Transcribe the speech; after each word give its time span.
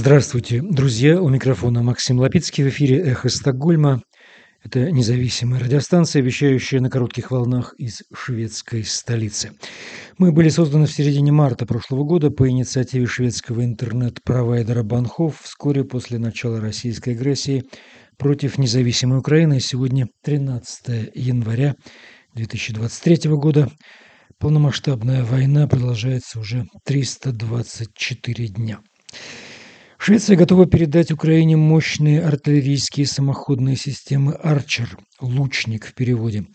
Здравствуйте, 0.00 0.62
друзья! 0.62 1.20
У 1.20 1.28
микрофона 1.28 1.82
Максим 1.82 2.20
Лапицкий 2.20 2.62
в 2.62 2.68
эфире 2.68 3.00
«Эхо 3.00 3.28
Стокгольма». 3.28 4.00
Это 4.62 4.92
независимая 4.92 5.58
радиостанция, 5.58 6.22
вещающая 6.22 6.80
на 6.80 6.88
коротких 6.88 7.32
волнах 7.32 7.74
из 7.78 8.04
шведской 8.14 8.84
столицы. 8.84 9.50
Мы 10.16 10.30
были 10.30 10.50
созданы 10.50 10.86
в 10.86 10.92
середине 10.92 11.32
марта 11.32 11.66
прошлого 11.66 12.04
года 12.04 12.30
по 12.30 12.48
инициативе 12.48 13.06
шведского 13.06 13.64
интернет-провайдера 13.64 14.84
Банхов 14.84 15.40
вскоре 15.42 15.82
после 15.82 16.18
начала 16.18 16.60
российской 16.60 17.14
агрессии 17.14 17.64
против 18.18 18.56
независимой 18.56 19.18
Украины. 19.18 19.58
Сегодня 19.58 20.06
13 20.22 21.10
января 21.16 21.74
2023 22.34 23.32
года. 23.32 23.68
Полномасштабная 24.38 25.24
война 25.24 25.66
продолжается 25.66 26.38
уже 26.38 26.66
324 26.84 28.46
дня. 28.46 28.78
Швеция 30.00 30.36
готова 30.36 30.64
передать 30.66 31.10
Украине 31.10 31.56
мощные 31.56 32.22
артиллерийские 32.22 33.04
самоходные 33.04 33.74
системы 33.74 34.32
«Арчер»– 34.32 34.96
«Лучник» 35.20 35.86
в 35.86 35.94
переводе. 35.94 36.46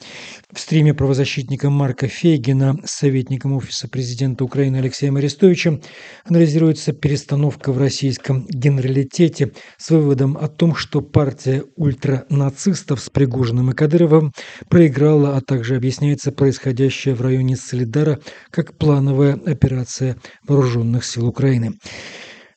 В 0.52 0.60
стриме 0.60 0.94
правозащитника 0.94 1.70
Марка 1.70 2.08
Фейгина 2.08 2.78
с 2.86 2.92
советником 2.92 3.52
Офиса 3.52 3.90
президента 3.90 4.46
Украины 4.46 4.78
Алексеем 4.78 5.18
Арестовичем 5.18 5.82
анализируется 6.24 6.94
перестановка 6.94 7.74
в 7.74 7.78
российском 7.78 8.48
генералитете 8.48 9.52
с 9.78 9.90
выводом 9.90 10.38
о 10.38 10.48
том, 10.48 10.74
что 10.74 11.02
партия 11.02 11.66
ультранацистов 11.76 13.02
с 13.02 13.10
Пригожиным 13.10 13.72
и 13.72 13.74
Кадыровым 13.74 14.32
проиграла, 14.70 15.36
а 15.36 15.42
также 15.42 15.76
объясняется 15.76 16.32
происходящее 16.32 17.14
в 17.14 17.22
районе 17.22 17.58
Солидара 17.58 18.20
как 18.52 18.78
плановая 18.78 19.34
операция 19.34 20.16
вооруженных 20.48 21.04
сил 21.04 21.28
Украины. 21.28 21.74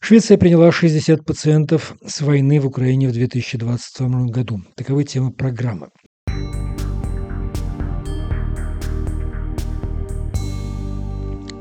Швеция 0.01 0.37
приняла 0.39 0.71
60 0.71 1.25
пациентов 1.25 1.95
с 2.07 2.21
войны 2.21 2.61
в 2.61 2.67
Украине 2.67 3.09
в 3.09 3.13
2022 3.13 4.27
году. 4.27 4.61
Таковы 4.77 5.05
темы 5.05 5.33
программы. 5.33 5.89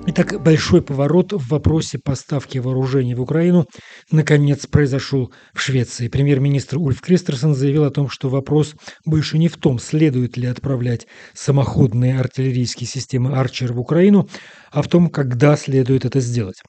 Итак, 0.07 0.39
большой 0.43 0.83
поворот 0.83 1.33
в 1.33 1.49
вопросе 1.49 1.97
поставки 1.97 2.59
вооружений 2.59 3.15
в 3.15 3.21
Украину 3.21 3.65
наконец 4.11 4.67
произошел 4.67 5.33
в 5.53 5.59
Швеции. 5.59 6.09
Премьер-министр 6.09 6.77
Ульф 6.77 7.01
Кристерсон 7.01 7.55
заявил 7.55 7.85
о 7.85 7.89
том, 7.89 8.07
что 8.07 8.29
вопрос 8.29 8.75
больше 9.03 9.39
не 9.39 9.47
в 9.47 9.57
том, 9.57 9.79
следует 9.79 10.37
ли 10.37 10.45
отправлять 10.45 11.07
самоходные 11.33 12.19
артиллерийские 12.19 12.87
системы 12.87 13.35
«Арчер» 13.35 13.73
в 13.73 13.79
Украину, 13.79 14.29
а 14.71 14.81
в 14.81 14.87
том, 14.87 15.09
когда 15.09 15.55
следует 15.55 16.05
это 16.05 16.19
сделать. 16.19 16.61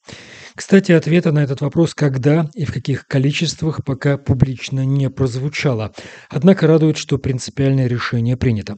Кстати, 0.57 0.93
ответа 0.93 1.33
на 1.33 1.41
этот 1.41 1.61
вопрос 1.61 1.95
«когда» 1.95 2.49
и 2.55 2.65
в 2.65 2.73
каких 2.73 3.07
количествах 3.07 3.85
пока 3.85 4.17
публично 4.17 4.87
не 4.87 5.11
прозвучало. 5.11 5.93
Однако 6.31 6.67
радует, 6.67 6.97
что 6.97 7.19
принципиальное 7.19 7.89
решение 7.89 8.39
принято. 8.39 8.77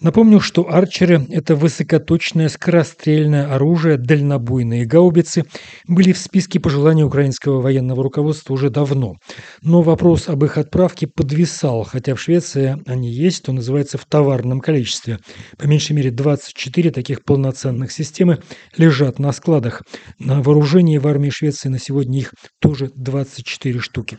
Напомню, 0.00 0.40
что 0.40 0.70
«Арчеры»– 0.70 1.26
это 1.30 1.56
высокоточное 1.56 2.50
скорострельное 2.50 3.50
оружие, 3.50 3.96
дальнобойные 3.96 4.84
гаубицы, 4.84 5.44
были 5.88 6.12
в 6.12 6.18
списке 6.18 6.60
пожеланий 6.60 7.04
украинского 7.04 7.62
военного 7.62 8.02
руководства 8.02 8.52
уже 8.52 8.68
давно. 8.68 9.14
Но 9.62 9.80
вопрос 9.80 10.28
об 10.28 10.44
их 10.44 10.58
отправке 10.58 11.06
подвисал, 11.06 11.84
хотя 11.84 12.14
в 12.14 12.20
Швеции 12.20 12.76
они 12.86 13.10
есть, 13.10 13.38
что 13.38 13.52
называется, 13.52 13.96
в 13.96 14.04
товарном 14.04 14.60
количестве. 14.60 15.18
По 15.56 15.64
меньшей 15.64 15.92
мере 15.92 16.10
24 16.10 16.90
таких 16.90 17.24
полноценных 17.24 17.90
системы 17.90 18.38
лежат 18.76 19.18
на 19.18 19.32
складах. 19.32 19.82
На 20.18 20.42
вооружении 20.42 20.98
в 20.98 21.06
армии 21.06 21.30
Швеции 21.30 21.68
на 21.68 21.78
сегодня 21.78 22.18
их 22.20 22.34
тоже 22.60 22.90
24 22.94 23.80
штуки. 23.80 24.18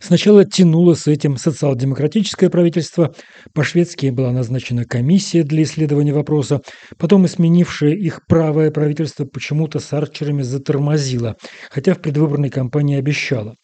Сначала 0.00 0.44
тянуло 0.44 0.94
с 0.94 1.06
этим 1.06 1.36
социал-демократическое 1.36 2.50
правительство, 2.50 3.14
по-шведски 3.52 4.10
была 4.10 4.32
назначена 4.32 4.84
комиссия 4.84 5.42
для 5.42 5.62
исследования 5.62 6.12
вопроса, 6.12 6.60
потом 6.98 7.24
и 7.24 7.28
сменившее 7.28 7.96
их 7.96 8.26
правое 8.26 8.70
правительство 8.70 9.24
почему-то 9.24 9.78
с 9.78 9.92
арчерами 9.92 10.42
затормозило, 10.42 11.36
хотя 11.70 11.94
в 11.94 12.00
предвыборной 12.00 12.50
кампании 12.50 12.98
обещало. 12.98 13.54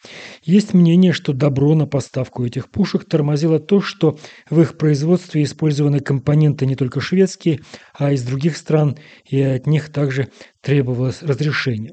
Есть 0.42 0.74
мнение, 0.74 1.12
что 1.12 1.32
добро 1.32 1.74
на 1.74 1.86
поставку 1.86 2.44
этих 2.44 2.70
пушек 2.70 3.08
тормозило 3.08 3.58
то, 3.58 3.80
что 3.80 4.18
в 4.48 4.60
их 4.60 4.76
производстве 4.76 5.42
использованы 5.42 6.00
компоненты 6.00 6.66
не 6.66 6.76
только 6.76 7.00
шведские, 7.00 7.60
а 7.96 8.12
из 8.12 8.22
других 8.22 8.56
стран, 8.56 8.96
и 9.28 9.40
от 9.40 9.66
них 9.66 9.92
также 9.92 10.28
требовалось 10.62 11.22
разрешение. 11.22 11.92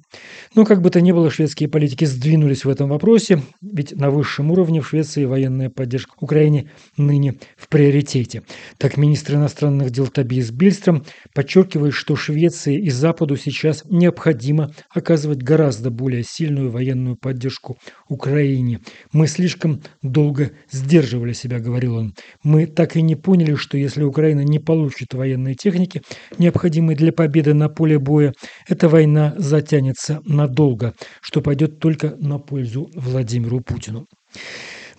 Но 0.56 0.66
как 0.66 0.82
бы 0.82 0.90
то 0.90 1.00
ни 1.00 1.12
было, 1.12 1.30
шведские 1.30 1.70
политики 1.70 2.06
сдвинулись 2.06 2.66
в 2.66 2.70
этом 2.70 2.90
вопросе, 2.90 3.42
ведь 3.62 3.94
на 3.94 4.10
высшем 4.10 4.52
уровне 4.52 4.82
в 4.82 4.88
Швеции 4.88 5.26
военная 5.26 5.70
поддержка 5.70 6.14
Украине 6.20 6.72
ныне 6.98 7.36
в 7.56 7.70
приоритете. 7.70 8.44
Так 8.78 8.98
министр 8.98 9.36
иностранных 9.36 9.92
дел 9.92 10.08
Табиас 10.08 10.52
Бильстром 10.52 11.06
подчеркивает, 11.34 11.94
что 11.94 12.16
Швеции 12.16 12.78
и 12.78 12.90
Западу 12.90 13.38
сейчас 13.38 13.84
необходимо 13.86 14.72
оказывать 14.94 15.42
гораздо 15.44 15.90
более 15.90 16.24
сильную 16.24 16.70
военную 16.70 17.16
поддержку 17.16 17.78
Украине. 18.10 18.80
«Мы 19.14 19.28
слишком 19.28 19.82
долго 20.02 20.52
сдерживали 20.72 21.34
себя»,— 21.34 21.60
говорил 21.62 21.96
он. 21.96 22.14
«Мы 22.44 22.68
так 22.68 22.96
и 22.98 23.02
не 23.02 23.16
поняли, 23.16 23.56
что 23.56 23.78
если 23.78 24.04
Украина 24.04 24.42
не 24.42 24.60
получит 24.60 25.14
военной 25.14 25.56
техники, 25.56 26.02
необходимой 26.38 26.96
для 26.96 27.14
победы 27.14 27.54
на 27.54 27.70
поле 27.70 28.00
боя, 28.00 28.34
эта 28.68 28.90
война 28.90 29.34
затянется 29.38 30.22
надолго, 30.26 30.94
что 31.22 31.42
пойдет 31.42 31.80
только 31.80 32.16
на 32.18 32.40
пользу 32.40 32.90
Владимиру 32.96 33.62
Путину. 33.62 34.06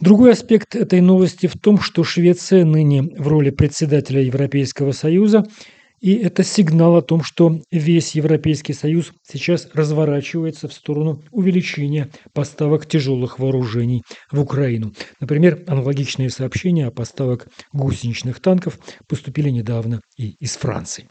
Другой 0.00 0.32
аспект 0.32 0.76
этой 0.76 1.00
новости 1.00 1.48
в 1.48 1.58
том, 1.58 1.80
что 1.80 2.04
Швеция 2.04 2.64
ныне 2.64 3.02
в 3.02 3.26
роли 3.26 3.50
председателя 3.50 4.22
Европейского 4.22 4.92
Союза, 4.92 5.44
и 6.00 6.14
это 6.14 6.44
сигнал 6.44 6.96
о 6.96 7.02
том, 7.02 7.24
что 7.24 7.60
весь 7.72 8.14
Европейский 8.14 8.72
Союз 8.72 9.12
сейчас 9.28 9.68
разворачивается 9.74 10.68
в 10.68 10.72
сторону 10.72 11.24
увеличения 11.32 12.08
поставок 12.32 12.86
тяжелых 12.86 13.40
вооружений 13.40 14.02
в 14.30 14.40
Украину. 14.40 14.92
Например, 15.18 15.64
аналогичные 15.66 16.30
сообщения 16.30 16.86
о 16.86 16.92
поставках 16.92 17.48
гусеничных 17.72 18.38
танков 18.40 18.78
поступили 19.08 19.50
недавно 19.50 20.00
и 20.16 20.36
из 20.38 20.56
Франции. 20.56 21.08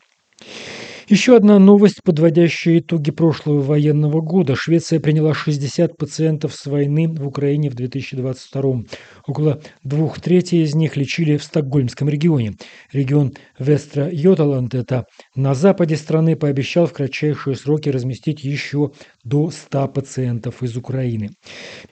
Еще 1.09 1.37
одна 1.37 1.57
новость, 1.57 2.03
подводящая 2.03 2.79
итоги 2.79 3.11
прошлого 3.11 3.61
военного 3.61 4.19
года. 4.19 4.55
Швеция 4.57 4.99
приняла 4.99 5.33
60 5.33 5.95
пациентов 5.95 6.53
с 6.53 6.65
войны 6.65 7.07
в 7.07 7.25
Украине 7.25 7.69
в 7.69 7.75
2022 7.75 8.83
Около 9.25 9.61
двух 9.85 10.19
третей 10.19 10.63
из 10.63 10.75
них 10.75 10.97
лечили 10.97 11.37
в 11.37 11.43
Стокгольмском 11.43 12.09
регионе. 12.09 12.55
Регион 12.91 13.31
Вестра-Йоталанд, 13.57 14.75
это 14.75 15.05
на 15.33 15.53
западе 15.53 15.95
страны, 15.95 16.35
пообещал 16.35 16.87
в 16.87 16.93
кратчайшие 16.93 17.55
сроки 17.55 17.87
разместить 17.87 18.43
еще 18.43 18.91
до 19.27 19.49
100 19.49 19.87
пациентов 19.89 20.63
из 20.63 20.77
Украины. 20.77 21.29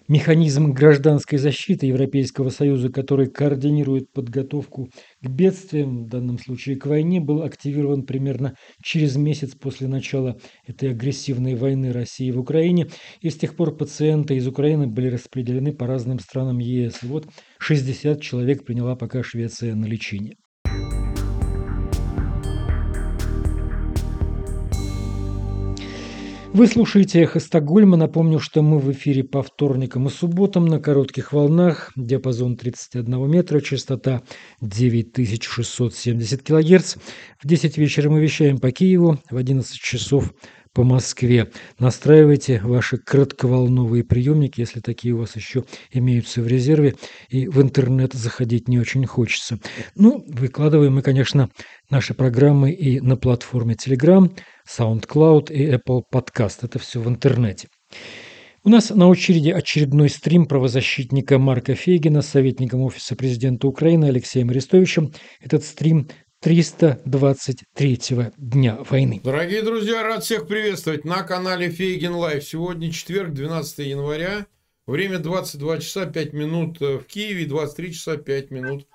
Механизм 0.07 0.71
гражданской 0.71 1.37
защиты 1.37 1.87
Европейского 1.87 2.49
Союза, 2.49 2.89
который 2.89 3.27
координирует 3.27 4.11
подготовку 4.13 4.89
к 5.21 5.29
бедствиям, 5.29 6.05
в 6.05 6.07
данном 6.07 6.37
случае 6.39 6.77
к 6.77 6.85
войне, 6.85 7.19
был 7.19 7.41
активирован 7.41 8.03
примерно 8.03 8.55
через 8.81 9.17
месяц 9.17 9.53
после 9.53 9.87
начала 9.87 10.37
этой 10.65 10.91
агрессивной 10.91 11.55
войны 11.55 11.91
России 11.91 12.31
в 12.31 12.39
Украине, 12.39 12.87
и 13.19 13.29
с 13.29 13.35
тех 13.35 13.55
пор 13.55 13.75
пациенты 13.75 14.35
из 14.35 14.47
Украины 14.47 14.87
были 14.87 15.09
распределены 15.09 15.73
по 15.73 15.87
разным 15.87 16.19
странам 16.19 16.59
ЕС. 16.59 17.03
И 17.03 17.07
вот 17.07 17.27
60 17.59 18.21
человек 18.21 18.63
приняла 18.63 18.95
пока 18.95 19.23
Швеция 19.23 19.75
на 19.75 19.85
лечение. 19.85 20.35
Вы 26.55 26.67
слушаете 26.67 27.19
«Эхо 27.19 27.41
Стокгольма». 27.41 27.97
Напомню, 27.97 28.39
что 28.39 28.61
мы 28.61 28.79
в 28.79 28.89
эфире 28.93 29.25
по 29.25 29.43
вторникам 29.43 30.07
и 30.07 30.09
субботам 30.09 30.67
на 30.67 30.79
коротких 30.79 31.33
волнах. 31.33 31.91
Диапазон 31.97 32.55
31 32.55 33.29
метра, 33.29 33.59
частота 33.59 34.21
9670 34.61 36.41
кГц. 36.43 36.95
В 37.43 37.45
10 37.45 37.77
вечера 37.77 38.09
мы 38.09 38.21
вещаем 38.21 38.59
по 38.59 38.71
Киеву, 38.71 39.19
в 39.29 39.35
11 39.35 39.77
часов 39.77 40.31
по 40.75 40.83
Москве. 40.83 41.49
Настраивайте 41.79 42.59
ваши 42.61 42.97
кратковолновые 42.97 44.03
приемники, 44.03 44.59
если 44.59 44.81
такие 44.81 45.13
у 45.13 45.19
вас 45.19 45.35
еще 45.37 45.63
имеются 45.91 46.41
в 46.41 46.47
резерве, 46.47 46.95
и 47.29 47.47
в 47.47 47.61
интернет 47.61 48.13
заходить 48.13 48.67
не 48.67 48.77
очень 48.77 49.05
хочется. 49.05 49.57
Ну, 49.95 50.23
выкладываем 50.27 50.95
мы, 50.95 51.01
конечно, 51.01 51.49
наши 51.89 52.13
программы 52.13 52.71
и 52.71 52.99
на 52.99 53.17
платформе 53.17 53.75
Telegram, 53.75 54.31
SoundCloud 54.67 55.51
и 55.51 55.71
Apple 55.71 56.01
Podcast. 56.13 56.59
Это 56.63 56.79
все 56.79 56.99
в 56.99 57.07
интернете. 57.07 57.67
У 58.63 58.69
нас 58.69 58.89
на 58.89 59.07
очереди 59.07 59.51
очередной 59.51 60.09
стрим 60.09 60.47
правозащитника 60.47 61.37
Марка 61.37 61.75
Фейгина 61.75 62.23
с 62.23 62.29
советником 62.29 62.81
Офиса 62.81 63.15
президента 63.15 63.67
Украины 63.67 64.05
Алексеем 64.05 64.49
Арестовичем. 64.49 65.13
Этот 65.39 65.63
стрим 65.63 66.09
323 66.41 67.99
дня 68.37 68.77
войны. 68.89 69.21
Дорогие 69.23 69.61
друзья, 69.61 70.03
рад 70.03 70.23
всех 70.23 70.47
приветствовать 70.47 71.05
на 71.05 71.23
канале 71.23 71.69
Фейгин 71.69 72.13
Live. 72.13 72.43
Сегодня 72.43 72.91
четверг, 72.91 73.33
12 73.33 73.79
января. 73.85 74.47
Время 74.87 75.19
22 75.19 75.79
часа 75.79 76.05
5 76.05 76.33
минут 76.33 76.79
в 76.79 77.03
Киеве, 77.03 77.45
23 77.45 77.93
часа 77.93 78.17
5 78.17 78.51
минут 78.51 78.87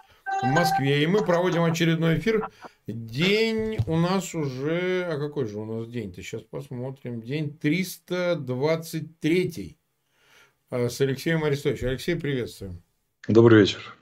в 0.43 0.47
Москве. 0.47 1.03
И 1.03 1.07
мы 1.07 1.25
проводим 1.25 1.65
очередной 1.65 2.19
эфир. 2.19 2.49
День 2.93 3.79
у 3.87 3.97
нас 3.97 4.35
уже... 4.35 5.05
А 5.05 5.17
какой 5.19 5.47
же 5.47 5.59
у 5.59 5.65
нас 5.65 5.89
день-то? 5.89 6.23
Сейчас 6.23 6.43
посмотрим. 6.43 7.23
День 7.23 7.57
323 7.57 9.79
а, 10.71 10.89
с 10.89 11.01
Алексеем 11.01 11.45
Арестовичем. 11.45 11.89
Алексей, 11.89 12.17
приветствуем. 12.17 12.83
Добрый 13.29 13.61
вечер. 13.61 13.95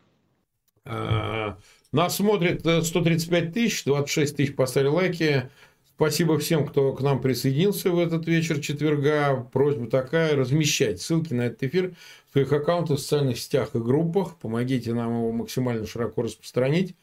А, 0.85 1.59
нас 1.93 2.17
смотрит 2.17 2.61
135 2.61 3.45
э, 3.45 3.53
тысяч, 3.53 3.85
26 3.85 4.37
тысяч 4.37 4.55
поставили 4.55 4.89
лайки. 4.89 5.51
Спасибо 5.97 6.39
всем, 6.39 6.65
кто 6.67 6.93
к 6.93 7.01
нам 7.01 7.21
присоединился 7.21 7.91
в 7.91 7.99
этот 7.99 8.29
вечер 8.29 8.61
четверга. 8.61 9.49
Просьба 9.53 9.91
такая, 9.91 10.37
размещать 10.37 11.03
ссылки 11.03 11.35
на 11.35 11.47
этот 11.47 11.65
эфир 11.65 11.97
в 12.29 12.33
своих 12.33 12.53
аккаунтах, 12.53 12.99
в 12.99 13.01
социальных 13.01 13.39
сетях 13.39 13.75
и 13.75 13.79
группах. 13.79 14.37
Помогите 14.37 14.95
нам 14.95 15.13
его 15.13 15.33
максимально 15.33 15.87
широко 15.87 16.23
распространить. 16.23 16.95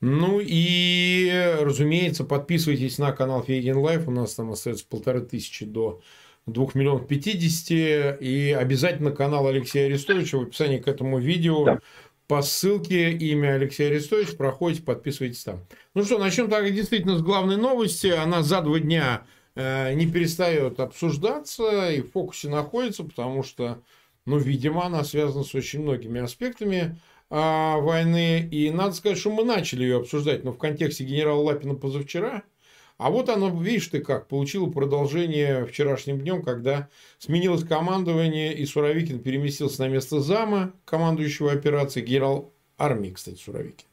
Ну 0.00 0.40
и, 0.40 1.56
разумеется, 1.60 2.24
подписывайтесь 2.24 2.98
на 2.98 3.12
канал 3.12 3.42
Фейгин 3.42 3.78
Live. 3.78 4.06
У 4.06 4.10
нас 4.10 4.34
там 4.34 4.52
остается 4.52 4.86
полторы 4.86 5.22
тысячи 5.22 5.64
до 5.64 6.00
2 6.46 6.68
миллионов 6.74 7.06
50. 7.08 8.20
И 8.20 8.56
обязательно 8.58 9.10
канал 9.10 9.46
Алексея 9.48 9.86
Арестовича 9.86 10.38
в 10.38 10.42
описании 10.42 10.78
к 10.78 10.88
этому 10.88 11.18
видео. 11.18 11.64
Да 11.64 11.80
по 12.28 12.42
ссылке 12.42 13.12
имя 13.12 13.54
Алексея 13.54 13.88
Арестовича 13.88 14.36
проходите, 14.36 14.82
подписывайтесь 14.82 15.42
там. 15.42 15.66
Ну 15.94 16.04
что, 16.04 16.18
начнем 16.18 16.48
так 16.50 16.72
действительно 16.72 17.16
с 17.16 17.22
главной 17.22 17.56
новости. 17.56 18.08
Она 18.08 18.42
за 18.42 18.60
два 18.60 18.78
дня 18.78 19.24
э, 19.54 19.94
не 19.94 20.06
перестает 20.06 20.78
обсуждаться 20.78 21.90
и 21.90 22.02
в 22.02 22.12
фокусе 22.12 22.50
находится, 22.50 23.02
потому 23.02 23.42
что, 23.42 23.82
ну, 24.26 24.36
видимо, 24.36 24.84
она 24.84 25.04
связана 25.04 25.42
с 25.42 25.54
очень 25.54 25.80
многими 25.80 26.20
аспектами 26.20 27.00
э, 27.30 27.80
войны. 27.80 28.48
И 28.50 28.70
надо 28.70 28.94
сказать, 28.94 29.18
что 29.18 29.30
мы 29.30 29.44
начали 29.44 29.82
ее 29.82 29.98
обсуждать, 29.98 30.44
но 30.44 30.52
в 30.52 30.58
контексте 30.58 31.04
генерала 31.04 31.42
Лапина 31.42 31.74
позавчера– 31.74 32.42
а 32.98 33.10
вот 33.10 33.28
оно, 33.28 33.48
видишь 33.48 33.86
ты 33.86 34.00
как, 34.00 34.26
получило 34.26 34.68
продолжение 34.68 35.64
вчерашним 35.66 36.18
днем, 36.18 36.42
когда 36.42 36.88
сменилось 37.18 37.62
командование, 37.62 38.52
и 38.52 38.66
Суровикин 38.66 39.20
переместился 39.20 39.82
на 39.82 39.88
место 39.88 40.20
зама 40.20 40.72
командующего 40.84 41.52
операцией, 41.52 42.04
генерал 42.04 42.52
армии, 42.76 43.10
кстати, 43.10 43.38
Суровикин. 43.40 43.86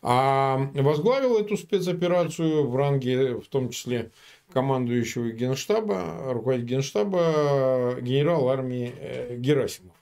А 0.00 0.70
возглавил 0.74 1.36
эту 1.36 1.58
спецоперацию 1.58 2.66
в 2.66 2.74
ранге, 2.74 3.34
в 3.34 3.48
том 3.48 3.68
числе, 3.68 4.12
командующего 4.50 5.30
генштаба, 5.30 6.32
руководитель 6.32 6.76
генштаба, 6.76 7.98
генерал 8.00 8.48
армии 8.48 8.94
э, 8.98 9.36
Герасимов. 9.36 9.94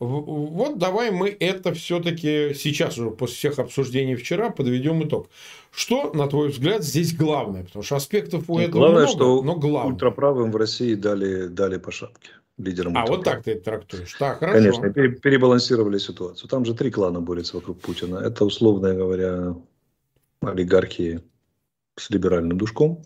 Вот 0.00 0.78
давай 0.78 1.10
мы 1.10 1.28
это 1.28 1.74
все-таки 1.74 2.54
сейчас 2.54 2.98
уже 2.98 3.10
после 3.10 3.34
всех 3.34 3.58
обсуждений 3.58 4.14
вчера 4.14 4.50
подведем 4.50 5.02
итог. 5.02 5.28
Что, 5.72 6.12
на 6.12 6.28
твой 6.28 6.50
взгляд, 6.50 6.84
здесь 6.84 7.14
главное? 7.14 7.64
Потому 7.64 7.82
что 7.82 7.96
аспектов 7.96 8.44
у 8.48 8.58
этого 8.58 8.80
главное, 8.80 9.02
много, 9.02 9.12
что 9.12 9.42
но 9.42 9.56
главное. 9.56 9.92
ультраправым 9.92 10.52
в 10.52 10.56
России 10.56 10.94
дали, 10.94 11.48
дали 11.48 11.78
по 11.78 11.90
шапке 11.90 12.30
лидерам. 12.58 12.96
А, 12.96 13.06
вот 13.06 13.24
так 13.24 13.42
ты 13.42 13.52
это 13.52 13.64
трактуешь. 13.64 14.14
Так, 14.18 14.38
хорошо. 14.38 14.58
Конечно, 14.58 14.90
перебалансировали 14.90 15.98
ситуацию. 15.98 16.48
Там 16.48 16.64
же 16.64 16.74
три 16.74 16.90
клана 16.90 17.20
борются 17.20 17.56
вокруг 17.56 17.80
Путина. 17.80 18.18
Это, 18.18 18.44
условно 18.44 18.94
говоря, 18.94 19.56
олигархи 20.40 21.22
с 21.96 22.10
либеральным 22.10 22.58
душком. 22.58 23.02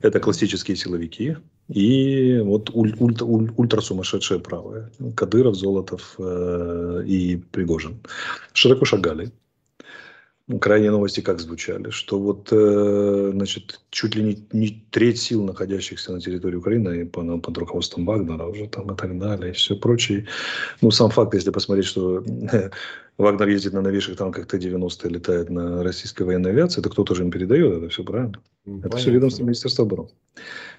Это 0.00 0.20
классические 0.20 0.76
силовики, 0.76 1.36
и 1.68 2.40
вот 2.44 2.70
уль, 2.74 2.94
уль, 2.98 3.16
уль, 3.22 3.52
ультрасумасшедшие 3.56 4.40
правые. 4.40 4.90
Кадыров, 5.16 5.56
Золотов 5.56 6.14
э, 6.18 7.04
и 7.06 7.36
Пригожин. 7.36 8.00
Широко 8.52 8.84
шагали. 8.84 9.32
Крайние 10.60 10.90
новости 10.90 11.20
как 11.20 11.40
звучали, 11.40 11.88
что 11.88 12.18
вот, 12.18 12.48
э, 12.52 13.30
значит, 13.32 13.80
чуть 13.88 14.14
ли 14.14 14.22
не, 14.22 14.46
не 14.52 14.86
треть 14.90 15.18
сил, 15.18 15.42
находящихся 15.42 16.12
на 16.12 16.20
территории 16.20 16.56
Украины 16.56 17.06
под, 17.06 17.42
под 17.42 17.56
руководством 17.56 18.04
Вагнера 18.04 18.44
уже 18.44 18.68
там 18.68 18.92
и 18.92 18.96
так 18.96 19.18
далее, 19.18 19.52
и 19.52 19.54
все 19.54 19.74
прочее. 19.74 20.26
Ну, 20.82 20.90
сам 20.90 21.08
факт, 21.08 21.32
если 21.32 21.50
посмотреть, 21.50 21.86
что 21.86 22.22
Вагнер 23.16 23.48
ездит 23.48 23.72
на 23.72 23.80
новейших 23.80 24.16
танках 24.16 24.46
Т-90 24.46 25.06
и 25.06 25.08
летает 25.08 25.48
на 25.48 25.84
российской 25.84 26.24
военной 26.24 26.50
авиации, 26.50 26.80
это 26.80 26.90
кто-то 26.90 27.14
же 27.14 27.22
им 27.22 27.30
передает, 27.30 27.78
это 27.78 27.88
все 27.88 28.02
правильно. 28.02 28.40
Понятно. 28.64 28.88
Это 28.88 28.96
все 28.96 29.10
ведомство 29.10 29.44
Министерства 29.44 29.84
обороны. 29.84 30.08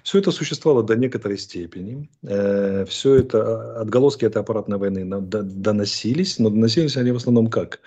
Все 0.02 0.18
это 0.18 0.30
существовало 0.32 0.82
до 0.82 0.96
некоторой 0.96 1.38
степени. 1.38 2.10
Э, 2.22 2.84
все 2.86 3.14
это, 3.14 3.80
отголоски 3.80 4.24
этой 4.24 4.42
аппаратной 4.42 4.76
войны 4.76 5.20
доносились, 5.20 6.38
но 6.38 6.50
доносились 6.50 6.96
они 6.96 7.12
в 7.12 7.16
основном 7.16 7.46
как? 7.46 7.80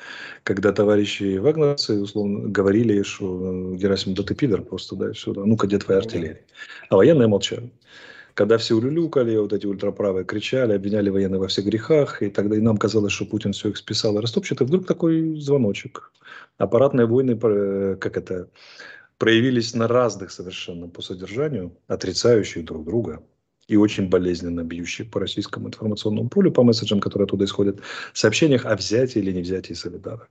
Когда 0.43 0.71
товарищи 0.71 1.37
вагнерцы 1.37 2.01
условно 2.01 2.49
говорили, 2.49 3.03
что 3.03 3.75
Герасим, 3.75 4.15
да 4.15 4.23
ты 4.23 4.33
пидор 4.33 4.63
просто, 4.63 4.95
да, 4.95 5.13
сюда, 5.13 5.45
ну-ка, 5.45 5.67
где 5.67 5.77
твоя 5.77 5.99
артиллерия? 5.99 6.41
А 6.89 6.95
военные 6.95 7.27
молчали 7.27 7.71
когда 8.39 8.57
все 8.57 8.75
улюлюкали, 8.75 9.35
вот 9.35 9.51
эти 9.51 9.65
ультраправые 9.65 10.23
кричали, 10.23 10.71
обвиняли 10.71 11.09
военных 11.09 11.41
во 11.41 11.47
всех 11.49 11.65
грехах, 11.65 12.21
и 12.21 12.29
тогда 12.29 12.55
и 12.55 12.61
нам 12.61 12.77
казалось, 12.77 13.11
что 13.11 13.25
Путин 13.25 13.51
все 13.51 13.67
их 13.67 13.75
списал 13.75 14.17
и 14.17 14.21
растопчет, 14.21 14.61
и 14.61 14.63
вдруг 14.63 14.87
такой 14.87 15.35
звоночек. 15.41 16.13
Аппаратные 16.57 17.05
войны, 17.05 17.37
э, 17.37 17.97
как 17.99 18.15
это, 18.15 18.47
проявились 19.17 19.75
на 19.75 19.89
разных 19.89 20.31
совершенно 20.31 20.87
по 20.87 21.01
содержанию, 21.01 21.75
отрицающие 21.87 22.63
друг 22.63 22.85
друга 22.85 23.21
и 23.67 23.75
очень 23.75 24.07
болезненно 24.07 24.63
бьющие 24.63 25.05
по 25.05 25.19
российскому 25.19 25.67
информационному 25.67 26.29
полю, 26.29 26.53
по 26.53 26.63
месседжам, 26.63 27.01
которые 27.01 27.25
оттуда 27.25 27.43
исходят, 27.43 27.81
сообщениях 28.13 28.65
о 28.65 28.77
взятии 28.77 29.19
или 29.19 29.33
не 29.33 29.41
взятии 29.41 29.73
Солидара 29.73 30.29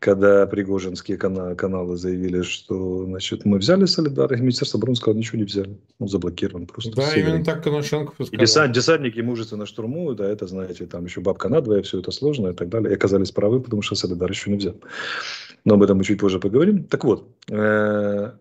когда 0.00 0.46
пригожинские 0.46 1.18
каналы, 1.18 1.54
каналы 1.54 1.96
заявили, 1.96 2.40
что 2.40 3.04
значит, 3.04 3.44
мы 3.44 3.58
взяли 3.58 3.84
Солидар, 3.84 4.32
и 4.32 4.40
Министерство 4.40 4.78
обороны 4.78 4.96
сказало, 4.96 5.18
ничего 5.18 5.38
не 5.38 5.44
взяли. 5.44 5.78
Он 5.98 6.08
заблокирован 6.08 6.66
просто. 6.66 6.96
Да, 6.96 7.14
именно 7.14 7.44
так 7.44 7.62
Коношенко. 7.62 8.14
И 8.30 8.36
десант, 8.36 8.72
десантники 8.72 9.20
мужественно 9.20 9.66
штурмуют, 9.66 10.16
да, 10.18 10.26
это, 10.26 10.46
знаете, 10.46 10.86
там 10.86 11.04
еще 11.04 11.20
бабка 11.20 11.50
надвое, 11.50 11.82
все 11.82 12.00
это 12.00 12.12
сложно 12.12 12.48
и 12.48 12.54
так 12.54 12.70
далее. 12.70 12.90
И 12.90 12.94
оказались 12.94 13.30
правы, 13.30 13.60
потому 13.60 13.82
что 13.82 13.94
Солидар 13.94 14.30
еще 14.30 14.50
не 14.50 14.56
взял. 14.56 14.76
Но 15.66 15.74
об 15.74 15.82
этом 15.82 15.98
мы 15.98 16.04
чуть 16.04 16.18
позже 16.18 16.40
поговорим. 16.40 16.84
Так 16.84 17.04
вот, 17.04 17.28
э, 17.50 18.32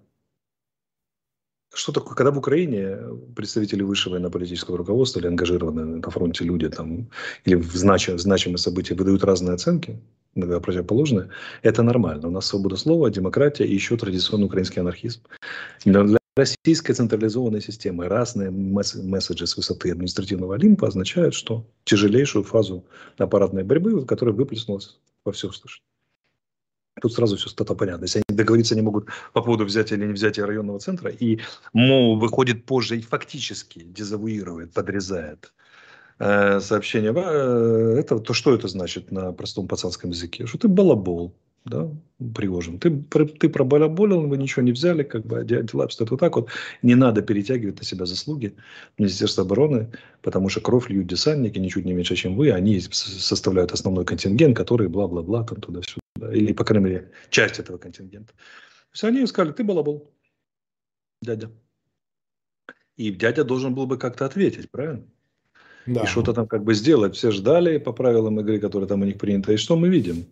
что 1.74 1.92
такое, 1.92 2.16
когда 2.16 2.32
в 2.32 2.38
Украине 2.38 2.98
представители 3.36 3.84
высшего 3.84 4.14
военно-политического 4.14 4.78
руководства 4.78 5.20
или 5.20 5.28
ангажированные 5.28 5.86
на 5.86 6.10
фронте 6.10 6.46
люди 6.46 6.70
там, 6.70 7.10
или 7.44 7.56
в 7.56 7.76
значимые, 7.76 8.18
значимые 8.18 8.60
события 8.60 8.96
выдают 8.96 9.26
разные 9.26 9.56
оценки, 9.56 10.00
иногда 10.36 10.60
противоположные, 10.60 11.30
это 11.62 11.84
нормально. 11.84 12.28
У 12.28 12.32
нас 12.32 12.46
свобода 12.46 12.76
слова, 12.76 13.10
демократия 13.10 13.66
и 13.66 13.74
еще 13.74 13.98
традиционный 13.98 14.46
украинский 14.46 14.82
анархизм. 14.82 15.22
Но 15.86 16.04
для 16.04 16.20
российской 16.36 16.94
централизованной 16.94 17.62
системы 17.62 18.08
разные 18.08 18.52
месседжи 18.52 19.46
с 19.46 19.58
высоты 19.58 19.92
административного 19.92 20.56
Олимпа 20.56 20.88
означают, 20.88 21.34
что 21.34 21.66
тяжелейшую 21.84 22.44
фазу 22.44 22.86
аппаратной 23.18 23.64
борьбы, 23.64 24.06
которая 24.06 24.36
выплеснулась 24.36 25.00
во 25.26 25.32
все 25.32 25.50
всеуслышание. 25.50 25.84
Тут 27.02 27.14
сразу 27.14 27.38
все 27.38 27.50
стало 27.50 27.76
понятно. 27.76 28.06
Если 28.06 28.22
они 28.28 28.38
договориться 28.38 28.76
не 28.76 28.82
могут 28.82 29.08
по 29.34 29.42
поводу 29.42 29.66
взятия 29.66 29.98
или 29.98 30.06
не 30.06 30.14
взятия 30.14 30.46
районного 30.46 30.80
центра, 30.80 31.10
и 31.10 31.40
МО 31.74 32.16
выходит 32.16 32.66
позже 32.66 32.98
и 32.98 33.02
фактически 33.02 33.84
дезавуирует, 33.84 34.74
подрезает 34.74 35.54
э, 36.20 36.60
сообщение, 36.60 37.14
э, 37.16 37.96
это, 38.00 38.20
то 38.20 38.34
что 38.34 38.54
это 38.54 38.68
значит 38.68 39.12
на 39.12 39.32
простом 39.32 39.68
пацанском 39.68 40.12
языке? 40.12 40.46
Что 40.46 40.58
ты 40.58 40.68
балабол, 40.68 41.34
да, 41.66 41.90
Пригожин. 42.36 42.80
Ты, 42.80 42.90
ты 43.00 43.50
пробалаболил, 43.50 44.28
вы 44.28 44.38
ничего 44.38 44.62
не 44.62 44.72
взяли, 44.72 45.04
как 45.04 45.26
бы 45.26 45.44
дела 45.44 45.86
обстоят 45.86 46.12
вот 46.12 46.20
так 46.20 46.36
вот. 46.36 46.50
Не 46.82 46.96
надо 46.96 47.22
перетягивать 47.22 47.80
на 47.80 47.86
себя 47.86 48.06
заслуги 48.06 48.56
Министерства 48.98 49.44
обороны, 49.44 49.92
потому 50.22 50.50
что 50.50 50.62
кровь 50.62 50.90
льют 50.90 51.08
десантники, 51.08 51.60
ничуть 51.60 51.86
не 51.86 51.94
меньше, 51.94 52.16
чем 52.16 52.36
вы. 52.36 52.52
Они 52.52 52.80
составляют 52.80 53.72
основной 53.72 54.06
контингент, 54.06 54.58
который 54.58 54.88
бла-бла-бла, 54.88 55.44
там 55.44 55.62
туда-сюда 55.62 56.00
или, 56.34 56.54
по 56.54 56.64
крайней 56.64 56.86
мере, 56.86 57.12
часть 57.30 57.60
этого 57.60 57.78
контингента. 57.78 58.34
Все 58.92 59.08
они 59.08 59.26
сказали, 59.28 59.54
ты 59.54 59.64
балабол, 59.64 60.12
дядя. 61.22 61.52
И 62.98 63.12
дядя 63.12 63.44
должен 63.44 63.74
был 63.76 63.86
бы 63.86 63.98
как-то 63.98 64.26
ответить, 64.26 64.70
правильно? 64.70 65.06
Да. 65.86 66.02
И 66.02 66.06
что-то 66.06 66.34
там 66.34 66.48
как 66.48 66.64
бы 66.64 66.74
сделать. 66.74 67.16
Все 67.16 67.32
ждали 67.32 67.78
по 67.78 67.94
правилам 67.94 68.40
игры, 68.40 68.60
которые 68.60 68.88
там 68.88 69.02
у 69.02 69.06
них 69.06 69.18
приняты. 69.18 69.54
И 69.54 69.58
что 69.58 69.76
мы 69.76 69.90
видим? 69.90 70.26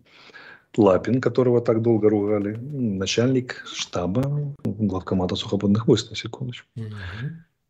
Лапин, 0.76 1.20
которого 1.20 1.60
так 1.60 1.82
долго 1.82 2.08
ругали, 2.08 2.54
начальник 2.54 3.64
штаба 3.66 4.54
главкомата 4.64 5.34
сухопутных 5.34 5.88
войск, 5.88 6.10
на 6.10 6.16
секундочку. 6.16 6.68
Угу. 6.76 6.86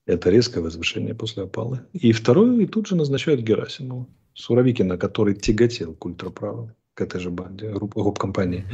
Это 0.06 0.30
резкое 0.30 0.60
возвышение 0.60 1.14
после 1.14 1.44
опалы. 1.44 1.80
И 1.92 2.12
второй, 2.12 2.64
и 2.64 2.66
тут 2.66 2.86
же 2.86 2.96
назначают 2.96 3.40
Герасимова, 3.40 4.06
Суровикина, 4.34 4.98
который 4.98 5.34
тяготел 5.34 5.94
к 5.94 6.04
ультраправым 6.04 6.72
к 6.98 7.00
этой 7.00 7.20
же 7.20 7.30
банде, 7.30 7.70
гоп-компании, 7.70 8.64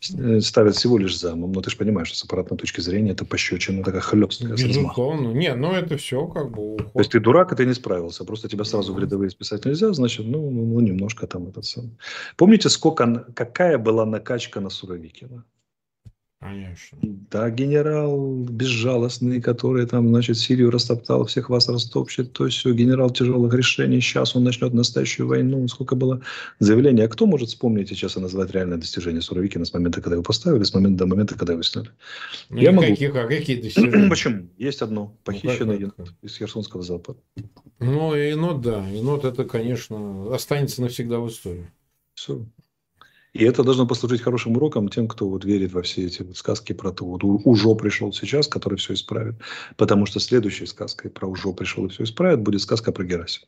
mm-hmm. 0.00 0.40
ставят 0.42 0.76
всего 0.76 0.98
лишь 0.98 1.18
замом. 1.18 1.52
Но 1.52 1.62
ты 1.62 1.70
же 1.70 1.78
понимаешь, 1.78 2.08
что 2.08 2.18
с 2.18 2.24
аппаратной 2.24 2.58
точки 2.58 2.82
зрения 2.82 3.12
это 3.12 3.24
пощечина 3.24 3.82
такая 3.82 4.02
хлесткая. 4.02 4.50
Безусловно. 4.50 5.32
Не, 5.32 5.54
ну 5.54 5.72
это 5.72 5.96
все 5.96 6.26
как 6.26 6.50
бы 6.50 6.74
уход. 6.74 6.92
То 6.92 6.98
есть 6.98 7.12
ты 7.12 7.20
дурак, 7.20 7.52
и 7.52 7.56
ты 7.56 7.64
не 7.64 7.72
справился. 7.72 8.24
Просто 8.24 8.48
тебя 8.48 8.64
сразу 8.64 8.92
в 8.92 8.98
рядовые 8.98 9.30
списать 9.30 9.64
нельзя, 9.64 9.94
значит, 9.94 10.26
ну, 10.26 10.50
ну, 10.50 10.66
ну 10.66 10.80
немножко 10.80 11.26
там 11.26 11.48
этот 11.48 11.64
самый. 11.64 11.96
Помните, 12.36 12.68
сколько, 12.68 13.26
какая 13.34 13.78
была 13.78 14.04
накачка 14.04 14.60
на 14.60 14.68
Суровикина? 14.68 15.44
Конечно. 16.40 16.96
Да, 17.02 17.50
генерал 17.50 18.34
безжалостный, 18.44 19.42
который 19.42 19.86
там, 19.86 20.08
значит, 20.08 20.38
Сирию 20.38 20.70
растоптал, 20.70 21.26
всех 21.26 21.50
вас 21.50 21.68
растопчет, 21.68 22.32
то 22.32 22.48
все, 22.48 22.72
генерал 22.72 23.10
тяжелых 23.10 23.52
решений, 23.52 24.00
сейчас 24.00 24.34
он 24.34 24.44
начнет 24.44 24.72
настоящую 24.72 25.28
войну, 25.28 25.68
сколько 25.68 25.96
было 25.96 26.22
заявлений. 26.58 27.02
А 27.02 27.08
кто 27.08 27.26
может 27.26 27.50
вспомнить 27.50 27.90
сейчас 27.90 28.16
и 28.16 28.20
назвать 28.20 28.52
реальное 28.52 28.78
достижение 28.78 29.20
Суровикина 29.20 29.66
с 29.66 29.74
момента, 29.74 30.00
когда 30.00 30.14
его 30.14 30.22
поставили, 30.22 30.62
с 30.62 30.72
момента 30.72 31.00
до 31.00 31.06
момента, 31.06 31.34
когда 31.34 31.52
его 31.52 31.62
сняли? 31.62 31.90
Ну, 32.48 32.58
Я 32.58 32.72
могу. 32.72 32.88
Каких, 32.88 33.14
а 33.14 33.26
какие 33.26 33.60
достижения? 33.60 34.08
Почему? 34.08 34.48
Есть 34.56 34.80
одно. 34.80 35.14
Похищенный 35.24 35.78
ну, 35.78 35.92
енот 35.98 36.14
из 36.22 36.38
Херсонского 36.38 36.82
зоопарка. 36.82 37.20
Ну, 37.80 38.14
енот, 38.14 38.62
да. 38.62 38.88
Енот, 38.88 39.26
это, 39.26 39.44
конечно, 39.44 40.34
останется 40.34 40.80
навсегда 40.80 41.18
в 41.18 41.28
истории. 41.28 41.70
Все. 42.14 42.46
И 43.32 43.44
это 43.44 43.62
должно 43.62 43.86
послужить 43.86 44.22
хорошим 44.22 44.56
уроком 44.56 44.88
тем, 44.88 45.06
кто 45.06 45.28
вот 45.28 45.44
верит 45.44 45.72
во 45.72 45.82
все 45.82 46.06
эти 46.06 46.22
вот 46.22 46.36
сказки 46.36 46.72
про 46.72 46.90
то, 46.90 47.04
вот 47.04 47.22
уже 47.22 47.74
пришел 47.76 48.12
сейчас, 48.12 48.48
который 48.48 48.76
все 48.78 48.94
исправит. 48.94 49.36
Потому 49.76 50.06
что 50.06 50.18
следующей 50.18 50.66
сказкой 50.66 51.10
про 51.10 51.28
уже 51.28 51.52
пришел 51.52 51.86
и 51.86 51.88
все 51.88 52.04
исправит 52.04 52.40
будет 52.40 52.60
сказка 52.60 52.90
про 52.92 53.04
Герасима. 53.04 53.46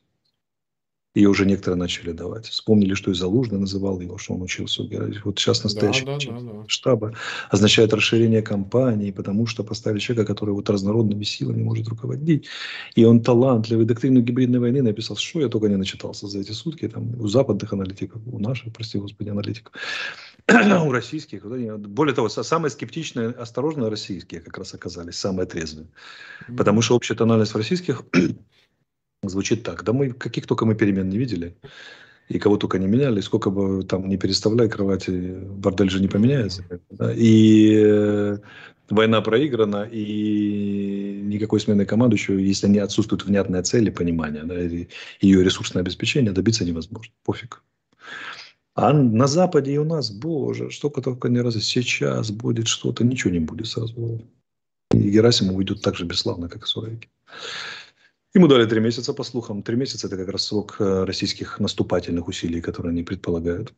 Ее 1.14 1.28
уже 1.28 1.45
некоторые 1.45 1.78
начали 1.78 2.12
давать. 2.12 2.47
Вспомнили, 2.47 2.95
что 2.95 3.11
и 3.11 3.14
Залужный 3.14 3.59
называл 3.59 4.00
его, 4.00 4.16
что 4.16 4.33
он 4.33 4.42
учился 4.42 4.83
у 4.83 4.88
Вот 5.25 5.38
сейчас 5.38 5.62
настоящий 5.62 6.07
да, 6.07 6.16
да, 6.19 6.40
да, 6.40 6.52
да. 6.52 6.64
штаба 6.69 7.14
означает 7.50 7.92
расширение 7.92 8.40
компании, 8.40 9.11
потому 9.11 9.47
что 9.47 9.62
поставили 9.62 9.99
человека, 9.99 10.33
который 10.33 10.54
вот 10.54 10.71
разнородными 10.71 11.25
силами 11.25 11.62
может 11.62 11.87
руководить. 11.88 12.47
И 12.95 13.04
он 13.04 13.21
талантливый. 13.21 13.85
Доктрину 13.85 14.23
гибридной 14.23 14.59
войны 14.59 14.81
написал, 14.81 15.16
что 15.16 15.40
я 15.40 15.49
только 15.49 15.69
не 15.69 15.76
начитался 15.76 16.26
за 16.26 16.40
эти 16.40 16.52
сутки. 16.52 16.88
Там, 16.88 17.21
у 17.21 17.28
западных 17.28 17.75
аналитиков, 17.75 18.23
у 18.26 18.38
наших, 18.38 18.73
прости 18.73 18.97
господи, 18.97 19.28
аналитиков, 19.28 19.75
у 20.49 20.90
российских. 20.90 21.45
Более 21.45 22.14
того, 22.14 22.31
самые 22.31 22.71
скептичные, 22.71 23.28
осторожные 23.28 23.90
российские 23.90 24.40
как 24.40 24.57
раз 24.57 24.73
оказались, 24.73 25.16
самые 25.16 25.47
трезвые. 25.47 25.88
Потому 26.57 26.81
что 26.81 26.97
общая 26.97 27.14
тональность 27.14 27.52
в 27.52 27.57
российских 27.57 28.02
звучит 29.23 29.62
так. 29.62 29.85
Да 29.85 29.93
мы 29.93 30.12
каких 30.12 30.47
только 30.47 30.67
мы 30.67 30.75
перемен 30.75 31.09
не 31.09 31.19
видели. 31.19 31.57
И 32.29 32.38
кого 32.38 32.57
только 32.57 32.79
не 32.79 32.87
меняли, 32.87 33.21
сколько 33.21 33.50
бы 33.50 33.83
там 33.85 34.09
не 34.09 34.17
переставляй 34.17 34.69
кровати, 34.69 35.11
бордель 35.11 35.91
же 35.91 36.00
не 36.00 36.09
поменяется. 36.09 36.64
Да? 36.91 37.12
И 37.12 37.75
э, 37.85 38.38
война 38.88 39.21
проиграна, 39.21 39.88
и 39.91 41.21
никакой 41.25 41.61
смены 41.61 41.85
командующего, 41.85 42.38
если 42.38 42.69
не 42.69 42.79
отсутствует 42.79 43.25
внятная 43.25 43.62
цель 43.62 43.88
и 43.88 43.91
понимание, 43.91 44.45
да, 44.45 44.61
и 44.62 44.87
ее 45.21 45.43
ресурсное 45.43 45.83
обеспечение, 45.83 46.33
добиться 46.33 46.64
невозможно. 46.64 47.12
Пофиг. 47.25 47.62
А 48.75 48.93
на 48.93 49.26
Западе 49.26 49.75
и 49.75 49.79
у 49.79 49.85
нас, 49.85 50.11
боже, 50.11 50.71
что 50.71 50.88
только 50.88 51.29
не 51.29 51.41
раз 51.41 51.57
сейчас 51.57 52.31
будет 52.31 52.69
что-то, 52.69 53.05
ничего 53.05 53.31
не 53.31 53.41
будет 53.41 53.67
сразу. 53.67 54.23
И 54.93 55.11
Герасимов 55.11 55.57
уйдет 55.57 55.83
так 55.83 55.97
же 55.97 56.07
бесславно, 56.07 56.49
как 56.49 56.62
и 56.62 56.67
Суровикин. 56.67 57.11
Ему 58.35 58.49
дали 58.49 58.67
три 58.67 58.81
месяца, 58.81 59.12
по 59.12 59.25
слухам. 59.25 59.62
Три 59.62 59.77
месяца– 59.77 60.07
это 60.09 60.17
как 60.17 60.29
раз 60.29 60.47
срок 60.47 60.77
э, 60.79 61.05
российских 61.05 61.61
наступательных 61.61 62.29
усилий, 62.29 62.62
которые 62.62 62.93
они 62.93 63.03
предполагают. 63.03 63.75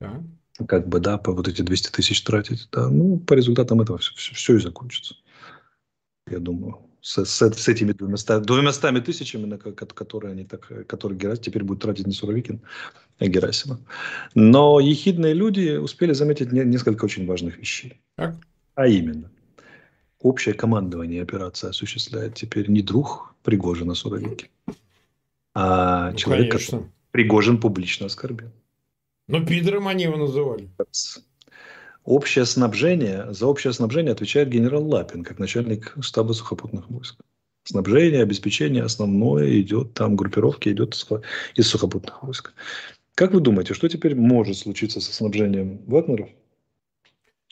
Да. 0.00 0.22
Как 0.68 0.88
бы, 0.88 1.00
да, 1.00 1.18
по 1.18 1.32
вот 1.32 1.48
эти 1.48 1.62
200 1.62 1.90
тысяч 1.90 2.22
тратить. 2.22 2.68
Да. 2.70 2.88
Ну, 2.88 3.18
по 3.18 3.34
результатам 3.34 3.80
этого 3.80 3.98
все, 3.98 4.14
все, 4.14 4.34
все 4.34 4.56
и 4.56 4.60
закончится. 4.60 5.16
Я 6.30 6.38
думаю. 6.38 6.78
С, 7.00 7.24
с, 7.24 7.50
с 7.52 7.68
этими 7.68 7.92
200, 7.92 8.44
200 8.44 9.00
тысячами, 9.00 9.44
на 9.46 9.58
которые 9.58 10.32
они 10.32 10.44
так, 10.44 10.86
которые 10.86 11.18
Герасим 11.18 11.42
теперь 11.42 11.64
будет 11.64 11.80
тратить 11.80 12.06
не 12.06 12.14
Суровикин, 12.14 12.62
а 13.18 13.26
Герасимов. 13.26 13.80
Но 14.34 14.78
ехидные 14.78 15.34
люди 15.34 15.76
успели 15.76 16.12
заметить 16.12 16.52
несколько 16.52 17.04
очень 17.04 17.26
важных 17.26 17.58
вещей. 17.58 18.00
Как? 18.16 18.36
А 18.76 18.86
именно– 18.86 19.30
общее 20.24 20.54
командование 20.54 21.22
операции 21.22 21.68
осуществляет 21.68 22.34
теперь 22.34 22.68
не 22.70 22.82
друг 22.82 23.34
Пригожина 23.44 23.94
Суровикин, 23.94 24.48
а 25.54 26.10
ну, 26.10 26.16
человек, 26.16 26.50
конечно. 26.50 26.78
который 26.78 26.92
Пригожин 27.10 27.60
публично 27.60 28.06
оскорбил. 28.06 28.50
Но 29.28 29.44
пидором 29.44 29.86
они 29.86 30.04
его 30.04 30.16
называли. 30.16 30.68
Общее 32.04 32.44
снабжение, 32.44 33.32
за 33.32 33.46
общее 33.46 33.72
снабжение 33.72 34.12
отвечает 34.12 34.48
генерал 34.48 34.86
Лапин, 34.86 35.24
как 35.24 35.38
начальник 35.38 35.94
штаба 36.00 36.32
сухопутных 36.32 36.90
войск. 36.90 37.16
Снабжение, 37.64 38.22
обеспечение 38.22 38.82
основное 38.82 39.60
идет, 39.60 39.94
там 39.94 40.16
группировки 40.16 40.70
идет 40.70 40.94
из 41.54 41.68
сухопутных 41.68 42.22
войск. 42.22 42.52
Как 43.14 43.32
вы 43.32 43.40
думаете, 43.40 43.74
что 43.74 43.88
теперь 43.88 44.14
может 44.14 44.56
случиться 44.56 45.00
со 45.00 45.12
снабжением 45.12 45.82
Вагнеров? 45.86 46.28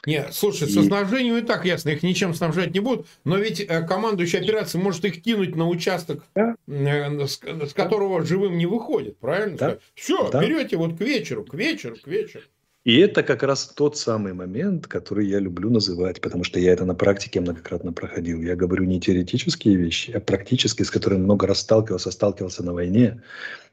Нет, 0.04 0.30
слушай, 0.32 0.68
со 0.68 0.82
снабжением 0.82 1.36
и 1.36 1.42
так 1.42 1.64
ясно, 1.64 1.90
их 1.90 2.02
ничем 2.02 2.34
снабжать 2.34 2.74
не 2.74 2.80
будут, 2.80 3.06
но 3.24 3.36
ведь 3.36 3.60
э, 3.60 3.86
командующий 3.86 4.40
операцией 4.40 4.82
может 4.82 5.04
их 5.04 5.22
кинуть 5.22 5.54
на 5.54 5.68
участок, 5.68 6.24
да. 6.34 6.56
Э, 6.66 7.26
с, 7.26 7.40
с 7.40 7.72
которого 7.72 8.24
живым 8.24 8.58
не 8.58 8.66
выходит, 8.66 9.18
правильно? 9.18 9.56
Да. 9.56 9.78
Все, 9.94 10.28
да. 10.30 10.40
берете 10.40 10.76
вот 10.76 10.98
к 10.98 11.00
вечеру, 11.00 11.44
к 11.44 11.54
вечеру, 11.54 11.96
к 12.02 12.06
вечеру. 12.08 12.44
И 12.84 12.98
это 12.98 13.22
как 13.22 13.44
раз 13.44 13.68
тот 13.68 13.96
самый 13.96 14.32
момент, 14.32 14.88
который 14.88 15.28
я 15.28 15.38
люблю 15.38 15.70
называть, 15.70 16.20
потому 16.20 16.42
что 16.42 16.58
я 16.58 16.72
это 16.72 16.84
на 16.84 16.96
практике 16.96 17.40
многократно 17.40 17.92
проходил. 17.92 18.42
Я 18.42 18.56
говорю 18.56 18.84
не 18.84 19.00
теоретические 19.00 19.76
вещи, 19.76 20.10
а 20.10 20.18
практические, 20.18 20.84
с 20.84 20.90
которыми 20.90 21.22
много 21.22 21.46
раз 21.46 21.60
сталкивался, 21.60 22.10
сталкивался 22.10 22.64
на 22.64 22.72
войне. 22.72 23.22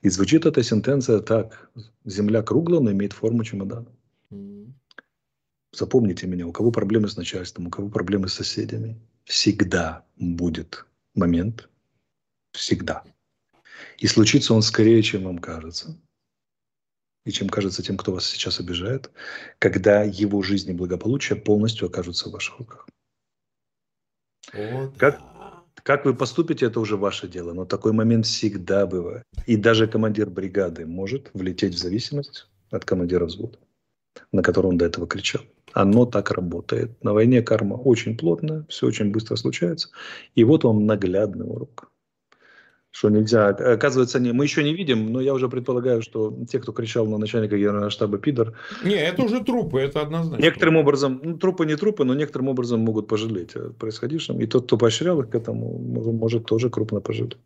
И 0.03 0.09
звучит 0.09 0.45
эта 0.45 0.62
сентенция 0.62 1.21
так. 1.21 1.71
Земля 2.05 2.43
круглая, 2.43 2.81
но 2.81 2.91
имеет 2.91 3.13
форму 3.13 3.43
чемодана. 3.43 3.88
Запомните 5.71 6.27
меня, 6.27 6.47
у 6.47 6.51
кого 6.51 6.71
проблемы 6.71 7.07
с 7.07 7.17
начальством, 7.17 7.67
у 7.67 7.69
кого 7.69 7.89
проблемы 7.89 8.27
с 8.27 8.33
соседями, 8.33 8.99
всегда 9.23 10.05
будет 10.17 10.85
момент, 11.13 11.69
всегда. 12.51 13.03
И 13.97 14.07
случится 14.07 14.53
он 14.53 14.61
скорее, 14.61 15.01
чем 15.03 15.23
вам 15.23 15.39
кажется. 15.39 15.99
И 17.25 17.31
чем 17.31 17.49
кажется 17.49 17.83
тем, 17.83 17.97
кто 17.97 18.13
вас 18.13 18.25
сейчас 18.25 18.59
обижает, 18.59 19.11
когда 19.59 20.03
его 20.03 20.41
жизнь 20.41 20.71
и 20.71 20.73
благополучие 20.73 21.38
полностью 21.38 21.88
окажутся 21.88 22.29
в 22.29 22.31
ваших 22.31 22.57
руках. 22.59 22.88
Да. 24.51 24.91
как, 24.97 25.21
как 25.83 26.05
вы 26.05 26.15
поступите, 26.15 26.65
это 26.65 26.79
уже 26.79 26.97
ваше 26.97 27.27
дело, 27.27 27.53
но 27.53 27.65
такой 27.65 27.91
момент 27.91 28.25
всегда 28.25 28.88
бывает. 28.88 29.23
И 29.45 29.57
даже 29.57 29.88
командир 29.88 30.29
бригады 30.29 30.88
может 30.88 31.29
влететь 31.33 31.75
в 31.75 31.77
зависимость 31.77 32.47
от 32.71 32.85
командира 32.85 33.25
взвода, 33.25 33.59
на 34.31 34.41
которого 34.41 34.71
он 34.71 34.77
до 34.77 34.85
этого 34.85 35.07
кричал. 35.07 35.43
Оно 35.73 36.05
так 36.05 36.31
работает. 36.31 37.03
На 37.03 37.13
войне 37.13 37.41
карма 37.41 37.75
очень 37.75 38.17
плотная, 38.17 38.65
все 38.69 38.88
очень 38.88 39.11
быстро 39.11 39.35
случается. 39.35 39.89
И 40.35 40.43
вот 40.43 40.63
вам 40.63 40.85
наглядный 40.85 41.45
урок. 41.45 41.91
Что 42.91 43.09
нельзя, 43.09 43.49
оказывается, 43.49 44.19
не, 44.19 44.33
мы 44.33 44.45
еще 44.45 44.63
не 44.63 44.73
видим, 44.73 45.13
но 45.13 45.21
я 45.21 45.35
уже 45.35 45.47
предполагаю, 45.47 46.01
что 46.01 46.35
те, 46.49 46.59
кто 46.59 46.71
кричал 46.71 47.05
на 47.05 47.19
начальника 47.19 47.55
генерального 47.55 47.91
штаба 47.91 48.17
Пидор... 48.17 48.53
Не, 48.83 48.95
это 48.95 49.21
уже 49.21 49.43
трупы, 49.43 49.79
это 49.79 50.01
однозначно. 50.01 50.43
Некоторым 50.43 50.77
образом, 50.77 51.21
ну, 51.23 51.38
трупы 51.38 51.67
не 51.67 51.75
трупы, 51.75 52.03
но 52.03 52.15
некоторым 52.15 52.47
образом 52.47 52.79
могут 52.79 53.07
пожалеть 53.07 53.55
о 53.55 53.69
происходившем. 53.73 54.41
И 54.41 54.47
тот, 54.47 54.65
кто 54.65 54.77
поощрял 54.77 55.21
их 55.21 55.29
к 55.29 55.35
этому, 55.35 55.77
может 55.77 56.45
тоже 56.45 56.71
крупно 56.71 56.99
пожалеть. 56.99 57.38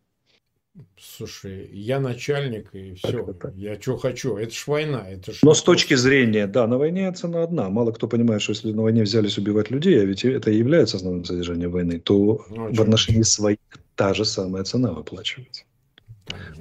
Слушай, 0.97 1.69
я 1.71 1.99
начальник 1.99 2.73
и 2.73 2.95
все. 2.95 3.23
Так, 3.25 3.39
так. 3.39 3.55
Я 3.55 3.79
что 3.79 3.97
хочу. 3.97 4.37
Это 4.37 4.51
ж 4.51 4.63
война. 4.65 5.07
Это 5.07 5.31
ж 5.31 5.39
Но 5.43 5.53
с 5.53 5.61
точки 5.61 5.93
зрения, 5.93 6.47
да, 6.47 6.65
на 6.65 6.77
войне 6.77 7.11
цена 7.11 7.43
одна. 7.43 7.69
Мало 7.69 7.91
кто 7.91 8.07
понимает, 8.07 8.41
что 8.41 8.53
если 8.53 8.71
на 8.71 8.81
войне 8.81 9.03
взялись 9.03 9.37
убивать 9.37 9.69
людей, 9.69 10.01
а 10.01 10.05
ведь 10.05 10.25
это 10.25 10.49
и 10.49 10.57
является 10.57 10.97
основным 10.97 11.25
содержанием 11.25 11.71
войны, 11.71 11.99
то 11.99 12.43
ну, 12.49 12.73
в 12.73 12.81
отношении 12.81 13.21
своих 13.21 13.59
та 13.95 14.13
же 14.15 14.25
самая 14.25 14.63
цена 14.63 14.91
выплачивается. 14.91 15.63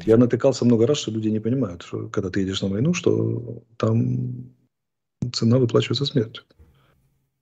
Я 0.04 0.18
натыкался 0.18 0.66
много 0.66 0.86
раз, 0.86 0.98
что 0.98 1.10
люди 1.10 1.28
не 1.28 1.40
понимают, 1.40 1.82
что 1.82 2.08
когда 2.08 2.28
ты 2.28 2.40
едешь 2.40 2.60
на 2.60 2.68
войну, 2.68 2.92
что 2.92 3.62
там 3.78 4.52
цена 5.32 5.58
выплачивается 5.58 6.04
смертью. 6.04 6.44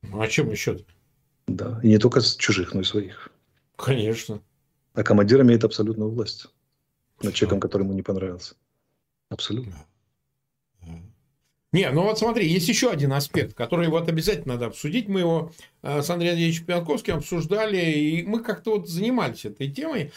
Ну, 0.02 0.20
а 0.20 0.28
чем 0.28 0.50
еще? 0.50 0.72
-то? 0.72 0.84
Да, 1.48 1.80
и 1.82 1.88
не 1.88 1.98
только 1.98 2.20
с 2.20 2.36
чужих, 2.36 2.74
но 2.74 2.82
и 2.82 2.84
своих. 2.84 3.32
Конечно. 3.76 4.40
А 4.94 5.02
командир 5.02 5.40
имеет 5.40 5.64
абсолютную 5.64 6.10
власть 6.10 6.46
над 7.22 7.34
человеком, 7.34 7.60
который 7.60 7.82
ему 7.82 7.94
не 7.94 8.02
понравился. 8.02 8.54
Абсолютно. 9.28 9.86
Не, 11.72 11.88
ну 11.90 12.02
вот 12.02 12.18
смотри, 12.18 12.48
есть 12.48 12.68
еще 12.68 12.90
один 12.90 13.12
аспект, 13.12 13.54
который 13.54 13.88
вот 13.88 14.08
обязательно 14.08 14.54
надо 14.54 14.66
обсудить. 14.66 15.06
Мы 15.06 15.20
его 15.20 15.52
э, 15.82 16.02
с 16.02 16.10
Андреем 16.10 16.32
Андреевичем 16.32 16.66
Пьянковским 16.66 17.16
обсуждали, 17.16 17.78
и 17.78 18.22
мы 18.24 18.42
как-то 18.42 18.72
вот 18.72 18.88
занимались 18.88 19.44
этой 19.44 19.70
темой. 19.70 20.10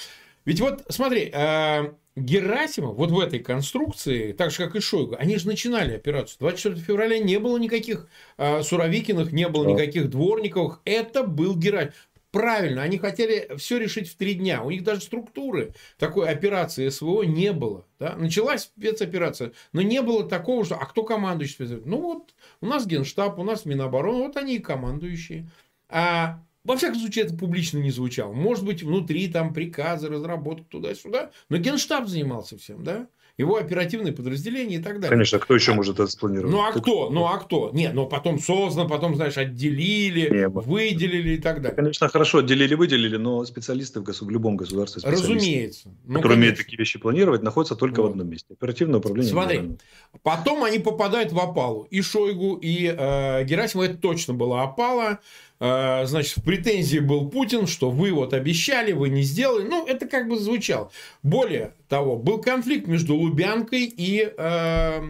Ведь 0.45 0.59
вот 0.61 0.83
смотри, 0.89 1.29
э, 1.31 1.93
Герасимов 2.15 2.95
вот 2.95 3.11
в 3.11 3.19
этой 3.19 3.37
конструкции, 3.37 4.31
так 4.31 4.49
же 4.49 4.57
как 4.57 4.75
и 4.75 4.79
Шойгу, 4.79 5.15
они 5.19 5.37
же 5.37 5.45
начинали 5.45 5.93
операцию. 5.93 6.37
24 6.39 6.83
февраля 6.83 7.19
не 7.19 7.37
было 7.37 7.59
никаких 7.59 8.07
э, 8.37 8.63
Суровикиных, 8.63 9.31
не 9.31 9.47
было 9.47 9.67
никаких 9.67 10.09
Дворниковых. 10.09 10.81
Это 10.85 11.21
был 11.21 11.55
Герасимов. 11.55 11.95
Правильно, 12.33 12.81
они 12.81 12.97
хотели 12.97 13.55
все 13.57 13.77
решить 13.77 14.09
в 14.09 14.15
три 14.17 14.33
дня. 14.33 14.63
У 14.63 14.71
них 14.71 14.83
даже 14.83 15.01
структуры 15.01 15.75
такой 15.99 16.27
операции 16.27 16.89
СВО 16.89 17.21
не 17.21 17.53
было. 17.53 17.85
Да? 17.99 18.15
Началась 18.15 18.63
спецоперация, 18.63 19.51
но 19.71 19.83
не 19.83 20.01
было 20.01 20.27
такого, 20.27 20.65
что 20.65 20.75
а 20.75 20.85
кто 20.85 21.03
командующий 21.03 21.53
спецоперацией? 21.53 21.91
Ну 21.91 22.01
вот, 22.01 22.33
у 22.59 22.65
нас 22.65 22.87
Генштаб, 22.87 23.37
у 23.37 23.43
нас 23.43 23.65
Минобороны, 23.65 24.23
вот 24.23 24.35
они 24.35 24.55
и 24.55 24.59
командующие. 24.59 25.47
А 25.89 26.43
во 26.63 26.75
всяком 26.75 27.01
случае, 27.01 27.25
это 27.25 27.35
публично 27.35 27.77
не 27.77 27.91
звучало. 27.91 28.33
Может 28.33 28.65
быть, 28.65 28.81
внутри 28.81 29.27
там 29.27 29.53
приказы, 29.53 30.09
разработки 30.09 30.65
туда-сюда. 30.69 31.29
Но 31.49 31.57
Генштаб 31.57 32.07
занимался 32.07 32.57
всем, 32.57 32.83
да? 32.83 33.09
Его 33.37 33.57
оперативные 33.57 34.13
подразделения 34.13 34.75
и 34.75 34.79
так 34.79 34.95
далее. 34.95 35.09
Конечно, 35.09 35.39
кто 35.39 35.55
еще 35.55 35.71
а, 35.71 35.75
может 35.75 35.95
это 35.95 36.07
спланировать? 36.07 36.51
Ну, 36.51 36.61
а 36.61 36.71
кто? 36.71 37.09
Ну, 37.09 37.25
а 37.25 37.37
кто? 37.39 37.71
Не, 37.73 37.91
ну, 37.91 38.05
потом 38.05 38.37
создан, 38.39 38.87
потом, 38.87 39.15
знаешь, 39.15 39.37
отделили, 39.37 40.29
Не, 40.29 40.49
выделили 40.49 41.31
и 41.31 41.37
так 41.37 41.61
далее. 41.61 41.75
Конечно, 41.75 42.07
хорошо 42.09 42.39
отделили, 42.39 42.75
выделили, 42.75 43.17
но 43.17 43.43
специалисты 43.45 44.01
в, 44.01 44.03
госу... 44.03 44.25
в 44.25 44.29
любом 44.29 44.55
государстве, 44.55 45.01
Разумеется. 45.03 45.89
Ну, 46.05 46.15
которые 46.15 46.37
умеют 46.37 46.57
такие 46.57 46.77
вещи 46.77 46.99
планировать, 46.99 47.41
находятся 47.41 47.75
только 47.75 48.01
вот. 48.01 48.09
в 48.09 48.11
одном 48.11 48.29
месте. 48.29 48.53
Оперативное 48.53 48.99
управление. 48.99 49.31
Смотри, 49.31 49.77
потом 50.21 50.63
они 50.63 50.77
попадают 50.77 51.31
в 51.31 51.39
опалу. 51.39 51.87
И 51.89 52.01
Шойгу, 52.01 52.59
и 52.61 52.85
э, 52.95 53.43
Герасимов, 53.45 53.85
это 53.89 53.97
точно 53.97 54.35
была 54.35 54.61
опала. 54.61 55.19
Э, 55.65 56.05
значит, 56.05 56.39
в 56.39 56.43
претензии 56.43 56.99
был 56.99 57.29
Путин, 57.29 57.67
что 57.67 57.89
вы 57.89 58.11
вот 58.11 58.33
обещали, 58.33 58.91
вы 58.91 59.07
не 59.07 59.21
сделали. 59.21 59.65
Ну, 59.65 59.87
это 59.87 60.05
как 60.07 60.27
бы 60.27 60.37
звучало. 60.37 60.91
Более 61.21 61.73
того, 61.87 62.17
был 62.17 62.41
конфликт 62.41 62.85
между 62.85 63.15
Лубянкой 63.15 63.85
и 63.85 64.29
э, 64.37 65.01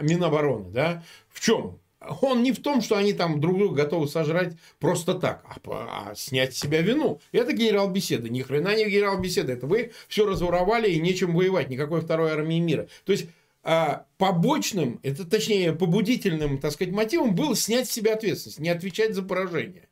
Минобороны. 0.00 0.72
Да? 0.72 1.04
В 1.30 1.38
чем? 1.38 1.78
Он 2.22 2.42
не 2.42 2.50
в 2.50 2.60
том, 2.60 2.80
что 2.80 2.96
они 2.96 3.12
там 3.12 3.40
друг 3.40 3.56
друга 3.56 3.84
готовы 3.84 4.08
сожрать 4.08 4.54
просто 4.80 5.14
так, 5.14 5.44
а, 5.64 6.08
а 6.10 6.14
снять 6.16 6.56
с 6.56 6.58
себя 6.58 6.82
вину. 6.82 7.20
Это 7.30 7.52
генерал 7.52 7.88
беседы. 7.88 8.28
Ни 8.30 8.42
хрена 8.42 8.74
не 8.74 8.90
генерал 8.90 9.20
беседы. 9.20 9.52
Это 9.52 9.68
вы 9.68 9.92
все 10.08 10.26
разворовали 10.26 10.90
и 10.90 11.00
нечем 11.00 11.36
воевать. 11.36 11.70
Никакой 11.70 12.00
второй 12.00 12.32
армии 12.32 12.58
мира. 12.58 12.88
То 13.04 13.12
есть 13.12 13.28
а 13.64 14.06
побочным, 14.18 15.00
это 15.02 15.24
точнее 15.24 15.72
побудительным, 15.72 16.58
так 16.58 16.72
сказать, 16.72 16.92
мотивом 16.92 17.34
было 17.34 17.56
снять 17.56 17.88
с 17.88 17.92
себя 17.92 18.12
ответственность, 18.12 18.60
не 18.60 18.68
отвечать 18.68 19.14
за 19.14 19.22
поражение. 19.22 19.88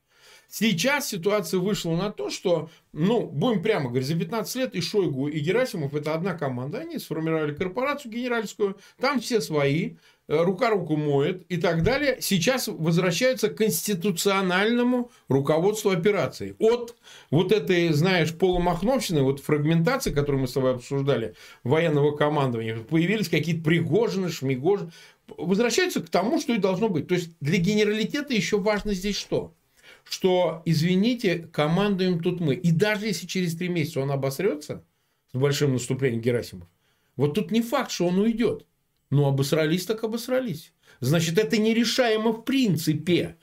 Сейчас 0.55 1.09
ситуация 1.09 1.61
вышла 1.61 1.97
на 1.97 2.11
то, 2.11 2.29
что, 2.29 2.69
ну, 2.93 3.27
будем 3.27 3.63
прямо 3.63 3.89
говорить, 3.89 4.07
за 4.07 4.19
15 4.19 4.57
лет 4.57 4.75
и 4.75 4.83
Шойгу, 4.83 5.29
и 5.29 5.39
Герасимов 5.41 5.95
это 5.95 6.13
одна 6.13 6.35
команда. 6.35 6.81
Они 6.81 6.99
сформировали 6.99 7.55
корпорацию 7.55 8.13
генеральскую, 8.13 8.77
там 9.01 9.21
все 9.21 9.41
свои, 9.41 9.95
Э, 10.29 10.45
рука 10.45 10.71
руку 10.71 10.97
моет 10.97 11.45
и 11.51 11.57
так 11.57 11.83
далее, 11.83 12.19
сейчас 12.21 12.69
возвращаются 12.69 13.49
к 13.49 13.57
конституциональному 13.57 15.11
руководству 15.29 15.91
операцией. 15.91 16.55
От 16.59 16.97
вот 17.31 17.51
этой, 17.51 17.93
знаешь, 17.93 18.33
полумахновщины, 18.33 19.23
вот 19.23 19.41
фрагментации, 19.41 20.11
которую 20.13 20.43
мы 20.43 20.49
с 20.49 20.53
тобой 20.53 20.75
обсуждали, 20.75 21.35
военного 21.65 22.17
командования, 22.17 22.79
появились 22.79 23.29
какие-то 23.29 23.65
Пригожины, 23.65 24.31
Шмигожины, 24.31 24.93
возвращаются 25.37 26.01
к 26.01 26.09
тому, 26.09 26.41
что 26.41 26.55
и 26.55 26.59
должно 26.59 26.89
быть. 26.89 27.09
То 27.09 27.15
есть, 27.15 27.33
для 27.41 27.59
генералитета 27.59 28.33
еще 28.33 28.59
важно 28.59 28.95
здесь 28.95 29.17
что? 29.17 29.53
Что, 30.05 30.63
извините, 30.65 31.49
командуем 31.53 32.21
тут 32.21 32.41
мы. 32.41 32.55
И 32.55 32.71
даже 32.71 33.07
если 33.07 33.27
через 33.27 33.57
три 33.57 33.69
месяца 33.69 34.01
он 34.01 34.11
обосрется 34.11 34.85
с 35.33 35.39
большим 35.39 35.73
наступлением 35.73 36.21
Герасимов, 36.21 36.69
вот 37.17 37.35
тут 37.35 37.51
не 37.51 37.63
факт, 37.63 37.91
что 37.91 38.07
он 38.07 38.19
уйдет. 38.19 38.67
Ну, 39.11 39.27
обосрались 39.27 39.87
так 39.87 40.05
обосрались. 40.05 40.73
Значит, 41.01 41.39
это 41.39 41.59
нерешаемо 41.59 42.33
в 42.33 42.43
принципе. 42.43 43.37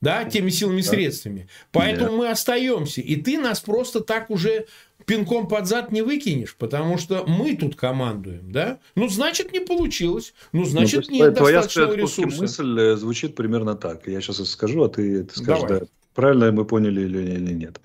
Да, 0.00 0.24
теми 0.24 0.50
силами 0.50 0.80
и 0.80 0.82
средствами. 0.82 1.48
Поэтому 1.72 2.10
да. 2.10 2.16
мы 2.16 2.30
остаемся. 2.30 3.00
И 3.00 3.16
ты 3.16 3.38
нас 3.38 3.60
просто 3.60 4.00
так 4.00 4.30
уже 4.30 4.66
пинком 5.08 5.48
под 5.48 5.66
зад 5.66 5.90
не 5.90 6.02
выкинешь, 6.02 6.54
потому 6.54 6.98
что 6.98 7.24
мы 7.26 7.56
тут 7.56 7.74
командуем, 7.74 8.52
да? 8.52 8.78
Ну, 8.94 9.08
значит, 9.08 9.52
не 9.52 9.60
получилось. 9.60 10.34
Ну, 10.52 10.64
значит, 10.64 11.06
ну, 11.08 11.16
нет 11.16 11.34
твоя 11.34 11.62
достаточного 11.62 11.94
ресурса. 11.94 12.40
мысль 12.42 12.80
э, 12.80 12.96
звучит 12.96 13.34
примерно 13.34 13.74
так. 13.74 14.06
Я 14.06 14.20
сейчас 14.20 14.46
скажу, 14.50 14.84
а 14.84 14.90
ты, 14.90 15.24
ты 15.24 15.40
скажешь, 15.40 15.62
Давай. 15.62 15.80
да, 15.80 15.86
правильно 16.18 16.50
мы 16.50 16.64
поняли 16.64 17.02
или, 17.02 17.18
или 17.18 17.52
нет, 17.52 17.80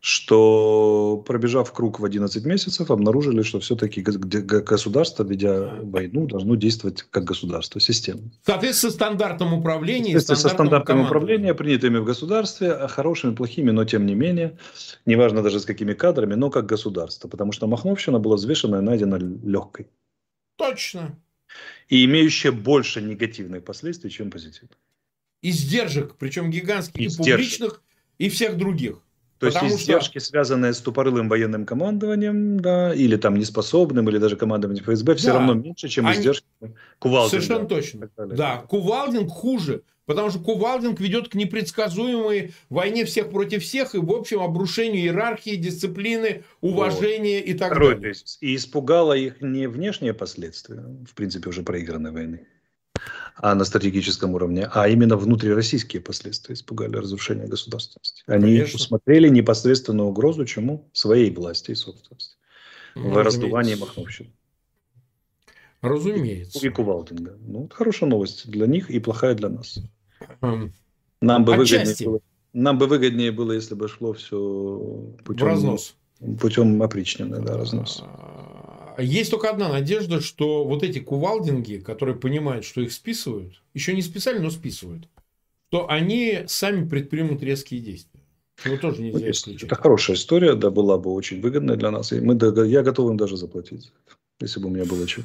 что 0.00 1.22
пробежав 1.24 1.72
круг 1.72 2.00
в 2.00 2.04
11 2.04 2.44
месяцев, 2.44 2.90
обнаружили, 2.90 3.42
что 3.42 3.60
все-таки 3.60 4.02
государство, 4.02 5.22
ведя 5.22 5.70
войну, 5.82 6.26
должно 6.26 6.56
действовать 6.56 7.04
как 7.10 7.22
государство, 7.22 7.80
система. 7.80 8.22
Соответственно, 8.44 8.92
стандартом 8.92 9.54
управления. 9.54 10.18
Со 10.18 10.34
стандартами 10.34 11.04
управления, 11.04 11.54
принятыми 11.54 11.98
в 11.98 12.04
государстве, 12.04 12.72
а 12.72 12.88
хорошими, 12.88 13.36
плохими, 13.36 13.70
но 13.70 13.84
тем 13.84 14.04
не 14.04 14.16
менее, 14.16 14.58
неважно 15.06 15.42
даже 15.42 15.60
с 15.60 15.64
какими 15.64 15.94
кадрами, 15.94 16.34
но 16.34 16.50
как 16.50 16.66
государство. 16.66 17.28
Потому 17.28 17.52
что 17.52 17.68
Махновщина 17.68 18.18
была 18.18 18.34
взвешена 18.34 18.78
и 18.78 18.82
найдена 18.82 19.14
легкой. 19.14 19.86
Точно. 20.56 21.16
И 21.88 22.04
имеющая 22.04 22.50
больше 22.50 23.00
негативных 23.00 23.64
последствий, 23.64 24.10
чем 24.10 24.32
позитивных 24.32 24.76
издержек, 25.42 26.16
причем 26.18 26.50
гигантских, 26.50 27.00
издержек. 27.00 27.26
и 27.26 27.30
публичных, 27.30 27.82
и 28.18 28.28
всех 28.28 28.56
других. 28.56 29.02
То 29.38 29.48
Потому 29.48 29.66
есть 29.66 29.82
издержки, 29.82 30.18
что... 30.18 30.28
связанные 30.28 30.72
с 30.72 30.80
тупорылым 30.80 31.28
военным 31.28 31.66
командованием, 31.66 32.58
да, 32.58 32.94
или 32.94 33.16
там 33.16 33.36
неспособным, 33.36 34.08
или 34.08 34.16
даже 34.16 34.36
командованием 34.36 34.82
ФСБ, 34.84 35.14
все 35.16 35.28
да. 35.28 35.34
равно 35.34 35.54
меньше, 35.54 35.88
чем 35.88 36.06
Они... 36.06 36.18
издержки 36.18 36.46
Кувалдинга. 36.98 37.30
Совершенно 37.42 37.68
точно. 37.68 38.10
Да, 38.16 38.64
Кувалдинг 38.66 39.30
хуже, 39.30 39.82
потому 40.06 40.30
что 40.30 40.38
Кувалдинг 40.38 41.00
ведет 41.00 41.28
к 41.28 41.34
непредсказуемой 41.34 42.54
войне 42.70 43.04
всех 43.04 43.30
против 43.30 43.62
всех 43.62 43.94
и, 43.94 43.98
в 43.98 44.10
общем, 44.10 44.40
обрушению 44.40 45.02
иерархии, 45.02 45.56
дисциплины, 45.56 46.44
уважения 46.62 47.40
вот. 47.40 47.48
и 47.48 47.54
так 47.54 47.72
Второй 47.72 47.96
далее. 47.96 48.14
И 48.40 48.56
испугало 48.56 49.12
их 49.12 49.42
не 49.42 49.68
внешние 49.68 50.14
последствия, 50.14 50.82
в 51.06 51.14
принципе, 51.14 51.50
уже 51.50 51.62
проигранной 51.62 52.10
войны, 52.10 52.46
а 53.36 53.54
на 53.54 53.64
стратегическом 53.64 54.34
уровне, 54.34 54.68
а 54.72 54.88
именно 54.88 55.16
внутрироссийские 55.16 56.00
последствия 56.00 56.54
испугали 56.54 56.96
разрушения 56.96 57.46
государственности. 57.46 58.22
Они 58.26 58.56
Конечно. 58.56 58.76
усмотрели 58.76 59.28
непосредственную 59.28 60.08
угрозу 60.08 60.44
чему? 60.46 60.88
Своей 60.92 61.30
власти 61.30 61.72
и 61.72 61.74
собственности. 61.74 62.36
Ну, 62.94 63.10
в 63.10 63.16
раздувании 63.18 63.74
махновщины. 63.74 64.30
Разумеется. 65.82 66.66
И 66.66 66.70
Кувалдинга. 66.70 67.36
Ну, 67.38 67.68
хорошая 67.72 68.08
новость 68.08 68.50
для 68.50 68.66
них 68.66 68.90
и 68.90 68.98
плохая 68.98 69.34
для 69.34 69.50
нас. 69.50 69.78
Эм, 70.40 70.72
нам 71.20 71.44
бы, 71.44 71.54
выгоднее 71.54 71.94
было, 72.04 72.20
нам 72.54 72.78
бы 72.78 72.86
выгоднее 72.86 73.32
было, 73.32 73.52
если 73.52 73.74
бы 73.74 73.86
шло 73.86 74.14
все 74.14 75.14
путем, 75.24 75.46
в 75.46 75.48
разнос. 75.48 75.94
путем 76.40 76.82
опричнины, 76.82 77.40
да, 77.42 77.58
разнос. 77.58 78.02
Есть 78.98 79.30
только 79.30 79.50
одна 79.50 79.68
надежда, 79.68 80.20
что 80.20 80.64
вот 80.64 80.82
эти 80.82 80.98
кувалдинги, 80.98 81.76
которые 81.76 82.16
понимают, 82.16 82.64
что 82.64 82.80
их 82.80 82.92
списывают, 82.92 83.62
еще 83.74 83.94
не 83.94 84.02
списали, 84.02 84.38
но 84.38 84.50
списывают, 84.50 85.08
то 85.70 85.88
они 85.90 86.44
сами 86.46 86.88
предпримут 86.88 87.42
резкие 87.42 87.80
действия. 87.80 88.20
Его 88.64 88.76
тоже 88.78 89.02
нельзя 89.02 89.30
исключать. 89.30 89.64
Это 89.64 89.74
хорошая 89.74 90.16
история, 90.16 90.54
да, 90.54 90.70
была 90.70 90.96
бы 90.96 91.12
очень 91.12 91.40
выгодная 91.40 91.76
для 91.76 91.90
нас. 91.90 92.12
И 92.12 92.20
мы, 92.20 92.38
я 92.66 92.82
готов 92.82 93.10
им 93.10 93.16
даже 93.16 93.36
заплатить, 93.36 93.92
если 94.40 94.60
бы 94.60 94.68
у 94.68 94.70
меня 94.70 94.84
было 94.84 95.06
что. 95.06 95.22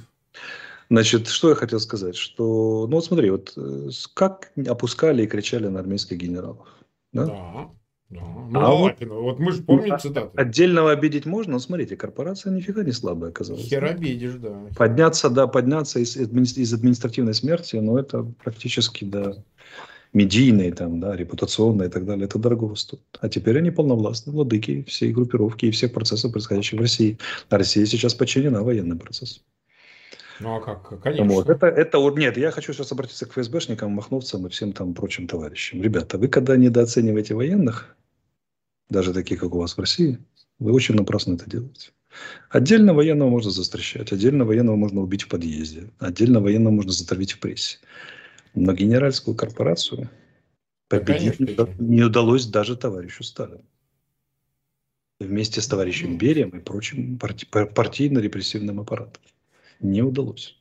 Значит, 0.90 1.28
что 1.28 1.50
я 1.50 1.56
хотел 1.56 1.80
сказать, 1.80 2.18
что, 2.18 2.86
ну 2.90 2.98
вот 2.98 3.06
смотри, 3.06 3.30
вот 3.30 3.54
э, 3.56 3.90
как 4.14 4.52
опускали 4.68 5.24
и 5.24 5.28
кричали 5.28 5.68
на 5.68 5.80
армейских 5.80 6.18
генералов. 6.18 6.68
Да? 7.14 7.26
да. 7.28 7.70
Ну, 8.12 8.60
а 8.60 8.76
вот, 8.76 8.96
вот 9.00 9.40
мы 9.40 9.52
же 9.54 9.64
помним 9.64 9.90
ну, 9.90 9.98
цитаты. 9.98 10.30
Отдельного 10.36 10.92
обидеть 10.92 11.26
можно, 11.26 11.54
но 11.54 11.60
смотрите, 11.60 11.96
корпорация 11.96 12.52
нифига 12.52 12.84
не 12.84 12.92
слабая 12.92 13.32
оказалась. 13.32 13.64
Хер 13.64 13.86
обидишь, 13.86 14.34
да. 14.34 14.68
Подняться, 14.76 15.30
да, 15.30 15.48
подняться 15.48 16.00
из, 16.00 16.18
из 16.18 16.74
административной 16.74 17.34
смерти, 17.34 17.78
но 17.78 17.98
это 17.98 18.24
практически, 18.44 19.06
да, 19.06 19.36
медийные, 20.14 20.74
там, 20.74 21.00
да, 21.00 21.16
репутационные 21.16 21.88
и 21.88 21.92
так 21.92 22.06
далее, 22.06 22.26
это 22.26 22.38
дорого 22.38 22.76
стоит. 22.76 23.02
А 23.20 23.30
теперь 23.30 23.58
они 23.58 23.72
полновластны, 23.72 24.34
владыки 24.34 24.84
всей 24.84 25.14
группировки 25.14 25.68
и 25.68 25.72
всех 25.72 25.94
процессов, 25.94 26.34
происходящих 26.34 26.80
в 26.80 26.82
России. 26.82 27.18
А 27.50 27.58
Россия 27.58 27.86
сейчас 27.86 28.14
подчинена 28.14 28.62
военным 28.62 29.00
процессам. 29.00 29.44
Ну, 30.42 30.56
а 30.56 30.60
как? 30.60 31.02
Конечно. 31.02 31.26
Вот. 31.26 31.50
Это, 31.50 31.68
это, 31.68 32.00
вот, 32.00 32.18
нет, 32.18 32.36
я 32.36 32.52
хочу 32.52 32.74
сейчас 32.74 32.92
обратиться 32.92 33.26
к 33.26 33.32
ФСБшникам, 33.32 33.92
махновцам 33.92 34.48
и 34.48 34.50
всем 34.50 34.74
там 34.74 34.94
прочим 34.94 35.28
товарищам. 35.28 35.82
Ребята, 35.82 36.18
вы 36.18 36.28
когда 36.28 36.58
недооцениваете 36.58 37.36
военных, 37.36 37.96
даже 38.92 39.14
таких, 39.14 39.40
как 39.40 39.56
у 39.56 39.60
вас 39.60 39.78
в 39.78 39.80
России, 39.80 40.20
вы 40.60 40.74
очень 40.74 40.96
напрасно 40.96 41.34
это 41.34 41.50
делаете. 41.50 41.92
Отдельно 42.50 42.94
военного 42.94 43.30
можно 43.30 43.50
застращать, 43.50 44.12
отдельно 44.12 44.44
военного 44.44 44.76
можно 44.76 45.02
убить 45.02 45.24
в 45.24 45.30
подъезде, 45.30 45.90
отдельно 45.98 46.42
военного 46.42 46.74
можно 46.74 46.92
затравить 46.92 47.32
в 47.32 47.40
прессе. 47.40 47.80
Но 48.54 48.74
генеральскую 48.74 49.36
корпорацию 49.36 50.10
победить 50.90 51.56
да, 51.56 51.70
не 51.80 52.04
удалось 52.04 52.46
даже 52.46 52.76
товарищу 52.76 53.24
Сталину. 53.24 53.64
вместе 55.22 55.62
с 55.62 55.68
товарищем 55.68 56.18
Берием 56.18 56.50
и 56.50 56.60
прочим 56.60 57.18
парти- 57.18 57.46
партийно-репрессивным 57.46 58.82
аппаратом. 58.82 59.24
Не 59.80 60.02
удалось. 60.02 60.61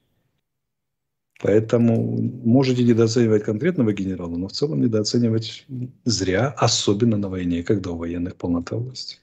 Поэтому 1.42 2.20
можете 2.44 2.85
недооценивать 2.85 3.44
конкретного 3.44 3.92
генерала, 3.92 4.37
но 4.37 4.48
в 4.48 4.53
целом 4.53 4.83
недооценивать 4.83 5.64
зря, 6.05 6.55
особенно 6.59 7.16
на 7.16 7.29
войне, 7.29 7.62
когда 7.62 7.90
у 7.90 7.96
военных 7.96 8.37
полнота 8.37 8.76
власти. 8.76 9.18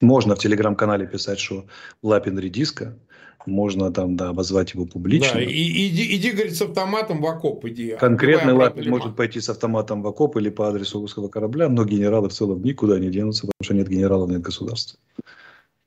Можно 0.00 0.34
в 0.34 0.38
телеграм-канале 0.40 1.06
писать, 1.06 1.38
что 1.38 1.66
Лапин 2.02 2.38
редиска, 2.38 2.98
можно 3.46 3.92
там, 3.92 4.16
да, 4.16 4.30
обозвать 4.30 4.74
его 4.74 4.86
публично. 4.86 5.34
Да, 5.34 5.42
и, 5.42 5.88
иди, 5.88 6.16
иди, 6.16 6.32
говорит, 6.32 6.56
с 6.56 6.62
автоматом 6.62 7.22
в 7.22 7.26
окоп, 7.26 7.64
иди. 7.66 7.96
Конкретный 7.98 8.52
Лапин 8.52 8.90
может 8.90 9.14
пойти 9.14 9.40
с 9.40 9.48
автоматом 9.48 10.02
в 10.02 10.06
окоп 10.08 10.36
или 10.36 10.50
по 10.50 10.68
адресу 10.68 11.00
русского 11.00 11.28
корабля, 11.28 11.68
но 11.68 11.84
генералы 11.84 12.28
в 12.28 12.32
целом 12.32 12.60
никуда 12.62 12.98
не 12.98 13.08
денутся, 13.08 13.42
потому 13.42 13.64
что 13.64 13.74
нет 13.74 13.88
генералов, 13.88 14.30
нет 14.30 14.40
государства. 14.40 14.98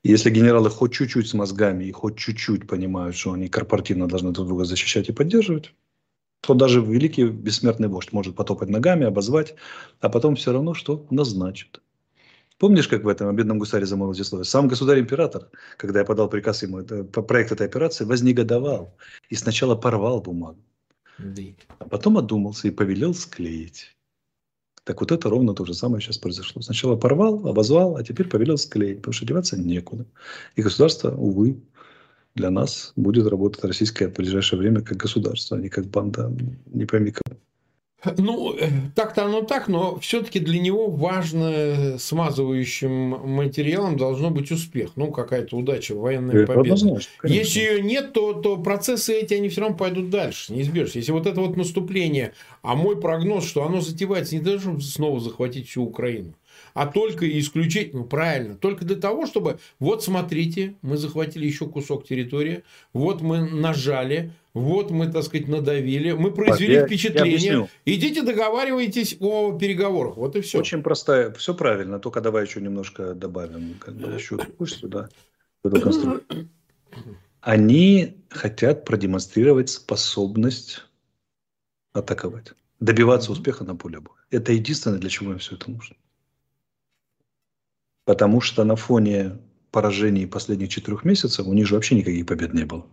Если 0.02 0.30
генералы 0.30 0.70
хоть 0.70 0.94
чуть-чуть 0.94 1.28
с 1.28 1.34
мозгами 1.34 1.84
и 1.84 1.92
хоть 1.92 2.16
чуть-чуть 2.16 2.66
понимают, 2.66 3.16
что 3.16 3.32
они 3.32 3.48
корпоративно 3.48 4.08
должны 4.08 4.32
друг 4.32 4.46
друга 4.46 4.64
защищать 4.64 5.10
и 5.10 5.12
поддерживать, 5.12 5.74
то 6.40 6.54
даже 6.54 6.80
великий 6.80 7.26
бессмертный 7.28 7.88
вождь 7.88 8.12
может 8.12 8.34
потопать 8.34 8.70
ногами, 8.70 9.04
обозвать, 9.04 9.54
а 10.00 10.08
потом 10.08 10.36
все 10.36 10.52
равно 10.52 10.72
что 10.72 11.06
назначит. 11.10 11.82
Помнишь, 12.58 12.88
как 12.88 13.04
в 13.04 13.08
этом 13.08 13.28
обедном 13.28 13.58
гусаре 13.58 13.86
замолвил 13.86 14.24
слово? 14.24 14.42
Сам 14.44 14.68
государь-император, 14.68 15.50
когда 15.76 16.00
я 16.00 16.04
подал 16.06 16.28
приказ 16.30 16.62
ему, 16.62 16.78
это, 16.80 17.04
проект 17.04 17.52
этой 17.52 17.66
операции, 17.66 18.04
вознегодовал 18.04 18.96
и 19.28 19.34
сначала 19.34 19.76
порвал 19.76 20.20
бумагу, 20.22 20.62
а 21.78 21.84
потом 21.88 22.16
одумался 22.18 22.68
и 22.68 22.70
повелел 22.70 23.14
склеить. 23.14 23.96
Так 24.90 25.00
вот 25.00 25.12
это 25.12 25.30
ровно 25.30 25.54
то 25.54 25.64
же 25.64 25.72
самое 25.72 26.02
сейчас 26.02 26.18
произошло. 26.18 26.62
Сначала 26.62 26.96
порвал, 26.96 27.46
обозвал, 27.46 27.94
а 27.94 28.02
теперь 28.02 28.26
повелел 28.26 28.58
склеить, 28.58 28.96
потому 28.96 29.12
что 29.12 29.24
деваться 29.24 29.56
некуда. 29.56 30.04
И 30.56 30.62
государство, 30.62 31.14
увы, 31.14 31.62
для 32.34 32.50
нас 32.50 32.92
будет 32.96 33.28
работать 33.28 33.62
российское 33.62 34.08
в 34.08 34.14
ближайшее 34.14 34.58
время 34.58 34.80
как 34.80 34.96
государство, 34.96 35.56
а 35.56 35.60
не 35.60 35.68
как 35.68 35.86
банда, 35.86 36.36
не 36.66 36.86
пойми 36.86 37.12
кого. 37.12 37.38
Ну, 38.16 38.54
э, 38.54 38.68
так-то 38.94 39.26
оно 39.26 39.42
так, 39.42 39.68
но 39.68 39.98
все-таки 39.98 40.40
для 40.40 40.58
него 40.58 40.88
важно 40.88 41.98
смазывающим 41.98 42.90
материалом 42.90 43.96
должно 43.96 44.30
быть 44.30 44.50
успех. 44.50 44.92
Ну, 44.96 45.10
какая-то 45.10 45.56
удача, 45.56 45.94
военная 45.94 46.42
Это 46.42 46.52
победа. 46.52 47.00
Если 47.24 47.60
ее 47.60 47.82
нет, 47.82 48.12
то, 48.12 48.32
то 48.32 48.56
процессы 48.56 49.14
эти, 49.14 49.34
они 49.34 49.48
все 49.48 49.62
равно 49.62 49.76
пойдут 49.76 50.10
дальше, 50.10 50.52
неизбежно. 50.52 50.98
Если 50.98 51.12
вот 51.12 51.26
это 51.26 51.40
вот 51.40 51.56
наступление, 51.56 52.32
а 52.62 52.74
мой 52.74 53.00
прогноз, 53.00 53.46
что 53.46 53.64
оно 53.64 53.80
затевается 53.80 54.34
не 54.34 54.40
для 54.40 54.52
того, 54.52 54.62
чтобы 54.62 54.82
снова 54.82 55.20
захватить 55.20 55.68
всю 55.68 55.84
Украину, 55.84 56.34
а 56.74 56.86
только 56.86 57.26
и 57.26 57.38
исключительно, 57.38 58.02
ну, 58.02 58.06
правильно, 58.06 58.54
только 58.54 58.84
для 58.84 58.96
того, 58.96 59.26
чтобы, 59.26 59.58
вот 59.78 60.02
смотрите, 60.02 60.74
мы 60.82 60.96
захватили 60.96 61.46
еще 61.46 61.66
кусок 61.66 62.06
территории, 62.06 62.62
вот 62.92 63.20
мы 63.20 63.40
нажали, 63.40 64.32
вот 64.52 64.90
мы, 64.90 65.10
так 65.10 65.22
сказать, 65.22 65.46
надавили, 65.46 66.12
мы 66.12 66.32
произвели 66.32 66.74
я, 66.74 66.86
впечатление. 66.86 67.68
Я 67.84 67.94
Идите 67.94 68.22
договаривайтесь 68.22 69.16
о 69.20 69.56
переговорах. 69.56 70.16
Вот 70.16 70.34
и 70.34 70.40
все. 70.40 70.58
Очень 70.58 70.82
простая, 70.82 71.32
все 71.32 71.54
правильно. 71.54 72.00
Только 72.00 72.20
давай 72.20 72.46
еще 72.46 72.60
немножко 72.60 73.14
добавим, 73.14 73.76
как 73.78 73.94
бы 73.94 74.12
еще 74.12 74.38
сюда, 74.66 75.08
Они 77.40 78.16
хотят 78.28 78.84
продемонстрировать 78.84 79.70
способность 79.70 80.84
атаковать, 81.92 82.52
добиваться 82.80 83.30
успеха 83.30 83.64
на 83.64 83.76
поле 83.76 84.00
боя. 84.00 84.18
Это 84.30 84.52
единственное, 84.52 84.98
для 84.98 85.10
чего 85.10 85.32
им 85.32 85.38
все 85.38 85.54
это 85.54 85.70
нужно. 85.70 85.96
Потому 88.04 88.40
что 88.40 88.64
на 88.64 88.74
фоне 88.74 89.38
поражений 89.70 90.26
последних 90.26 90.70
четырех 90.70 91.04
месяцев 91.04 91.46
у 91.46 91.52
них 91.52 91.66
же 91.66 91.76
вообще 91.76 91.94
никаких 91.94 92.26
побед 92.26 92.52
не 92.52 92.64
было. 92.64 92.86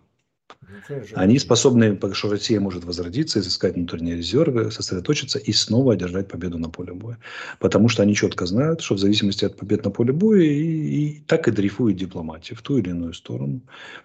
Они 1.16 1.40
способны, 1.40 1.96
потому 1.96 2.14
что 2.14 2.30
Россия 2.30 2.60
может 2.60 2.84
возродиться, 2.86 3.40
изыскать 3.40 3.76
внутренние 3.76 4.16
резервы, 4.16 4.72
сосредоточиться 4.72 5.40
и 5.40 5.52
снова 5.52 5.94
одержать 5.94 6.28
победу 6.28 6.58
на 6.58 6.70
поле 6.70 6.94
боя. 6.94 7.18
Потому 7.60 7.90
что 7.90 8.04
они 8.04 8.16
четко 8.16 8.46
знают, 8.46 8.82
что 8.82 8.96
в 8.96 9.00
зависимости 9.00 9.46
от 9.46 9.56
побед 9.58 9.84
на 9.84 9.92
поле 9.92 10.14
боя 10.14 10.42
и, 10.42 11.18
и 11.18 11.20
так 11.22 11.48
и 11.48 11.52
дрейфует 11.52 11.98
дипломатия 11.98 12.56
в 12.56 12.62
ту 12.62 12.78
или 12.78 12.90
иную 12.90 13.14
сторону. 13.14 13.62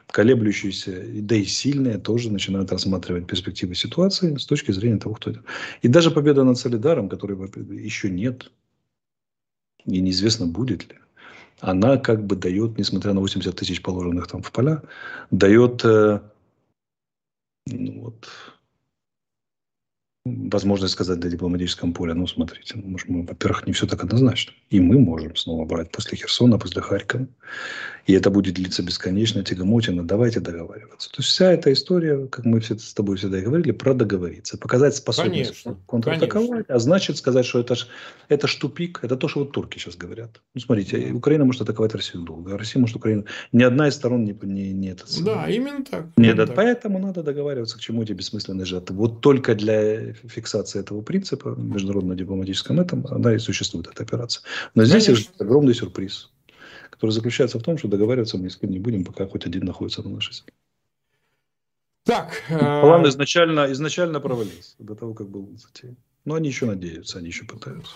Колеблющиеся, 0.08 1.04
да 1.22 1.36
и 1.36 1.44
сильные 1.44 1.98
тоже 1.98 2.30
начинают 2.30 2.72
рассматривать 2.72 3.26
перспективы 3.26 3.74
ситуации 3.74 4.36
с 4.36 4.46
точки 4.46 4.72
зрения 4.72 4.98
того, 4.98 5.14
кто 5.14 5.30
это. 5.30 5.42
И 5.82 5.88
даже 5.88 6.10
победа 6.10 6.44
над 6.44 6.58
Солидаром, 6.58 7.08
которой 7.08 7.36
еще 7.82 8.10
нет, 8.10 8.50
и 9.84 10.00
неизвестно 10.00 10.46
будет 10.46 10.88
ли, 10.88 10.96
она 11.60 11.96
как 11.96 12.24
бы 12.26 12.34
дает, 12.34 12.78
несмотря 12.78 13.12
на 13.12 13.20
80 13.20 13.54
тысяч 13.54 13.82
положенных 13.82 14.26
там 14.26 14.42
в 14.42 14.50
поля, 14.50 14.82
дает 15.30 15.84
э, 15.84 16.20
ну, 17.66 18.00
вот, 18.02 18.28
возможность 20.24 20.94
сказать 20.94 21.22
на 21.24 21.30
дипломатическом 21.30 21.92
поле, 21.92 22.14
ну, 22.14 22.26
смотрите, 22.26 22.74
ну, 22.76 22.88
может, 22.88 23.08
мы, 23.08 23.26
во-первых, 23.26 23.66
не 23.66 23.72
все 23.72 23.86
так 23.86 24.04
однозначно. 24.04 24.52
И 24.70 24.80
мы 24.80 24.98
можем 24.98 25.34
снова 25.34 25.64
брать 25.64 25.90
после 25.90 26.16
Херсона, 26.16 26.58
после 26.58 26.80
Харькова. 26.80 27.26
И 28.06 28.14
это 28.14 28.30
будет 28.30 28.54
длиться 28.54 28.82
бесконечно, 28.82 29.44
тягомотина. 29.44 30.04
Давайте 30.04 30.40
договариваться. 30.40 31.08
То 31.10 31.16
есть 31.18 31.28
вся 31.28 31.52
эта 31.52 31.72
история, 31.72 32.26
как 32.26 32.44
мы 32.44 32.58
все 32.60 32.76
с 32.76 32.94
тобой 32.94 33.16
всегда 33.16 33.40
говорили, 33.40 33.70
про 33.70 33.94
договориться. 33.94 34.58
Показать 34.58 34.96
способность 34.96 35.62
конечно, 35.62 35.76
контратаковать, 35.86 36.50
конечно. 36.50 36.74
а 36.74 36.78
значит 36.78 37.16
сказать, 37.16 37.46
что 37.46 37.60
это 37.60 37.74
ж, 37.76 37.86
это 38.28 38.48
ж 38.48 38.54
тупик. 38.56 39.00
Это 39.02 39.16
то, 39.16 39.28
что 39.28 39.40
вот 39.40 39.52
турки 39.52 39.78
сейчас 39.78 39.96
говорят. 39.96 40.40
Ну, 40.54 40.60
смотрите. 40.60 41.12
Украина 41.12 41.44
может 41.44 41.62
атаковать 41.62 41.94
Россию 41.94 42.24
долго, 42.24 42.54
а 42.54 42.58
Россия 42.58 42.80
может 42.80 42.96
Украину... 42.96 43.24
Ни 43.52 43.62
одна 43.62 43.88
из 43.88 43.94
сторон 43.94 44.24
не... 44.24 44.36
не, 44.42 44.72
не 44.72 44.88
это, 44.88 45.04
да, 45.24 45.48
именно 45.48 45.84
так. 45.84 46.06
Нет, 46.16 46.34
именно 46.34 46.46
так. 46.46 46.56
поэтому 46.56 46.98
надо 46.98 47.22
договариваться, 47.22 47.76
к 47.76 47.80
чему 47.80 48.02
эти 48.02 48.12
бессмысленные 48.12 48.64
жертвы. 48.64 48.96
Вот 48.96 49.20
только 49.20 49.54
для 49.54 50.11
фиксации 50.12 50.80
этого 50.80 51.02
принципа 51.02 51.50
в 51.50 51.62
международном 51.62 52.16
дипломатическом 52.16 52.80
этом, 52.80 53.06
она 53.08 53.34
и 53.34 53.38
существует, 53.38 53.88
эта 53.88 54.02
операция. 54.02 54.42
Но 54.74 54.84
здесь 54.84 55.06
Конечно. 55.06 55.32
огромный 55.38 55.74
сюрприз, 55.74 56.30
который 56.90 57.10
заключается 57.10 57.58
в 57.58 57.62
том, 57.62 57.78
что 57.78 57.88
договариваться 57.88 58.38
мы 58.38 58.48
не 58.62 58.78
будем, 58.78 59.04
пока 59.04 59.26
хоть 59.26 59.46
один 59.46 59.64
находится 59.64 60.02
на 60.02 60.10
нашей 60.10 60.34
земле. 60.34 60.52
Так. 62.04 62.42
План 62.48 63.04
э, 63.04 63.08
изначально, 63.08 63.70
изначально 63.72 64.20
провалился 64.20 64.74
до 64.78 64.94
того, 64.94 65.14
как 65.14 65.28
был 65.28 65.48
затеян. 65.56 65.96
Но 66.24 66.34
они 66.34 66.48
еще 66.48 66.66
надеются, 66.66 67.18
они 67.18 67.28
еще 67.28 67.44
пытаются. 67.44 67.94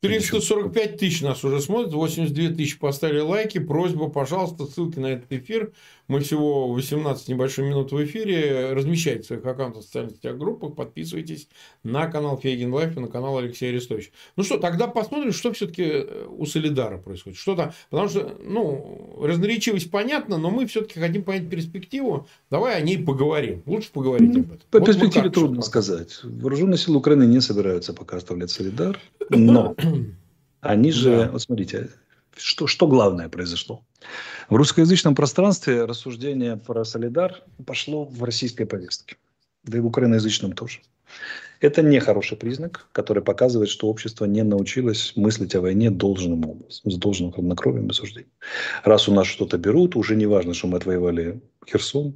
345 0.00 0.98
тысяч 0.98 1.22
нас 1.22 1.42
уже 1.44 1.60
смотрят, 1.60 1.92
82 1.92 2.54
тысячи 2.54 2.78
поставили 2.78 3.20
лайки. 3.20 3.58
Просьба, 3.58 4.08
пожалуйста, 4.08 4.66
ссылки 4.66 4.98
на 4.98 5.06
этот 5.06 5.32
эфир. 5.32 5.72
Мы 6.08 6.20
всего 6.20 6.72
18 6.72 7.28
небольших 7.28 7.64
минут 7.64 7.90
в 7.90 8.04
эфире. 8.04 8.72
Размещайте 8.72 9.22
в 9.22 9.26
своих 9.26 9.44
аккаунтах 9.44 9.82
в 9.82 9.86
социальных 9.86 10.16
сетях, 10.16 10.36
группах. 10.36 10.74
Подписывайтесь 10.76 11.48
на 11.82 12.06
канал 12.06 12.38
Фейгин 12.38 12.72
Live 12.72 12.96
и 12.96 13.00
на 13.00 13.08
канал 13.08 13.38
Алексея 13.38 13.70
Арестовича. 13.70 14.10
Ну 14.36 14.44
что, 14.44 14.58
тогда 14.58 14.86
посмотрим, 14.86 15.32
что 15.32 15.52
все-таки 15.52 15.82
э, 15.84 16.26
у 16.28 16.46
Солидара 16.46 16.98
происходит. 16.98 17.38
Что-то, 17.38 17.74
потому 17.90 18.08
что, 18.08 18.36
ну, 18.44 19.18
разноречивость 19.20 19.90
понятна, 19.90 20.38
но 20.38 20.50
мы 20.50 20.66
все-таки 20.66 21.00
хотим 21.00 21.24
понять 21.24 21.50
перспективу. 21.50 22.28
Давай 22.50 22.76
о 22.76 22.80
ней 22.80 23.02
поговорим. 23.02 23.62
Лучше 23.66 23.90
поговорить 23.92 24.36
об 24.36 24.46
этом. 24.46 24.60
По 24.70 24.78
вот 24.78 24.86
перспективе 24.86 25.30
трудно 25.30 25.62
сказать. 25.62 26.20
Вооруженные 26.22 26.78
силы 26.78 26.98
Украины 26.98 27.24
не 27.24 27.40
собираются 27.40 27.92
пока 27.92 28.18
оставлять 28.18 28.50
Солидар. 28.50 28.98
Но 29.30 29.74
они 30.60 30.92
же, 30.92 31.16
да. 31.16 31.30
вот 31.32 31.42
смотрите, 31.42 31.90
что, 32.36 32.66
что 32.66 32.86
главное 32.86 33.28
произошло? 33.28 33.82
В 34.48 34.54
русскоязычном 34.54 35.14
пространстве 35.14 35.84
рассуждение 35.84 36.56
про 36.56 36.84
Солидар 36.84 37.42
пошло 37.66 38.04
в 38.04 38.22
российской 38.22 38.64
повестке. 38.64 39.16
Да 39.64 39.78
и 39.78 39.80
в 39.80 39.86
украиноязычном 39.86 40.52
тоже. 40.52 40.80
Это 41.60 41.82
не 41.82 41.98
хороший 42.00 42.36
признак, 42.36 42.88
который 42.92 43.22
показывает, 43.22 43.70
что 43.70 43.88
общество 43.88 44.26
не 44.26 44.42
научилось 44.42 45.12
мыслить 45.16 45.54
о 45.54 45.62
войне 45.62 45.90
должным 45.90 46.44
образом, 46.44 46.90
с 46.90 46.96
должным 46.96 47.32
хладнокровием 47.32 47.88
и 47.88 47.92
суждением. 47.94 48.30
Раз 48.84 49.08
у 49.08 49.14
нас 49.14 49.26
что-то 49.26 49.56
берут, 49.56 49.96
уже 49.96 50.16
не 50.16 50.26
важно, 50.26 50.52
что 50.52 50.66
мы 50.66 50.76
отвоевали 50.76 51.40
Херсон, 51.66 52.14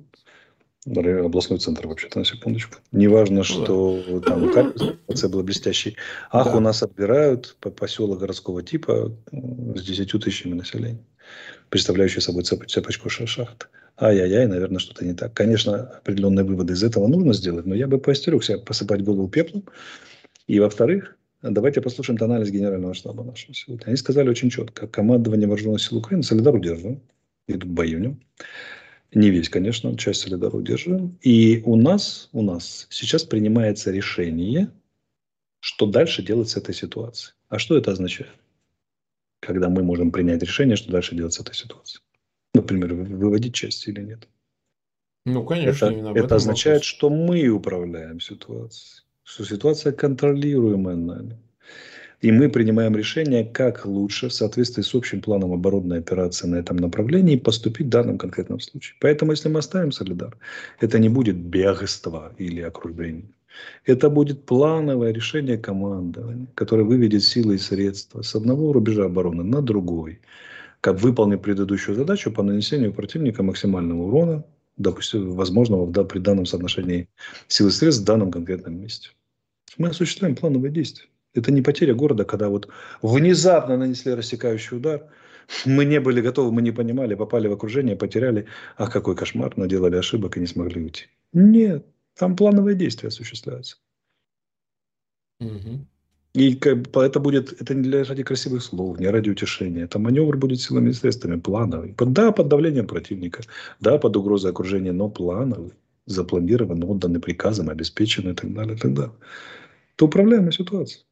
областной 0.86 1.58
центр 1.58 1.86
вообще-то, 1.86 2.18
на 2.18 2.24
секундочку. 2.24 2.78
Неважно, 2.92 3.38
ну 3.38 3.44
что 3.44 4.20
там 4.20 4.50
ситуация 4.50 5.28
была 5.28 5.42
блестящей. 5.42 5.96
Ах, 6.30 6.46
да. 6.46 6.56
у 6.56 6.60
нас 6.60 6.82
отбирают 6.82 7.56
по 7.60 7.70
поселок 7.70 8.20
городского 8.20 8.62
типа 8.62 9.12
с 9.30 9.82
10 9.82 10.22
тысячами 10.22 10.54
населения, 10.54 11.04
представляющий 11.68 12.22
собой 12.22 12.44
цепочку 12.44 13.10
шахт. 13.10 13.68
Ай-яй-яй, 13.98 14.46
наверное, 14.46 14.78
что-то 14.78 15.04
не 15.04 15.12
так. 15.12 15.34
Конечно, 15.34 15.82
определенные 15.98 16.44
выводы 16.44 16.72
из 16.72 16.82
этого 16.82 17.06
нужно 17.06 17.34
сделать, 17.34 17.66
но 17.66 17.74
я 17.74 17.86
бы 17.86 17.98
поостерегся 17.98 18.58
посыпать 18.58 19.02
голову 19.02 19.28
пеплом. 19.28 19.64
И, 20.46 20.58
во-вторых, 20.58 21.18
давайте 21.42 21.82
послушаем 21.82 22.18
анализ 22.22 22.48
генерального 22.50 22.94
штаба 22.94 23.22
нашего 23.24 23.52
сегодня. 23.52 23.84
Они 23.84 23.96
сказали 23.96 24.30
очень 24.30 24.48
четко. 24.48 24.86
Командование 24.86 25.46
вооруженных 25.46 25.82
сил 25.82 25.98
Украины 25.98 26.22
Солидар 26.22 26.54
удерживаем. 26.54 27.02
Идут 27.46 27.70
бои 27.70 27.94
в 27.94 28.00
нем. 28.00 28.20
Не 29.12 29.30
весь, 29.30 29.48
конечно, 29.48 29.96
часть 29.96 30.20
солидара 30.20 30.56
удерживаем. 30.56 31.18
И 31.20 31.62
у 31.64 31.76
нас, 31.76 32.28
у 32.32 32.42
нас 32.42 32.86
сейчас 32.90 33.24
принимается 33.24 33.90
решение, 33.90 34.70
что 35.60 35.86
дальше 35.86 36.22
делать 36.22 36.48
с 36.48 36.56
этой 36.56 36.74
ситуацией. 36.74 37.34
А 37.48 37.58
что 37.58 37.76
это 37.76 37.90
означает? 37.90 38.30
когда 39.40 39.68
мы 39.68 39.82
можем 39.82 40.12
принять 40.12 40.42
решение, 40.42 40.76
что 40.76 40.92
дальше 40.92 41.16
делать 41.16 41.32
с 41.32 41.40
этой 41.40 41.54
ситуацией. 41.54 42.02
Например, 42.54 42.94
выводить 42.94 43.54
части 43.54 43.88
или 43.88 44.02
нет. 44.02 44.28
Ну, 45.24 45.44
конечно, 45.44 45.86
это, 45.86 45.94
именно 45.94 46.16
это 46.16 46.36
означает, 46.36 46.78
вопрос. 46.78 46.86
что 46.86 47.10
мы 47.10 47.48
управляем 47.48 48.20
ситуацией, 48.20 49.04
что 49.22 49.44
ситуация 49.44 49.92
контролируемая 49.92 50.96
нами. 50.96 51.38
И 52.20 52.30
мы 52.32 52.50
принимаем 52.50 52.94
решение, 52.96 53.44
как 53.44 53.86
лучше 53.86 54.28
в 54.28 54.34
соответствии 54.34 54.82
с 54.82 54.94
общим 54.94 55.22
планом 55.22 55.52
оборонной 55.54 55.98
операции 55.98 56.46
на 56.46 56.56
этом 56.56 56.76
направлении 56.76 57.36
поступить 57.36 57.86
в 57.86 57.90
данном 57.90 58.18
конкретном 58.18 58.60
случае. 58.60 58.96
Поэтому, 59.00 59.32
если 59.32 59.48
мы 59.48 59.60
оставим 59.60 59.90
Солидар, 59.90 60.36
это 60.80 60.98
не 60.98 61.08
будет 61.08 61.36
бегство 61.36 62.32
или 62.36 62.60
окружение. 62.60 63.30
Это 63.86 64.10
будет 64.10 64.44
плановое 64.44 65.12
решение 65.12 65.56
командования, 65.56 66.46
которое 66.54 66.84
выведет 66.84 67.22
силы 67.22 67.54
и 67.54 67.58
средства 67.58 68.22
с 68.22 68.34
одного 68.34 68.72
рубежа 68.72 69.06
обороны 69.06 69.42
на 69.42 69.62
другой, 69.62 70.20
как 70.82 71.00
выполнить 71.00 71.42
предыдущую 71.42 71.96
задачу 71.96 72.30
по 72.30 72.42
нанесению 72.42 72.92
противника 72.92 73.42
максимального 73.42 74.02
урона, 74.02 74.44
допустим, 74.76 75.32
возможного 75.32 75.90
да, 75.90 76.04
при 76.04 76.18
данном 76.18 76.46
соотношении 76.46 77.08
сил 77.48 77.68
и 77.68 77.70
средств 77.70 78.02
в 78.02 78.06
данном 78.06 78.30
конкретном 78.30 78.78
месте. 78.80 79.08
Мы 79.78 79.88
осуществляем 79.88 80.36
плановые 80.36 80.70
действия. 80.70 81.09
Это 81.34 81.52
не 81.52 81.62
потеря 81.62 81.94
города, 81.94 82.24
когда 82.24 82.48
вот 82.48 82.68
внезапно 83.02 83.76
нанесли 83.76 84.14
рассекающий 84.14 84.76
удар, 84.76 85.08
мы 85.64 85.84
не 85.84 86.00
были 86.00 86.20
готовы, 86.20 86.52
мы 86.52 86.62
не 86.62 86.72
понимали, 86.72 87.14
попали 87.14 87.48
в 87.48 87.52
окружение, 87.52 87.96
потеряли. 87.96 88.46
Ах, 88.76 88.92
какой 88.92 89.16
кошмар, 89.16 89.56
наделали 89.56 89.96
ошибок 89.96 90.36
и 90.36 90.40
не 90.40 90.46
смогли 90.46 90.82
уйти. 90.82 91.06
Нет, 91.32 91.86
там 92.16 92.36
плановые 92.36 92.76
действия 92.76 93.08
осуществляются. 93.08 93.76
Угу. 95.40 95.86
И 96.34 96.54
это 96.54 97.20
будет, 97.20 97.60
это 97.60 97.74
не 97.74 97.82
для 97.82 98.04
ради 98.04 98.22
красивых 98.22 98.62
слов, 98.62 99.00
не 99.00 99.08
ради 99.08 99.30
утешения. 99.30 99.84
Это 99.84 99.98
маневр 99.98 100.36
будет 100.36 100.60
силами 100.60 100.90
и 100.90 100.92
средствами 100.92 101.40
плановый. 101.40 101.94
Да, 101.98 102.30
под 102.30 102.48
давлением 102.48 102.86
противника, 102.86 103.42
да, 103.80 103.98
под 103.98 104.16
угрозой 104.16 104.52
окружения, 104.52 104.92
но 104.92 105.08
плановый, 105.08 105.72
запланирован, 106.06 106.84
отданный 106.84 107.20
приказом, 107.20 107.68
обеспечен 107.68 108.30
и 108.30 108.34
так 108.34 108.52
далее, 108.52 108.76
и 108.76 108.78
так 108.78 108.94
далее. 108.94 109.14
Это 109.96 110.04
управляемая 110.04 110.52
ситуация. 110.52 111.02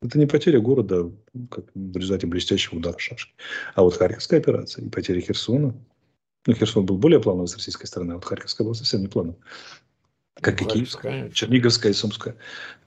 Это 0.00 0.18
не 0.18 0.26
потеря 0.26 0.60
города 0.60 1.10
как 1.50 1.66
в 1.74 1.96
результате 1.96 2.26
блестящего 2.26 2.76
удара 2.76 2.98
шашки. 2.98 3.32
А 3.74 3.82
вот 3.82 3.96
Харьковская 3.96 4.40
операция 4.40 4.84
и 4.84 4.88
потеря 4.88 5.20
Херсона. 5.20 5.74
Ну, 6.46 6.54
Херсон 6.54 6.86
был 6.86 6.98
более 6.98 7.20
плановый 7.20 7.48
с 7.48 7.54
российской 7.54 7.86
стороны, 7.86 8.12
а 8.12 8.14
вот 8.14 8.24
Харьковская 8.24 8.64
была 8.64 8.74
совсем 8.74 9.00
не 9.00 9.08
плановая. 9.08 9.40
Как 10.40 10.62
и 10.62 10.64
Киевская, 10.64 11.30
Черниговская 11.30 11.90
и 11.90 11.94
Сумская. 11.94 12.36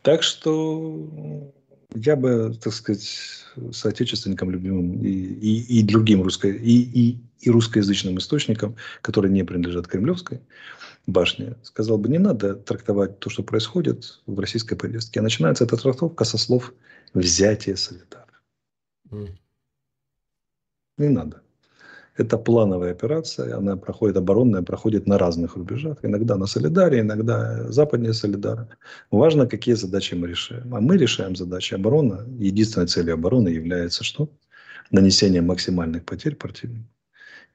Так 0.04 0.24
что 0.24 1.54
я 1.94 2.16
бы, 2.16 2.58
так 2.62 2.74
сказать, 2.74 3.46
соотечественникам 3.74 4.50
любимым 4.52 5.02
и, 5.02 5.10
и, 5.10 5.80
и 5.80 5.84
другим 5.84 6.24
русско, 6.24 6.48
и, 6.48 6.76
и, 6.76 7.18
и 7.42 7.50
русскоязычным 7.50 8.18
источникам, 8.18 8.78
которые 9.02 9.32
не 9.34 9.44
принадлежат 9.44 9.88
Кремлевской 9.88 10.40
башне, 11.08 11.56
сказал 11.64 11.98
бы, 11.98 12.08
не 12.08 12.20
надо 12.20 12.56
трактовать 12.56 13.20
то, 13.20 13.30
что 13.30 13.44
происходит 13.44 14.22
в 14.26 14.40
российской 14.40 14.76
повестке. 14.76 15.20
А 15.20 15.24
начинается 15.24 15.66
эта 15.66 15.76
трактовка 15.76 16.24
со 16.24 16.38
слов 16.38 16.74
«взятие 17.14 17.76
Солидара». 17.76 18.28
Mm. 19.12 19.30
Не 20.98 21.10
надо. 21.10 21.42
Это 22.18 22.38
плановая 22.38 22.92
операция, 22.92 23.58
она 23.58 23.78
проходит, 23.78 24.18
оборонная, 24.18 24.62
проходит 24.62 25.08
на 25.08 25.18
разных 25.18 25.56
рубежах. 25.56 25.98
Иногда 26.04 26.36
на 26.36 26.46
Солидаре, 26.46 27.00
иногда 27.00 27.72
западнее 27.72 28.14
Солидара. 28.14 28.68
Важно, 29.12 29.48
какие 29.48 29.76
задачи 29.76 30.14
мы 30.16 30.28
решаем. 30.28 30.76
А 30.76 30.82
мы 30.82 30.98
решаем 30.98 31.36
задачи 31.36 31.74
обороны. 31.74 32.26
Единственной 32.38 32.88
целью 32.88 33.14
обороны 33.14 33.50
является 33.50 34.04
что? 34.04 34.30
Нанесение 34.92 35.42
максимальных 35.42 36.04
потерь 36.04 36.36
противнику. 36.36 36.86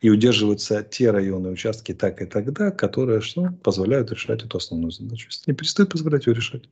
И 0.00 0.10
удерживаются 0.10 0.82
те 0.82 1.10
районы, 1.10 1.50
участки 1.50 1.94
так 1.94 2.22
и 2.22 2.26
тогда, 2.26 2.70
которые 2.70 3.20
что? 3.20 3.52
позволяют 3.62 4.10
решать 4.10 4.42
эту 4.42 4.56
основную 4.58 4.90
задачу. 4.90 5.28
Если 5.28 5.50
не 5.50 5.56
перестают 5.56 5.92
позволять 5.92 6.26
ее 6.26 6.34
решать, 6.34 6.68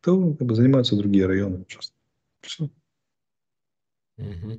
то 0.00 0.34
как 0.34 0.46
бы, 0.46 0.54
занимаются 0.54 0.96
другие 0.96 1.26
районы. 1.26 1.60
Участки. 1.60 1.97
Все. 2.40 2.70
Угу. 4.18 4.58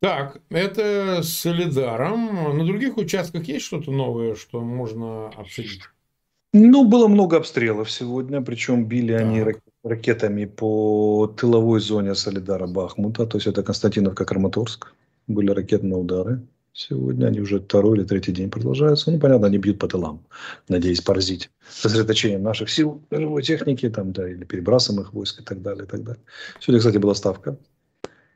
Так, 0.00 0.42
это 0.50 1.22
с 1.22 1.30
Солидаром. 1.30 2.58
На 2.58 2.66
других 2.66 2.98
участках 2.98 3.44
есть 3.44 3.64
что-то 3.64 3.90
новое, 3.90 4.34
что 4.34 4.60
можно 4.60 5.28
обсудить? 5.28 5.82
Ну, 6.52 6.86
было 6.86 7.08
много 7.08 7.38
обстрелов 7.38 7.90
сегодня, 7.90 8.40
причем 8.42 8.84
били 8.84 9.12
так. 9.12 9.22
они 9.22 9.44
ракетами 9.82 10.44
по 10.44 11.26
тыловой 11.26 11.80
зоне 11.80 12.14
Солидара 12.14 12.66
Бахмута, 12.66 13.26
то 13.26 13.38
есть 13.38 13.46
это 13.46 13.62
Константиновка, 13.62 14.24
Краматорск. 14.24 14.92
Были 15.26 15.50
ракетные 15.50 15.96
удары 15.96 16.42
сегодня, 16.74 17.26
они 17.26 17.40
уже 17.40 17.60
второй 17.60 17.96
или 17.96 18.04
третий 18.04 18.32
день 18.32 18.50
продолжаются. 18.50 19.10
Ну, 19.10 19.18
понятно, 19.18 19.46
они 19.46 19.56
бьют 19.56 19.78
по 19.78 19.88
тылам, 19.88 20.26
надеясь 20.68 21.00
поразить 21.00 21.50
сосредоточение 21.70 22.38
наших 22.38 22.68
сил, 22.68 23.02
живой 23.10 23.42
техники, 23.42 23.88
там, 23.88 24.12
да, 24.12 24.28
или 24.28 24.44
перебрасываемых 24.44 25.14
войск 25.14 25.40
и 25.40 25.44
так 25.44 25.62
далее, 25.62 25.84
и 25.84 25.88
так 25.88 26.04
далее. 26.04 26.22
Сегодня, 26.60 26.80
кстати, 26.80 26.98
была 26.98 27.14
ставка 27.14 27.56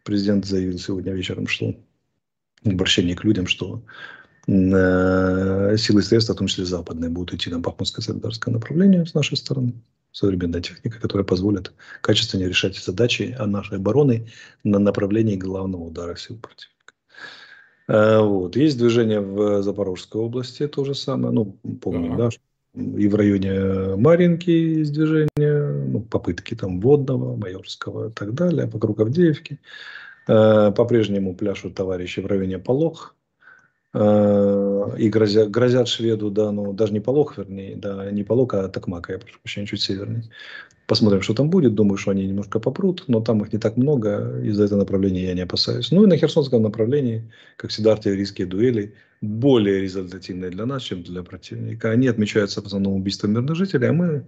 президент 0.09 0.47
заявил 0.47 0.79
сегодня 0.79 1.13
вечером, 1.13 1.47
что 1.47 1.75
обращение 2.65 3.15
к 3.15 3.25
людям, 3.25 3.47
что 3.47 3.83
э, 4.47 5.77
силы 5.77 6.01
и 6.01 6.03
средства, 6.03 6.33
в 6.33 6.39
том 6.39 6.47
числе 6.47 6.65
западные, 6.65 7.11
будут 7.11 7.35
идти 7.35 7.51
на 7.51 7.59
Бахмутское 7.59 8.03
солидарское 8.03 8.55
направление 8.55 9.05
с 9.05 9.13
нашей 9.13 9.37
стороны. 9.37 9.75
Современная 10.11 10.63
техника, 10.63 10.99
которая 10.99 11.27
позволит 11.27 11.73
качественнее 12.01 12.49
решать 12.49 12.79
задачи 12.79 13.37
нашей 13.39 13.77
обороны 13.77 14.29
на 14.65 14.79
направлении 14.79 15.37
главного 15.37 15.83
удара 15.83 16.17
сил 16.17 16.39
противника. 16.39 16.78
Э, 17.89 18.21
вот. 18.21 18.57
Есть 18.57 18.79
движение 18.79 19.21
в 19.21 19.63
Запорожской 19.63 20.21
области, 20.21 20.69
то 20.69 20.85
же 20.85 20.95
самое. 20.95 21.33
Ну, 21.33 21.57
помню, 21.81 22.17
да, 22.17 22.29
и 22.75 23.09
в 23.09 23.15
районе 23.15 23.97
Маринки 23.97 24.51
есть 24.51 24.93
движение, 24.93 25.87
ну, 25.89 26.01
попытки 26.01 26.55
там 26.55 26.81
Водного, 26.81 27.37
Майорского 27.37 28.11
и 28.11 28.13
так 28.13 28.35
далее, 28.35 28.67
вокруг 28.67 29.01
Авдеевки. 29.01 29.59
Э, 30.29 30.71
по-прежнему 30.77 31.35
пляшут 31.35 31.75
товарищи 31.75 32.21
в 32.21 32.27
районе 32.27 32.59
Полох. 32.59 33.15
Э, 33.95 34.95
и 34.99 35.09
грозят, 35.09 35.51
грозят 35.51 35.89
шведу, 35.89 36.31
да, 36.31 36.53
ну, 36.53 36.75
даже 36.75 36.93
не 36.93 37.01
Полох, 37.01 37.39
вернее, 37.39 37.75
да, 37.75 38.11
не 38.11 38.23
Полок, 38.23 38.53
а 38.55 38.69
Токмака, 38.69 39.15
я 39.15 39.19
прошу 39.19 39.41
прощения, 39.41 39.67
чуть 39.67 39.81
севернее. 39.81 40.25
Посмотрим, 40.89 41.21
что 41.21 41.35
там 41.35 41.51
будет. 41.51 41.75
Думаю, 41.75 41.99
что 41.99 42.13
они 42.13 42.27
немножко 42.27 42.61
попрут, 42.61 43.05
но 43.09 43.21
там 43.21 43.43
их 43.43 43.53
не 43.53 43.59
так 43.59 43.77
много. 43.77 44.41
Из-за 44.43 44.65
этого 44.65 44.79
направления 44.79 45.27
я 45.27 45.35
не 45.35 45.43
опасаюсь. 45.43 45.91
Ну 45.91 46.05
и 46.05 46.07
на 46.07 46.17
Херсонском 46.17 46.63
направлении, 46.63 47.31
как 47.59 47.71
всегда, 47.71 47.93
артиллерийские 47.93 48.47
дуэли 48.47 48.95
более 49.21 49.83
результативные 49.83 50.51
для 50.51 50.65
нас, 50.65 50.83
чем 50.83 51.03
для 51.03 51.23
противника. 51.23 51.91
Они 51.91 52.09
отмечаются 52.09 52.63
в 52.63 52.67
основном 52.67 52.95
убийством 52.95 53.33
мирных 53.33 53.55
жителей, 53.55 53.89
а 53.89 53.93
мы 53.93 54.27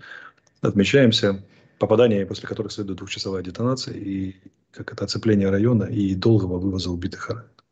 отмечаемся 0.60 1.42
попаданиями, 1.78 2.24
после 2.24 2.46
которых 2.46 2.72
следует 2.72 2.98
двухчасовая 2.98 3.42
детонация 3.42 3.94
и 3.94 4.34
как 4.70 4.92
это 4.92 5.06
оцепление 5.06 5.48
района 5.48 5.84
и 5.84 6.14
долгого 6.14 6.58
вывоза 6.58 6.90
убитых 6.90 7.30
раненых. 7.30 7.64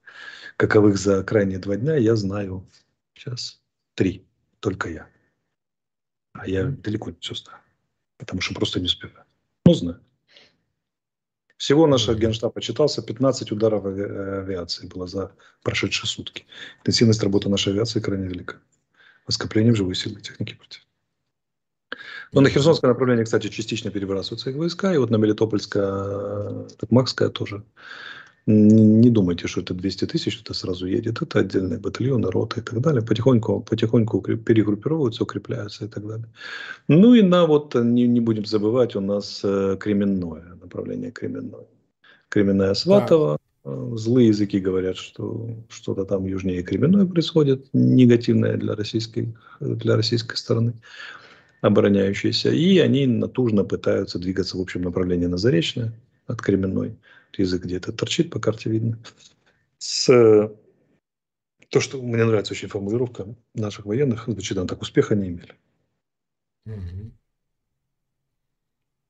Каковых 0.57 0.97
за 0.97 1.23
крайние 1.25 1.59
два 1.59 1.77
дня 1.77 1.97
я 1.97 2.17
знаю 2.17 2.67
сейчас 3.13 3.61
три, 3.95 4.25
только 4.61 4.89
я. 4.89 5.09
А 6.33 6.49
я 6.49 6.65
далеко 6.65 7.11
не 7.11 7.17
все 7.21 7.35
знаю 7.35 7.61
потому 8.19 8.41
что 8.43 8.55
просто 8.55 8.81
не 8.81 8.87
успеваю. 8.87 9.25
Ну, 9.65 9.75
знаю. 9.75 10.01
Всего 11.57 11.87
наш 11.87 12.09
генштаб 12.09 12.55
почитался, 12.55 13.03
15 13.03 13.51
ударов 13.51 13.85
авиации 13.85 14.87
было 14.87 15.07
за 15.09 15.33
прошедшие 15.63 16.07
сутки. 16.09 16.47
Интенсивность 16.81 17.23
работы 17.23 17.49
нашей 17.49 17.73
авиации 17.73 18.01
крайне 18.01 18.29
велика. 18.29 18.57
Оскопление 19.27 19.73
в 19.73 19.77
живой 19.77 19.95
силы 19.95 20.21
техники 20.21 20.55
против. 20.55 20.83
Но 22.33 22.43
на 22.43 22.51
Херсонское 22.51 22.91
направление, 22.91 23.25
кстати, 23.25 23.49
частично 23.49 23.91
перебрасываются 23.91 24.51
их 24.51 24.57
войска, 24.57 24.95
и 24.95 24.99
вот 24.99 25.11
на 25.11 25.17
Мелитопольское, 25.17 26.69
Токмакское 26.79 27.31
тоже 27.31 27.65
не 28.51 29.11
думайте, 29.11 29.47
что 29.47 29.61
это 29.61 29.75
200 29.75 30.07
тысяч, 30.07 30.41
это 30.41 30.55
сразу 30.55 30.87
едет. 30.87 31.21
Это 31.21 31.41
отдельные 31.41 31.79
батальоны, 31.79 32.31
роты 32.31 32.61
и 32.61 32.63
так 32.63 32.81
далее. 32.81 33.03
Потихоньку, 33.03 33.61
потихоньку 33.61 34.23
перегруппировываются, 34.23 35.25
укрепляются 35.25 35.85
и 35.85 35.89
так 35.89 36.07
далее. 36.07 36.27
Ну 36.89 37.15
и 37.15 37.21
на 37.21 37.47
вот, 37.47 37.75
не, 37.75 38.07
не 38.07 38.21
будем 38.21 38.47
забывать, 38.47 38.97
у 38.97 39.01
нас 39.01 39.43
э, 39.45 39.77
Кременное, 39.79 40.57
направление 40.63 41.11
Кременное. 41.11 41.67
Кременная 42.31 42.73
Сватова. 42.73 43.39
Да. 43.65 43.97
Злые 43.97 44.29
языки 44.29 44.61
говорят, 44.61 44.97
что 44.97 45.51
что-то 45.69 46.07
там 46.07 46.25
южнее 46.25 46.63
Кременное 46.63 47.05
происходит, 47.05 47.67
негативное 47.75 48.57
для 48.57 48.75
российской, 48.75 49.37
для 49.61 49.95
российской 49.95 50.37
стороны 50.37 50.73
обороняющиеся. 51.61 52.51
И 52.51 52.79
они 52.79 53.07
натужно 53.07 53.65
пытаются 53.65 54.19
двигаться 54.19 54.57
в 54.57 54.63
общем 54.63 54.83
направлении 54.83 55.27
на 55.27 55.37
Заречное 55.37 55.93
от 56.27 56.41
Кременной 56.41 56.97
язык 57.39 57.65
где-то 57.65 57.93
торчит 57.93 58.31
по 58.31 58.41
карте 58.41 58.71
видно. 58.71 58.99
С 59.79 60.07
то, 61.71 61.81
что 61.81 62.01
мне 62.01 62.25
нравится 62.25 62.55
очень 62.55 62.69
формулировка 62.69 63.35
наших 63.55 63.87
военных, 63.87 64.25
звучит 64.27 64.57
она 64.57 64.67
так, 64.67 64.81
успеха 64.81 65.15
не 65.15 65.29
имели. 65.29 65.55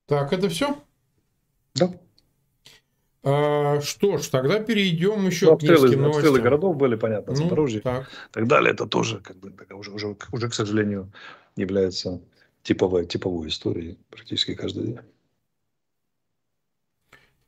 Так, 0.06 0.32
это 0.32 0.48
все? 0.48 0.76
Да. 1.74 1.92
А, 3.22 3.80
что 3.80 4.16
ж, 4.16 4.26
тогда 4.28 4.58
перейдем 4.58 5.26
еще 5.26 5.46
ну, 5.46 5.52
к 5.52 5.54
обстрелы, 5.56 5.88
новостям. 5.88 6.06
Обстрелы 6.06 6.40
городов 6.40 6.76
были, 6.76 6.96
понятно, 6.96 7.34
ну, 7.34 7.42
Запорожье 7.42 7.80
так. 7.80 8.10
так 8.32 8.48
далее. 8.48 8.72
Это 8.72 8.86
тоже, 8.86 9.20
как 9.20 9.36
бы, 9.36 9.52
уже, 9.74 9.90
уже, 9.90 10.16
уже, 10.32 10.48
к 10.48 10.54
сожалению, 10.54 11.12
является 11.56 12.22
типовой, 12.62 13.06
типовой 13.06 13.48
историей 13.48 13.98
практически 14.08 14.54
каждый 14.54 14.86
день. 14.86 14.98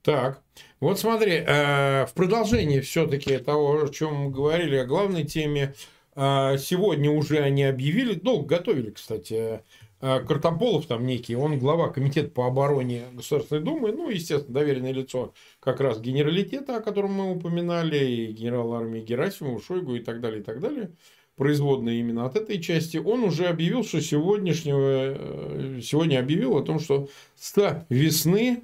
Так, 0.03 0.43
вот 0.81 0.99
смотри, 0.99 1.33
э, 1.47 2.07
в 2.07 2.15
продолжении 2.15 2.81
все-таки 2.81 3.37
того, 3.37 3.85
о 3.85 3.89
чем 3.91 4.15
мы 4.15 4.31
говорили, 4.31 4.77
о 4.77 4.87
главной 4.87 5.25
теме, 5.25 5.75
э, 6.17 6.57
сегодня 6.59 7.11
уже 7.11 7.39
они 7.41 7.65
объявили, 7.65 8.15
долго 8.15 8.57
готовили, 8.57 8.91
кстати, 8.93 9.61
э, 10.01 10.21
Картополов 10.21 10.87
там 10.87 11.05
некий, 11.05 11.37
он 11.37 11.59
глава 11.59 11.91
комитета 11.91 12.31
по 12.31 12.47
обороне 12.47 13.03
Государственной 13.13 13.61
Думы, 13.61 13.93
ну, 13.93 14.09
естественно, 14.09 14.55
доверенное 14.55 14.93
лицо 14.93 15.35
как 15.61 15.81
раз 15.81 16.01
генералитета, 16.01 16.77
о 16.77 16.81
котором 16.81 17.13
мы 17.13 17.33
упоминали, 17.33 17.99
и 17.99 18.33
генерал 18.33 18.73
армии 18.73 19.03
Герасимова, 19.03 19.61
Шойгу 19.61 19.97
и 19.97 20.01
так 20.01 20.23
далее, 20.23 20.41
и 20.41 20.43
так 20.43 20.61
далее, 20.61 20.93
производные 21.37 22.01
именно 22.01 22.25
от 22.25 22.37
этой 22.37 22.59
части, 22.63 22.97
он 22.97 23.23
уже 23.23 23.49
объявил, 23.49 23.85
что 23.85 24.01
сегодняшнего, 24.01 25.83
сегодня 25.83 26.21
объявил 26.21 26.57
о 26.57 26.63
том, 26.63 26.81
что 26.81 27.11
с 27.35 27.85
весны 27.91 28.63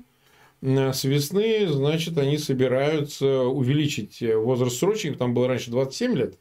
с 0.62 1.04
весны, 1.04 1.68
значит, 1.68 2.18
они 2.18 2.38
собираются 2.38 3.42
увеличить 3.42 4.22
возраст 4.22 4.78
срочников, 4.78 5.18
там 5.18 5.34
было 5.34 5.48
раньше 5.48 5.70
27 5.70 6.14
лет, 6.16 6.38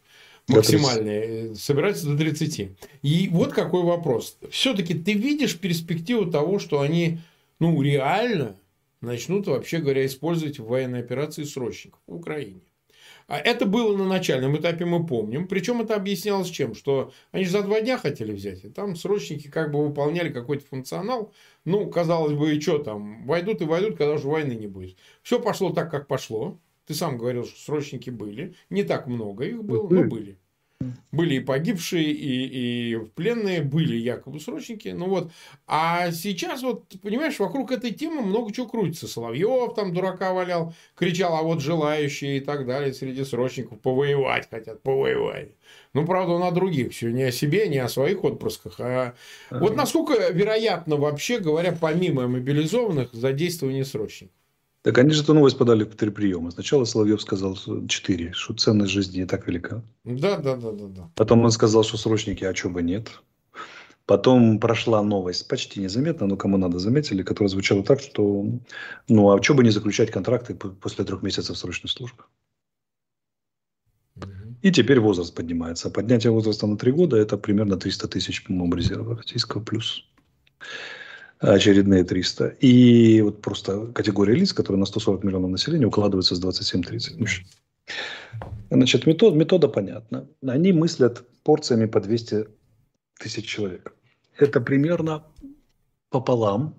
максимальный, 0.47 1.51
э, 1.51 1.56
собираются 1.56 2.08
до 2.08 2.17
30. 2.17 2.71
И 3.01 3.30
вот 3.32 3.54
какой 3.54 3.84
вопрос. 3.84 4.38
Все-таки 4.49 4.93
ты 4.93 5.13
видишь 5.13 5.58
перспективу 5.58 6.30
того, 6.30 6.60
что 6.60 6.82
они, 6.82 7.19
ну, 7.60 7.82
реально 7.82 8.58
начнут, 9.01 9.47
вообще 9.47 9.80
говоря, 9.80 10.06
использовать 10.06 10.60
в 10.60 10.65
военной 10.65 10.99
операции 10.99 11.43
срочников 11.43 11.99
в 12.08 12.15
Украине? 12.15 12.62
А 13.27 13.39
это 13.39 13.65
было 13.65 13.97
на 13.97 14.05
начальном 14.05 14.55
этапе, 14.55 14.85
мы 14.85 15.05
помним. 15.05 15.47
Причем 15.47 15.81
это 15.81 15.95
объяснялось 15.95 16.49
чем? 16.49 16.75
Что 16.75 17.11
они 17.31 17.45
же 17.45 17.51
за 17.51 17.63
два 17.63 17.81
дня 17.81 17.97
хотели 17.97 18.33
взять. 18.33 18.63
И 18.63 18.69
там 18.69 18.95
срочники 18.95 19.47
как 19.47 19.71
бы 19.71 19.83
выполняли 19.83 20.29
какой-то 20.29 20.65
функционал. 20.65 21.33
Ну, 21.63 21.89
казалось 21.89 22.33
бы, 22.33 22.55
и 22.55 22.61
что 22.61 22.77
там? 22.77 23.25
Войдут 23.25 23.61
и 23.61 23.65
войдут, 23.65 23.97
когда 23.97 24.13
уже 24.13 24.27
войны 24.27 24.53
не 24.53 24.67
будет. 24.67 24.97
Все 25.23 25.39
пошло 25.39 25.71
так, 25.71 25.89
как 25.89 26.07
пошло. 26.07 26.59
Ты 26.85 26.93
сам 26.93 27.17
говорил, 27.17 27.45
что 27.45 27.59
срочники 27.59 28.11
были. 28.11 28.55
Не 28.69 28.83
так 28.83 29.07
много 29.07 29.45
их 29.45 29.63
было, 29.63 29.89
но 29.89 30.03
были. 30.03 30.38
Были 31.11 31.35
и 31.35 31.39
погибшие, 31.39 32.11
и, 32.11 32.93
и 32.93 32.97
пленные, 33.15 33.61
были 33.61 33.95
якобы 33.95 34.39
срочники. 34.39 34.89
Ну 34.89 35.07
вот. 35.07 35.31
А 35.67 36.11
сейчас, 36.11 36.61
вот, 36.61 36.85
понимаешь, 37.01 37.39
вокруг 37.39 37.71
этой 37.71 37.91
темы 37.91 38.21
много 38.21 38.53
чего 38.53 38.67
крутится. 38.67 39.07
Соловьев 39.07 39.73
там 39.75 39.93
дурака 39.93 40.33
валял, 40.33 40.73
кричал, 40.95 41.35
а 41.35 41.41
вот 41.41 41.61
желающие 41.61 42.37
и 42.37 42.39
так 42.39 42.65
далее 42.65 42.93
среди 42.93 43.23
срочников 43.23 43.79
повоевать 43.79 44.49
хотят, 44.49 44.81
повоевать. 44.81 45.51
Ну, 45.93 46.05
правда, 46.05 46.33
он 46.33 46.43
о 46.43 46.51
других 46.51 46.91
все, 46.91 47.09
не 47.11 47.23
о 47.23 47.31
себе, 47.31 47.67
не 47.67 47.77
о 47.77 47.87
своих 47.87 48.23
отпрысках. 48.23 48.79
А 48.79 49.15
ага. 49.49 49.59
вот 49.59 49.75
насколько 49.75 50.31
вероятно, 50.31 50.97
вообще 50.97 51.39
говоря, 51.39 51.77
помимо 51.79 52.27
мобилизованных, 52.27 53.13
задействование 53.13 53.85
срочников? 53.85 54.35
Так 54.85 54.99
они 54.99 55.09
же 55.09 55.23
эту 55.23 55.33
новость 55.33 55.57
подали 55.57 55.83
в 55.83 55.95
три 55.95 56.11
приема. 56.11 56.51
Сначала 56.51 56.85
Соловьев 56.85 57.19
сказал 57.19 57.57
четыре, 57.87 58.33
что 58.33 58.53
ценность 58.53 58.91
жизни 58.91 59.21
не 59.21 59.25
так 59.25 59.47
велика. 59.47 59.81
Да, 60.03 60.37
да, 60.37 60.55
да, 60.55 60.71
да, 60.71 60.85
да. 60.85 61.09
Потом 61.15 61.43
он 61.43 61.49
сказал, 61.49 61.83
что 61.83 61.97
срочники, 61.97 62.43
а 62.43 62.53
чего 62.53 62.71
бы 62.71 62.83
нет. 62.83 63.19
Потом 64.05 64.59
прошла 64.59 65.01
новость, 65.01 65.47
почти 65.47 65.79
незаметно, 65.79 66.27
но 66.27 66.37
кому 66.37 66.57
надо 66.57 66.77
заметили, 66.77 67.23
которая 67.23 67.49
звучала 67.49 67.83
так, 67.83 67.99
что 67.99 68.45
ну 69.09 69.31
а 69.31 69.41
что 69.41 69.55
бы 69.55 69.63
не 69.63 69.71
заключать 69.71 70.11
контракты 70.11 70.53
после 70.53 71.03
трех 71.03 71.23
месяцев 71.23 71.57
срочной 71.57 71.89
службы. 71.89 72.23
И 74.61 74.71
теперь 74.71 74.99
возраст 74.99 75.33
поднимается. 75.33 75.89
Поднятие 75.89 76.31
возраста 76.31 76.67
на 76.67 76.77
три 76.77 76.91
года– 76.91 77.17
это 77.19 77.37
примерно 77.37 77.77
300 77.77 78.07
тысяч, 78.07 78.43
по-моему, 78.43 78.75
резерва 78.75 79.17
российского 79.17 79.63
плюс 79.63 80.05
очередные 81.39 82.03
300. 82.03 82.47
И 82.59 83.21
вот 83.21 83.41
просто 83.41 83.87
категория 83.87 84.35
лиц, 84.35 84.53
которые 84.53 84.79
на 84.79 84.85
140 84.85 85.23
миллионов 85.23 85.51
населения 85.51 85.85
укладываются 85.85 86.35
с 86.35 86.43
27-30 86.43 87.19
мужчин. 87.19 87.45
Значит, 88.69 89.05
метод, 89.05 89.35
метода 89.35 89.67
понятна. 89.67 90.27
Они 90.45 90.73
мыслят 90.73 91.23
порциями 91.43 91.85
по 91.85 91.99
200 91.99 92.47
тысяч 93.19 93.45
человек. 93.45 93.93
Это 94.37 94.59
примерно 94.59 95.23
пополам. 96.09 96.75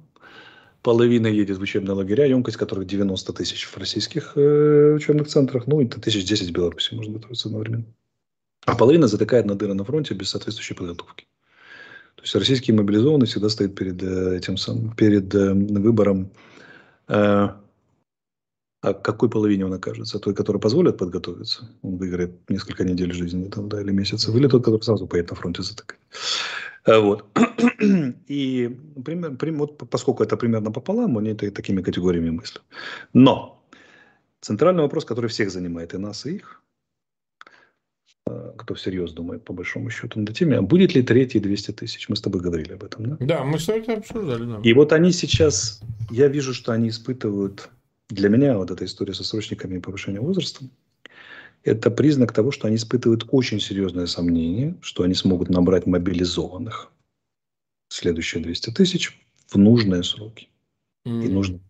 Половина 0.83 1.27
едет 1.27 1.59
в 1.59 1.63
учебные 1.63 1.95
лагеря, 1.95 2.27
емкость 2.27 2.57
которых 2.57 2.87
90 2.87 3.33
тысяч 3.33 3.67
в 3.67 3.77
российских 3.77 4.37
э, 4.37 4.95
учебных 4.95 5.27
центрах, 5.27 5.67
ну 5.67 5.81
и 5.81 5.87
тысяч 5.87 6.25
10 6.25 6.51
в 6.51 6.53
Беларуси 6.53 6.95
может 6.95 7.13
готовиться 7.13 7.49
одновременно. 7.49 7.87
А 8.67 8.77
половина 8.77 9.09
затыкает 9.09 9.47
на 9.47 9.57
дыры 9.57 9.75
на 9.75 9.85
фронте 9.85 10.15
без 10.15 10.31
соответствующей 10.31 10.75
подготовки. 10.75 11.27
То 12.17 12.23
есть 12.23 12.35
российский 12.35 12.73
мобилизованный 12.73 13.27
всегда 13.27 13.49
стоит 13.49 13.75
перед 13.75 14.03
э, 14.03 14.37
этим 14.37 14.57
самым, 14.57 14.95
перед 14.97 15.35
э, 15.35 15.53
выбором, 15.53 16.31
э, 17.09 17.49
а 18.83 18.95
какой 18.95 19.29
половине 19.29 19.67
он 19.67 19.73
окажется? 19.73 20.19
Той, 20.19 20.35
которая 20.35 20.61
позволит 20.61 20.97
подготовиться, 20.97 21.69
он 21.83 21.97
выиграет 21.97 22.49
несколько 22.49 22.85
недель 22.85 23.13
жизни 23.13 23.49
там, 23.49 23.69
да, 23.69 23.81
или 23.81 23.91
месяцев, 23.91 24.35
или 24.35 24.49
тот, 24.49 24.65
который 24.65 24.83
сразу 24.83 25.07
поедет 25.07 25.31
на 25.31 25.37
фронте 25.37 25.63
затыкать. 25.63 25.99
Вот. 26.87 27.25
И 28.29 28.79
пример, 29.05 29.37
вот, 29.57 29.77
поскольку 29.91 30.23
это 30.23 30.37
примерно 30.37 30.71
пополам, 30.71 31.19
они 31.19 31.35
такими 31.35 31.83
категориями 31.83 32.31
мыслят. 32.31 32.63
Но 33.13 33.67
центральный 34.41 34.83
вопрос, 34.83 35.05
который 35.05 35.29
всех 35.29 35.51
занимает, 35.51 35.95
и 35.95 35.99
нас, 35.99 36.27
и 36.27 36.37
их, 36.37 36.63
кто 38.57 38.75
всерьез 38.75 39.13
думает, 39.13 39.45
по 39.45 39.53
большому 39.53 39.91
счету, 39.91 40.19
над 40.19 40.31
этими, 40.31 40.57
а 40.57 40.63
будет 40.63 40.95
ли 40.95 41.03
третий 41.03 41.39
200 41.39 41.73
тысяч? 41.73 42.09
Мы 42.09 42.17
с 42.17 42.21
тобой 42.21 42.41
говорили 42.41 42.73
об 42.73 42.83
этом, 42.83 43.07
да? 43.11 43.17
Да, 43.21 43.45
мы 43.45 43.59
с 43.59 43.67
тобой 43.67 43.83
это 43.83 43.95
обсуждали, 43.95 44.45
да. 44.45 44.61
И 44.65 44.73
вот 44.73 44.93
они 44.93 45.13
сейчас, 45.13 45.81
я 46.11 46.27
вижу, 46.27 46.53
что 46.53 46.73
они 46.73 46.89
испытывают, 46.89 47.71
для 48.09 48.29
меня 48.29 48.57
вот 48.57 48.71
эта 48.71 48.85
история 48.85 49.15
со 49.15 49.25
срочниками 49.25 49.77
и 49.77 49.81
повышением 49.81 50.25
возраста, 50.25 50.65
это 51.63 51.91
признак 51.91 52.33
того, 52.33 52.51
что 52.51 52.67
они 52.67 52.77
испытывают 52.77 53.27
очень 53.31 53.61
серьезное 53.61 54.07
сомнение, 54.07 54.77
что 54.81 55.03
они 55.05 55.15
смогут 55.15 55.49
набрать 55.49 55.87
мобилизованных 55.87 56.91
следующие 57.89 58.43
200 58.43 58.71
тысяч 58.71 59.21
в 59.49 59.57
нужные 59.57 60.03
сроки. 60.03 60.49
Mm-hmm. 61.07 61.25
И 61.25 61.29
нужные 61.29 61.61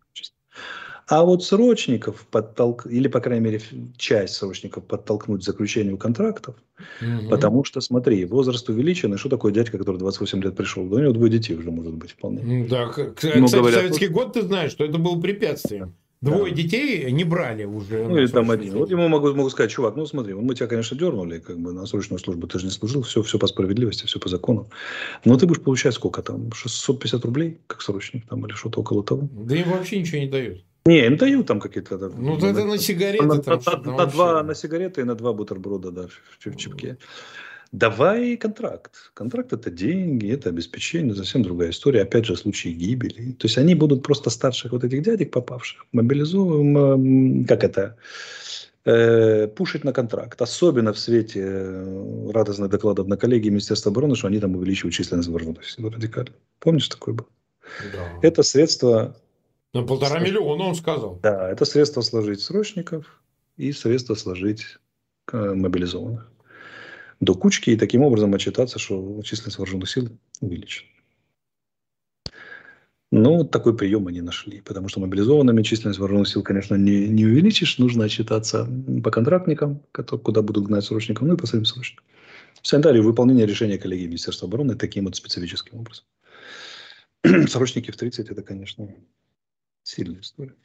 а 1.09 1.25
вот 1.25 1.45
срочников 1.45 2.27
подтолк... 2.31 2.87
или, 2.87 3.07
по 3.07 3.21
крайней 3.21 3.45
мере, 3.45 3.61
часть 3.97 4.35
срочников 4.35 4.85
подтолкнуть 4.85 5.43
к 5.43 5.45
заключению 5.45 5.99
контрактов, 5.99 6.57
угу. 7.01 7.29
потому 7.31 7.65
что, 7.65 7.81
смотри, 7.81 8.25
возраст 8.25 8.69
увеличен, 8.69 9.15
и 9.15 9.17
что 9.17 9.29
такое 9.29 9.53
дядька, 9.53 9.79
который 9.79 9.99
28 9.99 10.43
лет 10.43 10.57
пришел? 10.57 10.85
Да 10.87 10.97
у 10.97 10.99
него 10.99 11.13
двое 11.13 11.31
детей 11.31 11.55
уже 11.55 11.71
может 11.71 11.95
быть 11.95 12.13
вполне. 12.13 12.67
Да, 12.69 12.89
кстати, 12.89 13.39
ну, 13.39 13.49
говорят, 13.49 13.81
советский 13.81 14.09
год, 14.09 14.33
ты 14.33 14.43
знаешь, 14.43 14.73
что 14.73 14.85
это 14.85 14.99
было 14.99 15.21
препятствием. 15.21 15.95
Двое 16.23 16.51
да. 16.51 16.63
детей 16.63 17.13
не 17.13 17.25
брали 17.25 17.65
уже. 17.65 18.09
Ну, 18.09 18.17
или 18.17 18.27
там 18.27 18.51
один. 18.51 18.73
Вот 18.73 18.91
ему 18.91 19.07
могу, 19.09 19.35
могу 19.35 19.51
сказать, 19.51 19.71
чувак, 19.71 19.97
ну 19.97 20.07
смотри, 20.07 20.33
мы 20.35 20.55
тебя, 20.55 20.67
конечно, 20.67 20.97
дернули, 20.97 21.39
как 21.39 21.59
бы 21.59 21.73
на 21.73 21.85
срочную 21.85 22.19
службу 22.19 22.47
ты 22.47 22.59
же 22.59 22.65
не 22.65 22.73
служил, 22.73 23.03
все, 23.03 23.23
все 23.23 23.39
по 23.39 23.47
справедливости, 23.47 24.07
все 24.07 24.19
по 24.19 24.29
закону. 24.29 24.71
Но 25.25 25.37
ты 25.37 25.47
будешь 25.47 25.63
получать 25.63 25.95
сколько 25.95 26.23
там? 26.23 26.51
650 26.53 27.25
рублей, 27.25 27.61
как 27.67 27.83
срочник, 27.83 28.27
там, 28.27 28.45
или 28.47 28.55
что-то 28.55 28.81
около 28.81 29.05
того. 29.05 29.29
Да 29.31 29.55
им 29.55 29.71
вообще 29.71 30.01
ничего 30.01 30.19
не 30.19 30.29
дают. 30.29 30.65
Не, 30.87 31.07
им 31.07 31.17
дают 31.17 31.47
там 31.47 31.61
какие-то... 31.61 31.99
Ну, 31.99 32.39
на, 32.39 32.47
это 32.47 32.65
на 32.65 32.79
сигареты. 32.79 33.27
На, 33.27 33.43
там, 33.43 33.61
на, 33.67 33.83
на, 33.83 33.97
на, 33.97 34.07
два, 34.07 34.43
на 34.43 34.55
сигареты 34.55 35.01
и 35.01 35.05
на 35.05 35.15
два 35.15 35.33
бутерброда, 35.33 35.91
да, 35.91 36.07
в, 36.07 36.51
в 36.51 36.57
чипке. 36.57 36.97
Давай 37.73 38.37
контракт. 38.37 39.11
Контракт 39.13 39.53
это 39.53 39.71
деньги, 39.71 40.31
это 40.31 40.51
обеспечение, 40.51 41.15
совсем 41.15 41.43
другая 41.43 41.71
история. 41.71 42.03
Опять 42.03 42.27
же, 42.27 42.37
случаи 42.37 42.69
гибели. 42.69 43.33
То 43.33 43.47
есть 43.47 43.59
они 43.59 43.75
будут 43.75 44.03
просто 44.03 44.31
старших 44.31 44.73
вот 44.73 44.85
этих 44.85 45.03
дядек 45.03 45.33
попавших, 45.33 45.85
мобилизуем, 45.93 47.45
как 47.45 47.65
это, 47.65 47.97
э, 48.85 49.49
пушить 49.49 49.83
на 49.83 49.93
контракт. 49.93 50.41
Особенно 50.41 50.93
в 50.93 50.99
свете 50.99 51.43
э, 51.45 52.31
радостных 52.33 52.71
докладов 52.71 53.09
на 53.09 53.17
коллегии 53.17 53.51
Министерства 53.51 53.91
обороны, 53.91 54.15
что 54.15 54.29
они 54.29 54.39
там 54.39 54.55
увеличивают 54.55 54.95
численность 54.95 55.29
вооруженных 55.29 55.69
сил 55.69 55.91
радикально. 55.91 56.37
Помнишь, 56.61 56.89
такое 56.89 57.15
было? 57.15 57.29
Да. 57.93 58.21
Это 58.23 58.45
средство 58.45 59.17
на 59.73 59.83
полтора 59.83 60.21
миллиона 60.21 60.65
он 60.65 60.75
сказал. 60.75 61.19
Да, 61.23 61.51
это 61.51 61.65
средство 61.65 62.01
сложить 62.01 62.41
срочников 62.41 63.23
и 63.57 63.73
средство 63.73 64.15
сложить 64.15 64.79
мобилизованных 65.33 66.31
до 67.21 67.35
кучки 67.35 67.71
и 67.71 67.77
таким 67.77 68.03
образом 68.03 68.35
отчитаться, 68.35 68.79
что 68.79 69.21
численность 69.23 69.59
вооруженных 69.59 69.89
сил 69.89 70.09
увеличена. 70.41 70.89
Но 73.13 73.39
вот 73.39 73.51
такой 73.51 73.77
прием 73.77 74.09
они 74.09 74.21
нашли, 74.21 74.61
потому 74.61 74.89
что 74.89 75.01
мобилизованными 75.01 75.63
численность 75.63 75.99
вооруженных 75.99 76.29
сил, 76.29 76.43
конечно, 76.43 76.75
не, 76.75 77.09
не 77.09 77.25
увеличишь, 77.25 77.79
нужно 77.79 78.05
отчитаться 78.05 78.69
по 79.03 79.11
контрактникам, 79.11 79.81
которые, 79.93 80.23
куда 80.23 80.43
будут 80.43 80.67
гнать 80.67 80.85
срочников, 80.85 81.27
ну 81.27 81.35
и 81.35 81.37
по 81.37 81.47
своим 81.47 81.65
срочникам. 81.65 82.05
Санитарию 82.63 83.05
выполнение 83.05 83.47
решения 83.47 83.79
коллегии 83.79 84.07
Министерства 84.07 84.49
обороны 84.49 84.75
таким 84.75 85.05
вот 85.05 85.15
специфическим 85.15 85.79
образом. 85.79 86.05
Срочники 87.49 87.93
в 87.93 87.97
30 87.97 88.29
это, 88.29 88.43
конечно, 88.43 88.93
Сильная 89.87 90.21
история. 90.21 90.57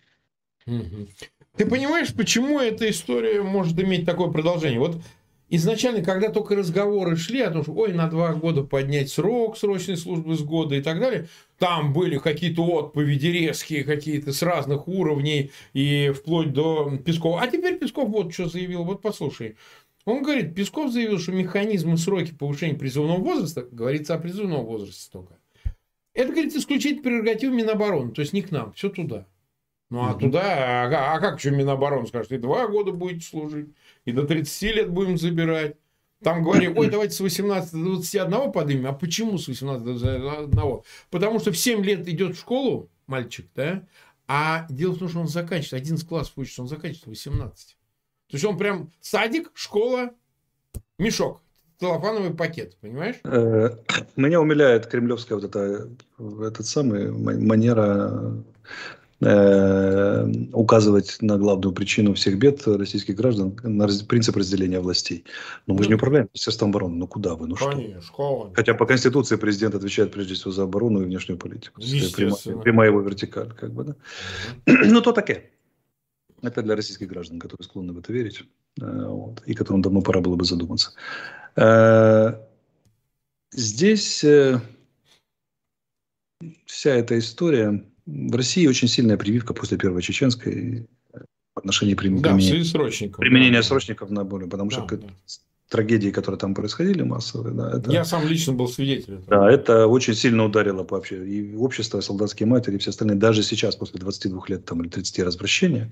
Угу. 0.66 1.08
Ты 1.56 1.66
понимаешь, 1.68 2.12
почему 2.12 2.60
эта 2.60 2.90
история 2.90 3.44
может 3.44 3.80
иметь 3.80 4.04
такое 4.04 4.32
продолжение? 4.32 4.80
Вот 4.80 5.00
изначально, 5.48 6.04
когда 6.04 6.30
только 6.30 6.56
разговоры 6.56 7.16
шли 7.18 7.42
о 7.42 7.52
том, 7.52 7.62
что 7.62 7.72
ой, 7.74 7.94
на 7.94 8.10
два 8.10 8.34
года 8.34 8.64
поднять 8.64 9.12
срок 9.12 9.60
срочной 9.60 9.98
службы 9.98 10.36
с 10.36 10.42
года 10.42 10.74
и 10.74 10.82
так 10.82 11.00
далее, 11.00 11.28
там 11.60 11.94
были 11.94 12.18
какие-то 12.18 12.66
отповеди 12.66 13.28
резкие, 13.28 13.84
какие-то 13.84 14.34
с 14.34 14.42
разных 14.42 14.88
уровней 14.88 15.52
и 15.74 16.12
вплоть 16.16 16.52
до 16.52 16.98
Пескова. 16.98 17.42
А 17.42 17.48
теперь 17.48 17.78
Песков 17.78 18.10
вот 18.10 18.34
что 18.34 18.50
заявил, 18.50 18.84
вот 18.86 19.04
послушай. 19.04 19.56
Он 20.04 20.24
говорит, 20.24 20.56
Песков 20.56 20.92
заявил, 20.92 21.20
что 21.20 21.32
механизмы 21.32 21.96
сроки 21.98 22.34
повышения 22.34 22.74
призывного 22.74 23.20
возраста, 23.20 23.68
говорится 23.72 24.16
о 24.16 24.18
призывном 24.18 24.66
возрасте 24.66 25.10
только, 25.12 25.38
это, 26.14 26.32
говорит, 26.32 26.56
исключительно 26.56 27.04
прерогатив 27.04 27.52
Минобороны, 27.52 28.12
то 28.12 28.22
есть 28.22 28.34
не 28.34 28.42
к 28.42 28.52
нам, 28.52 28.74
все 28.74 28.90
туда. 28.90 29.26
Ну, 29.90 30.06
а 30.06 30.14
туда, 30.14 30.86
а, 30.86 31.16
а 31.16 31.20
как 31.20 31.38
еще 31.38 31.52
Минобороны 31.52 32.08
скажет, 32.08 32.32
и 32.32 32.38
два 32.38 32.68
года 32.68 32.92
будете 32.92 33.26
служить, 33.26 33.70
и 34.06 34.12
до 34.12 34.26
30 34.26 34.76
лет 34.76 34.90
будем 34.90 35.18
забирать. 35.18 35.76
Там 36.24 36.44
говорили, 36.44 36.72
ой, 36.74 36.90
давайте 36.90 37.16
с 37.16 37.20
18 37.20 37.74
до 37.74 37.96
21 37.96 38.52
поднимем. 38.52 38.88
А 38.88 38.94
почему 38.94 39.38
с 39.38 39.48
18 39.48 39.84
до 39.84 39.94
21? 39.94 40.84
Потому 41.10 41.40
что 41.40 41.52
в 41.52 41.58
7 41.58 41.84
лет 41.84 42.08
идет 42.08 42.38
в 42.38 42.40
школу 42.40 42.90
мальчик, 43.08 43.48
да? 43.56 43.84
А 44.28 44.66
дело 44.70 44.94
в 44.94 45.00
том, 45.00 45.10
что 45.10 45.20
он 45.20 45.28
заканчивает, 45.28 45.82
11 45.82 46.08
классов 46.08 46.38
учится, 46.38 46.62
он 46.62 46.68
заканчивает 46.68 47.08
18. 47.08 47.78
То 48.28 48.36
есть 48.36 48.46
он 48.46 48.58
прям 48.58 48.92
садик, 49.02 49.52
школа, 49.56 50.12
мешок, 50.98 51.42
целлофановый 51.82 52.32
пакет, 52.32 52.78
понимаешь? 52.80 53.18
Э, 53.26 53.72
меня 54.16 54.40
умиляет 54.40 54.88
кремлевская 54.88 55.38
вот 55.38 55.44
эта, 55.44 55.90
этот 56.18 56.66
самый 56.66 57.12
манера 57.12 58.42
Э, 59.24 60.26
указывать 60.52 61.18
на 61.22 61.38
главную 61.38 61.74
причину 61.74 62.16
всех 62.16 62.40
бед 62.40 62.66
российских 62.66 63.16
граждан, 63.16 63.56
на 63.62 63.88
принцип 64.08 64.36
разделения 64.36 64.80
властей. 64.80 65.26
Но 65.68 65.76
мы 65.76 65.84
же 65.84 65.90
не 65.90 65.96
управляем 65.96 66.28
Министерством 66.34 66.70
обороны. 66.70 66.96
Ну 66.96 67.06
куда 67.06 67.36
вы? 67.36 67.46
Ну 67.46 67.56
Конечно, 67.56 68.02
что? 68.02 68.52
Хотя 68.56 68.74
по 68.74 68.88
Конституции 68.88 69.36
президент 69.36 69.76
отвечает 69.76 70.12
прежде 70.12 70.34
всего 70.34 70.52
за 70.52 70.64
оборону 70.64 71.04
и 71.04 71.06
внешнюю 71.06 71.38
политику. 71.38 71.82
Прямая, 71.82 72.64
прямая 72.64 72.90
его 72.90 73.02
вертикаль. 73.02 73.54
Как 73.54 73.72
бы, 73.72 73.84
да? 73.84 73.96
Ну 74.66 75.02
то 75.02 75.12
таке. 75.12 75.52
Это 76.42 76.64
для 76.64 76.76
российских 76.76 77.08
граждан, 77.08 77.40
которые 77.40 77.66
склонны 77.66 77.94
в 77.94 78.00
это 78.00 78.12
верить. 78.12 78.44
Э, 78.82 79.06
вот, 79.08 79.44
и 79.46 79.54
которым 79.54 79.84
давно 79.84 80.02
пора 80.02 80.22
было 80.22 80.36
бы 80.36 80.46
задуматься. 80.46 80.94
Э, 81.56 82.34
здесь 83.52 84.26
вся 86.66 86.96
эта 86.96 87.20
история 87.20 87.86
в 88.06 88.36
России 88.36 88.68
очень 88.68 88.88
сильная 88.88 89.18
прививка 89.18 89.54
после 89.54 89.78
Первой 89.78 90.02
Чеченской 90.02 90.88
в 91.54 91.60
отношении 91.60 91.96
применения, 91.96 92.24
да, 92.24 92.36
применения, 92.36 92.64
срочников, 92.66 93.20
применения 93.20 93.58
да, 93.58 93.64
срочников 93.64 94.10
на 94.10 94.24
боли, 94.24 94.46
потому 94.46 94.70
да, 94.70 94.78
что 94.78 94.98
да. 94.98 95.08
Трагедии, 95.72 96.10
которые 96.10 96.38
там 96.38 96.54
происходили 96.54 97.02
массовые. 97.02 97.56
Да, 97.56 97.78
это, 97.78 97.90
Я 97.90 98.04
сам 98.04 98.28
лично 98.28 98.52
был 98.52 98.68
свидетелем. 98.68 99.24
Да, 99.28 99.50
это 99.50 99.88
очень 99.88 100.14
сильно 100.14 100.44
ударило 100.44 100.86
вообще 100.88 101.26
и 101.26 101.56
общество, 101.56 102.00
и 102.00 102.02
солдатские 102.02 102.46
матери, 102.46 102.76
и 102.76 102.78
все 102.78 102.90
остальные. 102.90 103.18
Даже 103.18 103.42
сейчас, 103.42 103.78
после 103.78 103.98
22 104.00 104.44
лет 104.50 104.66
там, 104.66 104.82
или 104.82 104.90
30 104.90 105.20
развращения 105.20 105.90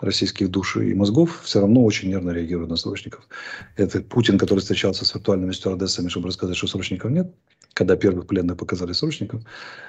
российских 0.00 0.50
душ 0.50 0.76
и 0.76 0.92
мозгов, 0.94 1.40
все 1.44 1.60
равно 1.60 1.84
очень 1.84 2.08
нервно 2.08 2.30
реагируют 2.30 2.70
на 2.70 2.76
срочников. 2.76 3.28
Это 3.76 4.00
Путин, 4.00 4.38
который 4.38 4.58
встречался 4.58 5.04
с 5.04 5.14
виртуальными 5.14 5.52
стюардессами, 5.52 6.08
чтобы 6.08 6.26
рассказать, 6.26 6.56
что 6.56 6.66
срочников 6.66 7.12
нет 7.12 7.32
когда 7.74 7.96
первых 7.96 8.26
пленных 8.26 8.56
показали 8.56 8.92
срочников 8.92 9.42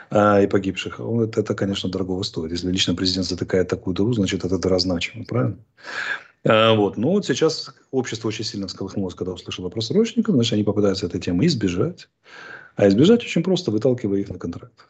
а, 0.09 0.41
и 0.41 0.47
погибших, 0.47 0.99
это, 0.99 1.41
это, 1.41 1.55
конечно, 1.55 1.89
дорого 1.89 2.21
стоит. 2.23 2.51
Если 2.51 2.71
лично 2.71 2.95
президент 2.95 3.27
затыкает 3.27 3.67
такую 3.67 3.93
дыру, 3.95 4.13
значит, 4.13 4.45
это 4.45 4.57
дыра 4.57 4.79
значима, 4.79 5.25
правильно? 5.25 5.57
А, 6.45 6.73
вот. 6.73 6.97
Но 6.97 7.11
вот 7.11 7.25
сейчас 7.25 7.73
общество 7.91 8.27
очень 8.27 8.45
сильно 8.45 8.67
всколыхнулось, 8.67 9.15
когда 9.15 9.33
услышало 9.33 9.69
про 9.69 9.81
срочников, 9.81 10.35
значит, 10.35 10.53
они 10.53 10.63
попытаются 10.63 11.05
этой 11.05 11.19
темы 11.19 11.45
избежать. 11.45 12.09
А 12.75 12.87
избежать 12.87 13.23
очень 13.23 13.43
просто, 13.43 13.71
выталкивая 13.71 14.19
их 14.19 14.29
на 14.29 14.39
контракт. 14.39 14.87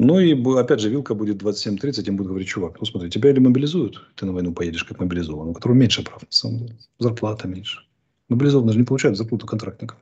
Ну 0.00 0.20
и 0.20 0.32
опять 0.56 0.80
же, 0.80 0.90
вилка 0.90 1.14
будет 1.14 1.42
27-30, 1.42 2.06
им 2.06 2.16
будет 2.16 2.28
говорить, 2.28 2.48
чувак, 2.48 2.78
ну 2.78 2.86
смотри, 2.86 3.10
тебя 3.10 3.30
или 3.30 3.40
мобилизуют, 3.40 4.00
ты 4.14 4.26
на 4.26 4.32
войну 4.32 4.52
поедешь 4.52 4.84
как 4.84 5.00
мобилизованный, 5.00 5.50
у 5.50 5.54
которого 5.54 5.76
меньше 5.76 6.04
прав, 6.04 6.22
на 6.22 6.28
самом 6.30 6.58
деле, 6.58 6.78
зарплата 6.98 7.48
меньше. 7.48 7.80
Мобилизованные 8.28 8.72
же 8.72 8.78
не 8.78 8.84
получают 8.84 9.16
зарплату 9.16 9.46
контрактников. 9.46 9.96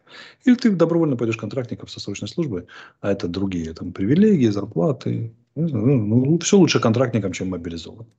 Или 0.44 0.56
ты 0.56 0.70
добровольно 0.70 1.16
пойдешь 1.16 1.36
контрактников 1.36 1.90
со 1.90 2.00
срочной 2.00 2.28
службы, 2.28 2.66
а 3.00 3.12
это 3.12 3.28
другие 3.28 3.72
там 3.72 3.92
привилегии, 3.92 4.48
зарплаты. 4.48 5.32
Ну, 5.54 5.96
ну, 5.96 6.38
все 6.40 6.58
лучше 6.58 6.80
контрактникам, 6.80 7.32
чем 7.32 7.50
мобилизованным. 7.50 8.10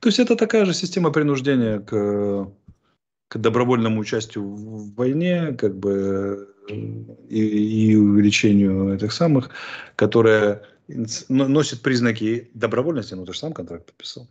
То 0.00 0.08
есть 0.08 0.18
это 0.18 0.36
такая 0.36 0.64
же 0.66 0.74
система 0.74 1.10
принуждения 1.10 1.78
к, 1.80 2.52
к 3.28 3.38
добровольному 3.38 4.00
участию 4.00 4.44
в 4.44 4.94
войне, 4.94 5.52
как 5.58 5.76
бы 5.76 6.48
и, 7.28 7.92
и 7.92 7.96
увеличению 7.96 8.94
этих 8.94 9.12
самых, 9.12 9.50
которая 9.96 10.62
носит 11.28 11.82
признаки 11.82 12.50
добровольности, 12.54 13.14
ну 13.14 13.24
ты 13.24 13.32
же 13.32 13.38
сам 13.38 13.52
контракт 13.52 13.86
подписал 13.86 14.28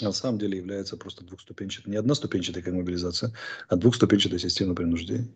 на 0.00 0.12
самом 0.12 0.38
деле 0.38 0.58
является 0.58 0.96
просто 0.96 1.24
двухступенчатой, 1.24 1.90
не 1.90 1.96
одноступенчатой, 1.96 2.62
как 2.62 2.74
мобилизация, 2.74 3.32
а 3.68 3.76
двухступенчатой 3.76 4.38
системой 4.38 4.74
принуждения 4.74 5.28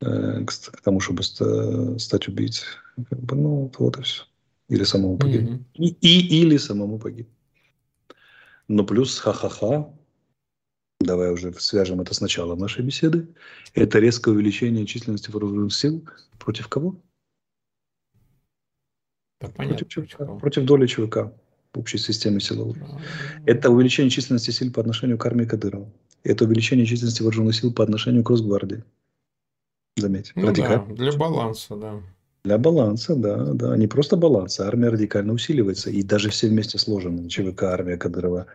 э, 0.00 0.44
к, 0.44 0.82
тому, 0.82 1.00
чтобы 1.00 1.22
стать 1.22 2.28
убийцей. 2.28 2.66
Как 3.08 3.20
бы, 3.20 3.36
ну, 3.36 3.72
вот 3.78 3.98
и 3.98 4.02
все. 4.02 4.24
Или 4.68 4.82
самому 4.82 5.16
погибнуть. 5.16 5.60
Mm-hmm. 5.60 5.96
И, 6.00 6.18
и, 6.18 6.42
или 6.42 6.56
самому 6.56 6.98
погибнуть. 6.98 7.32
Но 8.66 8.84
плюс 8.84 9.16
ха-ха-ха, 9.20 9.94
давай 11.00 11.30
уже 11.30 11.52
свяжем 11.52 12.00
это 12.00 12.14
с 12.14 12.20
началом 12.20 12.58
нашей 12.58 12.84
беседы, 12.84 13.28
это 13.74 14.00
резкое 14.00 14.32
увеличение 14.32 14.86
численности 14.86 15.30
вооруженных 15.30 15.72
сил 15.72 16.04
против 16.40 16.66
кого? 16.66 17.00
Да, 19.40 19.48
понятно, 19.50 19.86
против, 19.86 20.08
ЧВК, 20.08 20.40
против 20.40 20.64
доли 20.64 20.86
ЧВК 20.88 21.32
общей 21.76 21.98
системе 21.98 22.40
силовой. 22.40 22.76
Это 23.44 23.70
увеличение 23.70 24.10
численности 24.10 24.50
сил 24.50 24.72
по 24.72 24.80
отношению 24.80 25.18
к 25.18 25.26
армии 25.26 25.44
Кадырова. 25.44 25.88
Это 26.24 26.44
увеличение 26.44 26.86
численности 26.86 27.22
вооруженных 27.22 27.54
сил 27.54 27.72
по 27.72 27.84
отношению 27.84 28.24
к 28.24 28.30
Росгвардии. 28.30 28.82
Заметьте. 29.96 30.32
Ну 30.34 30.52
да, 30.52 30.84
для 30.88 31.12
баланса, 31.12 31.76
да. 31.76 32.02
Для 32.44 32.58
баланса, 32.58 33.16
да, 33.16 33.52
да. 33.54 33.76
Не 33.76 33.86
просто 33.86 34.16
баланса, 34.16 34.66
армия 34.66 34.88
радикально 34.88 35.32
усиливается. 35.32 35.90
И 35.90 36.02
даже 36.02 36.30
все 36.30 36.48
вместе 36.48 36.78
сложены, 36.78 37.28
ЧВК, 37.28 37.64
армия 37.64 37.96
Кадырова 37.96 38.46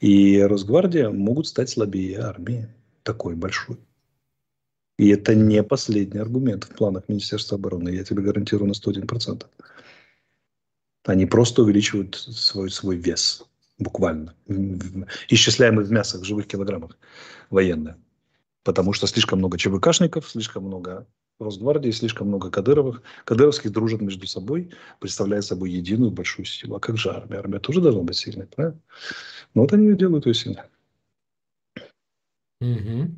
и 0.00 0.40
Росгвардия 0.40 1.10
могут 1.10 1.46
стать 1.46 1.70
слабее 1.70 2.20
армии 2.20 2.68
такой 3.02 3.34
большой. 3.34 3.78
И 4.98 5.08
это 5.08 5.34
не 5.34 5.62
последний 5.62 6.20
аргумент 6.20 6.64
в 6.64 6.68
планах 6.68 7.08
Министерства 7.08 7.56
обороны. 7.56 7.88
Я 7.88 8.04
тебе 8.04 8.22
гарантирую 8.22 8.68
на 8.68 8.72
101%. 8.72 9.46
Они 11.04 11.26
просто 11.26 11.62
увеличивают 11.62 12.14
свой, 12.16 12.70
свой 12.70 12.96
вес, 12.96 13.44
буквально, 13.78 14.34
исчисляемый 15.28 15.84
в 15.84 15.92
мясах, 15.92 16.22
в 16.22 16.24
живых 16.24 16.46
килограммах 16.46 16.96
военных. 17.50 17.96
Потому 18.62 18.94
что 18.94 19.06
слишком 19.06 19.38
много 19.38 19.58
ЧВКшников, 19.58 20.28
слишком 20.28 20.64
много 20.64 21.06
Росгвардии, 21.38 21.90
слишком 21.90 22.28
много 22.28 22.50
Кадыровых. 22.50 23.02
Кадыровских 23.24 23.72
дружат 23.72 24.00
между 24.00 24.26
собой, 24.26 24.70
представляя 25.00 25.42
собой 25.42 25.70
единую 25.72 26.10
большую 26.10 26.46
силу. 26.46 26.76
А 26.76 26.80
как 26.80 26.96
же 26.96 27.10
армия? 27.10 27.38
Армия 27.38 27.58
тоже 27.58 27.80
должна 27.80 28.02
быть 28.02 28.16
сильной, 28.16 28.46
правильно? 28.46 28.80
Но 29.52 29.62
вот 29.62 29.72
они 29.72 29.88
ее 29.88 29.96
делают 29.96 30.26
ее 30.26 30.34
сильной. 30.34 30.62
Угу. 32.60 33.10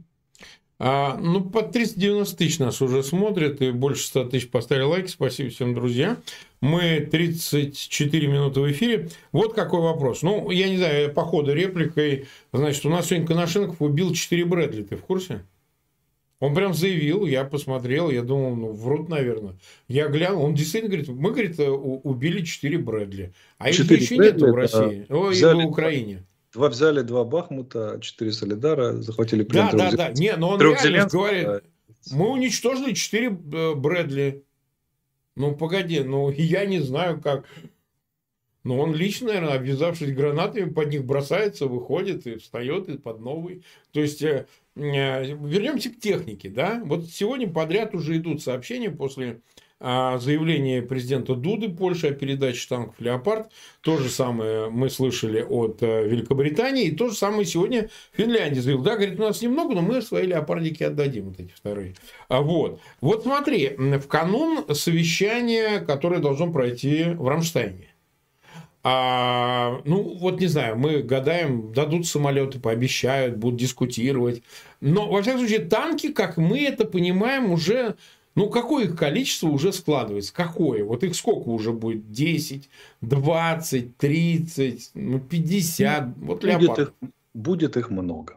А, 0.78 1.16
ну, 1.16 1.42
под 1.42 1.72
390 1.72 2.36
тысяч 2.36 2.58
нас 2.58 2.82
уже 2.82 3.02
смотрят, 3.02 3.62
и 3.62 3.70
больше 3.70 4.06
100 4.06 4.24
тысяч 4.26 4.50
поставили 4.50 4.84
лайки. 4.84 5.08
Спасибо 5.08 5.48
всем, 5.48 5.74
друзья. 5.74 6.18
Мы 6.60 7.00
34 7.00 8.28
минуты 8.28 8.60
в 8.60 8.70
эфире. 8.70 9.08
Вот 9.32 9.54
какой 9.54 9.80
вопрос. 9.80 10.22
Ну, 10.22 10.50
я 10.50 10.68
не 10.68 10.76
знаю, 10.76 11.14
по 11.14 11.24
ходу 11.24 11.54
репликой. 11.54 12.26
Значит, 12.52 12.84
у 12.84 12.90
нас 12.90 13.06
сегодня 13.06 13.26
Коношенков 13.26 13.80
убил 13.80 14.12
4 14.12 14.44
Брэдли. 14.44 14.82
Ты 14.82 14.96
в 14.96 15.02
курсе? 15.02 15.44
Он 16.38 16.54
прям 16.54 16.74
заявил, 16.74 17.24
я 17.24 17.44
посмотрел, 17.44 18.10
я 18.10 18.20
думал, 18.20 18.54
ну, 18.56 18.72
врут, 18.72 19.08
наверное. 19.08 19.54
Я 19.88 20.08
глянул, 20.08 20.44
он 20.44 20.54
действительно 20.54 20.90
говорит, 20.90 21.08
мы, 21.08 21.30
говорит, 21.30 21.58
убили 21.58 22.44
4 22.44 22.76
Брэдли. 22.76 23.32
А 23.56 23.70
их 23.70 23.90
еще 23.90 24.18
нет 24.18 24.38
в 24.38 24.54
России, 24.54 25.06
О, 25.08 25.30
и 25.30 25.42
в 25.42 25.66
Украине. 25.66 26.25
Два 26.56 26.70
взяли, 26.70 27.02
два 27.02 27.24
Бахмута, 27.24 27.98
четыре 28.00 28.32
Солидара, 28.32 28.92
захватили 29.02 29.44
плен. 29.44 29.68
Да, 29.72 29.90
да, 29.90 29.96
да. 29.96 30.12
Не, 30.12 30.36
но 30.36 30.48
он 30.48 30.60
реально 30.62 31.06
говорит, 31.06 31.64
мы 32.10 32.30
уничтожили 32.30 32.94
четыре 32.94 33.26
э, 33.26 33.74
Брэдли. 33.74 34.42
Ну, 35.36 35.54
погоди, 35.54 36.00
ну, 36.00 36.30
я 36.36 36.64
не 36.64 36.80
знаю, 36.80 37.20
как. 37.20 37.44
Но 38.64 38.78
он 38.78 38.94
лично, 38.94 39.26
наверное, 39.28 39.56
обвязавшись 39.56 40.14
гранатами, 40.14 40.70
под 40.70 40.88
них 40.88 41.04
бросается, 41.04 41.66
выходит 41.66 42.26
и 42.26 42.36
встает 42.36 42.88
и 42.88 42.96
под 42.96 43.20
новый. 43.20 43.62
То 43.92 44.00
есть, 44.00 44.22
э, 44.22 44.46
э, 44.76 45.24
вернемся 45.26 45.90
к 45.90 46.00
технике, 46.00 46.48
да. 46.48 46.80
Вот 46.86 47.04
сегодня 47.10 47.52
подряд 47.52 47.94
уже 47.94 48.16
идут 48.16 48.42
сообщения 48.42 48.90
после 48.90 49.42
а, 49.78 50.18
заявление 50.18 50.80
президента 50.80 51.34
Дуды 51.34 51.68
Польши 51.68 52.08
о 52.08 52.12
передаче 52.12 52.66
танков 52.68 52.94
«Леопард». 52.98 53.50
То 53.82 53.98
же 53.98 54.08
самое 54.08 54.70
мы 54.70 54.88
слышали 54.88 55.42
от 55.42 55.82
э, 55.82 56.08
Великобритании. 56.08 56.86
И 56.86 56.96
то 56.96 57.08
же 57.08 57.14
самое 57.14 57.44
сегодня 57.44 57.90
Финляндия 58.12 58.62
заявила. 58.62 58.84
Да, 58.84 58.96
говорит, 58.96 59.20
у 59.20 59.22
нас 59.22 59.42
немного, 59.42 59.74
но 59.74 59.82
мы 59.82 60.00
свои 60.00 60.26
«Леопардики» 60.26 60.82
отдадим, 60.82 61.28
вот 61.28 61.40
эти 61.40 61.52
вторые. 61.52 61.94
А 62.28 62.40
вот. 62.40 62.80
Вот 63.02 63.24
смотри, 63.24 63.76
в 63.76 64.06
канун 64.08 64.64
совещания, 64.74 65.80
которое 65.80 66.20
должно 66.20 66.50
пройти 66.50 67.04
в 67.04 67.28
Рамштайне. 67.28 67.92
А, 68.88 69.82
ну, 69.84 70.16
вот 70.16 70.38
не 70.38 70.46
знаю, 70.46 70.78
мы 70.78 71.02
гадаем, 71.02 71.72
дадут 71.72 72.06
самолеты, 72.06 72.60
пообещают, 72.60 73.36
будут 73.36 73.58
дискутировать. 73.58 74.44
Но, 74.80 75.10
во 75.10 75.22
всяком 75.22 75.40
случае, 75.40 75.66
танки, 75.66 76.12
как 76.12 76.36
мы 76.36 76.60
это 76.60 76.84
понимаем, 76.84 77.50
уже 77.50 77.96
ну, 78.36 78.50
какое 78.50 78.84
их 78.84 78.96
количество 78.96 79.48
уже 79.48 79.72
складывается? 79.72 80.32
Какое? 80.32 80.84
Вот 80.84 81.02
их 81.02 81.16
сколько 81.16 81.48
уже 81.48 81.72
будет? 81.72 82.12
10, 82.12 82.68
20, 83.00 83.96
30, 83.96 84.90
ну, 84.92 85.20
50? 85.20 86.08
Вот 86.18 86.44
будет 86.44 86.78
их, 86.78 86.92
будет 87.32 87.76
их 87.78 87.90
много. 87.90 88.36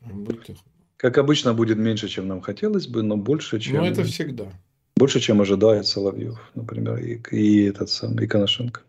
Будет 0.00 0.50
их. 0.50 0.56
Как 0.96 1.18
обычно, 1.18 1.52
будет 1.52 1.78
меньше, 1.78 2.06
чем 2.06 2.28
нам 2.28 2.40
хотелось 2.40 2.86
бы, 2.86 3.02
но 3.02 3.16
больше, 3.16 3.58
чем... 3.58 3.78
Ну, 3.78 3.84
это 3.84 4.04
всегда. 4.04 4.52
Больше, 4.94 5.18
чем 5.18 5.40
ожидает 5.40 5.88
Соловьев, 5.88 6.38
например, 6.54 6.98
и, 6.98 7.20
и 7.32 7.64
этот 7.64 7.90
самый, 7.90 8.26
и 8.26 8.28
Коношенко. 8.28 8.82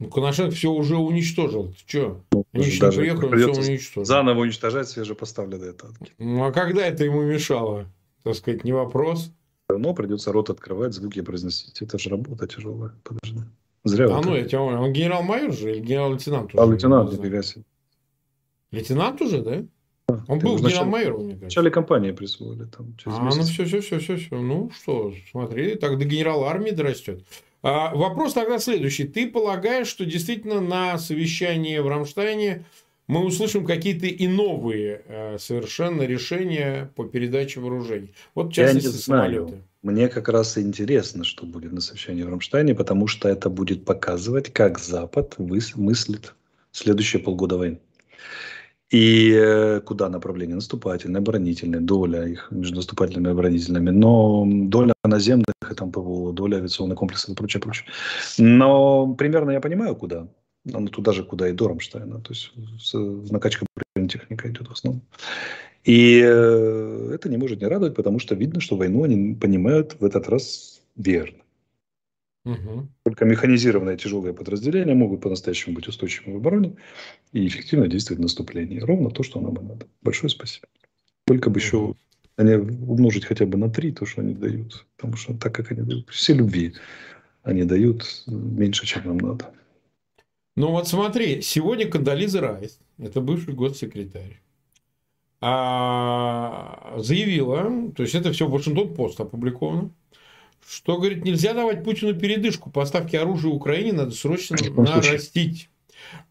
Ну, 0.00 0.10
Коношенко 0.10 0.54
все 0.54 0.70
уже 0.70 0.98
уничтожил. 0.98 1.68
Ты 1.68 1.78
что? 1.86 2.20
Ну, 2.30 2.44
Они 2.52 2.66
еще 2.66 2.84
не 2.84 2.92
приехали, 2.92 3.52
все 3.52 3.70
уничтожил. 3.70 4.04
Заново 4.04 4.40
уничтожать 4.40 4.90
свежепоставленные 4.90 5.72
танки. 5.72 6.12
Ну, 6.18 6.44
а 6.44 6.52
когда 6.52 6.86
это 6.86 7.04
ему 7.04 7.22
мешало? 7.22 7.86
Так 8.22 8.34
сказать, 8.34 8.64
не 8.64 8.72
вопрос. 8.72 9.32
Но 9.68 9.94
придется 9.94 10.32
рот 10.32 10.50
открывать, 10.50 10.92
звуки 10.92 11.22
произносить. 11.22 11.80
Это 11.80 11.98
же 11.98 12.10
работа 12.10 12.46
тяжелая. 12.46 12.92
Подожди. 13.04 13.40
Зря. 13.84 14.06
А 14.16 14.20
ну, 14.20 14.36
я 14.36 14.44
тебя 14.44 14.62
Он 14.62 14.92
генерал-майор 14.92 15.52
же 15.52 15.72
или 15.72 15.80
генерал-лейтенант? 15.80 16.50
А 16.54 16.64
лейтенант, 16.64 17.12
нифига 17.12 17.42
себе. 17.42 17.64
Лейтенант 18.70 19.20
уже, 19.20 19.42
да? 19.42 19.64
А, 20.08 20.20
Он 20.28 20.38
был 20.38 20.58
генерал-майором, 20.58 21.24
мне 21.24 21.30
кажется. 21.30 21.40
В 21.40 21.44
начале 21.44 21.70
кампании 21.70 22.12
присвоили. 22.12 22.64
Там, 22.64 22.96
через 22.96 23.18
а, 23.18 23.22
месяц. 23.22 23.38
ну 23.38 23.44
все, 23.44 23.64
все, 23.64 23.80
все, 23.80 23.98
все, 23.98 24.16
все. 24.16 24.40
Ну 24.40 24.70
что, 24.70 25.12
смотри, 25.30 25.74
так 25.74 25.98
до 25.98 26.04
генерала 26.04 26.48
армии 26.48 26.70
дорастет. 26.70 27.24
А, 27.62 27.94
вопрос 27.94 28.34
тогда 28.34 28.58
следующий. 28.58 29.04
Ты 29.04 29.30
полагаешь, 29.30 29.88
что 29.88 30.04
действительно 30.04 30.60
на 30.60 30.98
совещании 30.98 31.78
в 31.78 31.88
Рамштайне 31.88 32.64
мы 33.12 33.26
услышим 33.26 33.66
какие-то 33.66 34.06
и 34.06 34.26
новые 34.26 35.02
э, 35.06 35.38
совершенно 35.38 36.02
решения 36.02 36.90
по 36.96 37.04
передаче 37.04 37.60
вооружений. 37.60 38.14
Вот 38.34 38.48
в 38.48 38.52
частности, 38.54 38.86
Я 38.86 38.92
не 38.92 38.98
знаю. 38.98 39.32
самолеты. 39.34 39.62
Мне 39.82 40.08
как 40.08 40.28
раз 40.30 40.56
интересно, 40.56 41.22
что 41.22 41.44
будет 41.44 41.72
на 41.72 41.82
совещании 41.82 42.22
в 42.22 42.30
Рамштайне, 42.30 42.74
потому 42.74 43.08
что 43.08 43.28
это 43.28 43.50
будет 43.50 43.84
показывать, 43.84 44.50
как 44.52 44.78
Запад 44.78 45.34
мыслит 45.38 46.34
следующие 46.70 47.20
полгода 47.20 47.58
войны. 47.58 47.80
И 48.88 49.30
э, 49.34 49.80
куда 49.80 50.08
направление? 50.08 50.54
Наступательное, 50.54 51.20
оборонительное, 51.20 51.80
доля 51.80 52.26
их 52.26 52.48
между 52.50 52.76
наступательными 52.76 53.28
и 53.28 53.32
оборонительными. 53.32 53.90
Но 53.90 54.46
доля 54.46 54.94
наземных 55.04 55.54
и 55.70 55.74
там 55.74 55.92
ПВО, 55.92 56.32
доля 56.32 56.56
авиационных 56.56 56.96
комплексов 56.96 57.30
и 57.30 57.34
прочее, 57.34 57.60
прочее. 57.60 57.86
Но 58.38 59.14
примерно 59.18 59.50
я 59.50 59.60
понимаю, 59.60 59.96
куда 59.96 60.28
она 60.70 60.88
туда 60.88 61.12
же, 61.12 61.24
куда 61.24 61.48
и 61.48 61.52
до 61.52 61.68
Рамштайна. 61.68 62.20
То 62.20 62.32
есть 62.32 62.52
накачка 63.30 63.66
бронетехника 63.94 64.48
идет 64.48 64.68
в 64.68 64.72
основном. 64.72 65.02
И 65.84 66.20
э, 66.24 67.10
это 67.14 67.28
не 67.28 67.36
может 67.36 67.60
не 67.60 67.66
радовать, 67.66 67.96
потому 67.96 68.20
что 68.20 68.34
видно, 68.34 68.60
что 68.60 68.76
войну 68.76 69.02
они 69.02 69.34
понимают 69.34 69.96
в 69.98 70.04
этот 70.04 70.28
раз 70.28 70.82
верно. 70.94 71.42
Угу. 72.44 72.88
Только 73.04 73.24
механизированные 73.24 73.96
тяжелые 73.96 74.34
подразделения 74.34 74.94
могут 74.94 75.20
по-настоящему 75.20 75.76
быть 75.76 75.88
устойчивыми 75.88 76.34
в 76.34 76.36
обороне 76.38 76.76
и 77.32 77.46
эффективно 77.46 77.88
действовать 77.88 78.18
в 78.18 78.22
наступлении. 78.22 78.80
Ровно 78.80 79.10
то, 79.10 79.22
что 79.22 79.40
нам 79.40 79.54
и 79.56 79.62
надо. 79.62 79.86
Большое 80.02 80.30
спасибо. 80.30 80.66
Только 81.26 81.50
бы 81.50 81.58
еще 81.58 81.94
они 82.36 82.54
умножить 82.54 83.24
хотя 83.24 83.46
бы 83.46 83.58
на 83.58 83.70
три 83.70 83.92
то, 83.92 84.06
что 84.06 84.22
они 84.22 84.34
дают. 84.34 84.86
Потому 84.96 85.16
что 85.16 85.34
так, 85.34 85.54
как 85.54 85.70
они 85.70 85.82
дают, 85.82 86.08
все 86.10 86.34
любви 86.34 86.74
они 87.42 87.64
дают 87.64 88.24
меньше, 88.26 88.86
чем 88.86 89.06
нам 89.06 89.18
надо. 89.18 89.52
Ну 90.54 90.70
вот 90.70 90.86
смотри, 90.86 91.40
сегодня 91.40 91.88
Кандализа 91.88 92.40
Райс, 92.40 92.78
это 92.98 93.20
бывший 93.20 93.54
госсекретарь, 93.54 94.40
а, 95.40 96.94
заявила, 96.98 97.90
то 97.92 98.02
есть 98.02 98.14
это 98.14 98.32
все 98.32 98.46
в 98.46 98.50
Вашингтон 98.50 98.94
Пост 98.94 99.18
опубликовано, 99.18 99.90
что, 100.68 100.98
говорит, 100.98 101.24
нельзя 101.24 101.54
давать 101.54 101.82
Путину 101.82 102.14
передышку. 102.14 102.70
Поставки 102.70 103.16
оружия 103.16 103.50
Украине 103.50 103.92
надо 103.92 104.12
срочно 104.12 104.56
нарастить. 104.76 105.68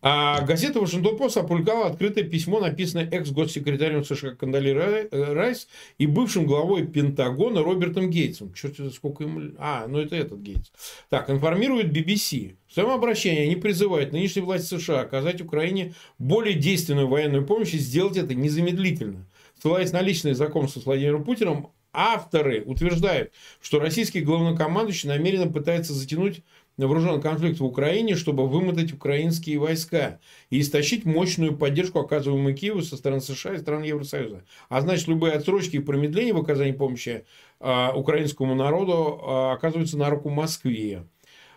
А 0.01 0.41
газета 0.41 0.79
«Вашингтон 0.79 1.17
Пост» 1.17 1.37
опубликовала 1.37 1.87
открытое 1.87 2.23
письмо, 2.23 2.59
написанное 2.59 3.09
экс-госсекретарем 3.09 4.03
США 4.03 4.31
Кандали 4.31 5.07
Райс 5.11 5.67
и 5.97 6.07
бывшим 6.07 6.45
главой 6.45 6.87
Пентагона 6.87 7.63
Робертом 7.63 8.09
Гейтсом. 8.09 8.53
Черт, 8.53 8.75
сколько 8.93 9.23
ему... 9.23 9.51
А, 9.57 9.85
ну 9.87 9.99
это 9.99 10.15
этот 10.15 10.39
Гейтс. 10.39 10.71
Так, 11.09 11.29
информирует 11.29 11.95
BBC. 11.95 12.55
В 12.67 12.73
своем 12.73 12.89
обращении 12.89 13.43
они 13.43 13.55
призывают 13.55 14.11
нынешние 14.11 14.45
власти 14.45 14.75
США 14.77 15.01
оказать 15.01 15.41
Украине 15.41 15.93
более 16.17 16.55
действенную 16.55 17.07
военную 17.07 17.45
помощь 17.45 17.73
и 17.73 17.77
сделать 17.77 18.17
это 18.17 18.33
незамедлительно. 18.33 19.27
Ссылаясь 19.61 19.91
на 19.91 20.01
личное 20.01 20.33
знакомство 20.33 20.79
с 20.79 20.85
Владимиром 20.85 21.23
Путиным, 21.23 21.67
авторы 21.93 22.63
утверждают, 22.63 23.31
что 23.61 23.79
российский 23.79 24.21
главнокомандующий 24.21 25.09
намеренно 25.09 25.51
пытается 25.51 25.93
затянуть 25.93 26.41
вооруженный 26.87 27.21
конфликт 27.21 27.59
в 27.59 27.65
Украине, 27.65 28.15
чтобы 28.15 28.47
вымотать 28.47 28.93
украинские 28.93 29.59
войска 29.59 30.19
и 30.49 30.61
истощить 30.61 31.05
мощную 31.05 31.55
поддержку, 31.55 31.99
оказываемую 31.99 32.55
Киеву 32.55 32.81
со 32.81 32.97
стороны 32.97 33.21
США 33.21 33.53
и 33.53 33.59
стран 33.59 33.83
Евросоюза. 33.83 34.43
А 34.69 34.81
значит, 34.81 35.07
любые 35.07 35.33
отсрочки 35.33 35.77
и 35.77 35.79
промедления 35.79 36.33
в 36.33 36.37
оказании 36.37 36.71
помощи 36.71 37.25
э, 37.59 37.91
украинскому 37.93 38.55
народу 38.55 39.19
э, 39.21 39.51
оказываются 39.53 39.97
на 39.97 40.09
руку 40.09 40.29
Москве. 40.29 41.03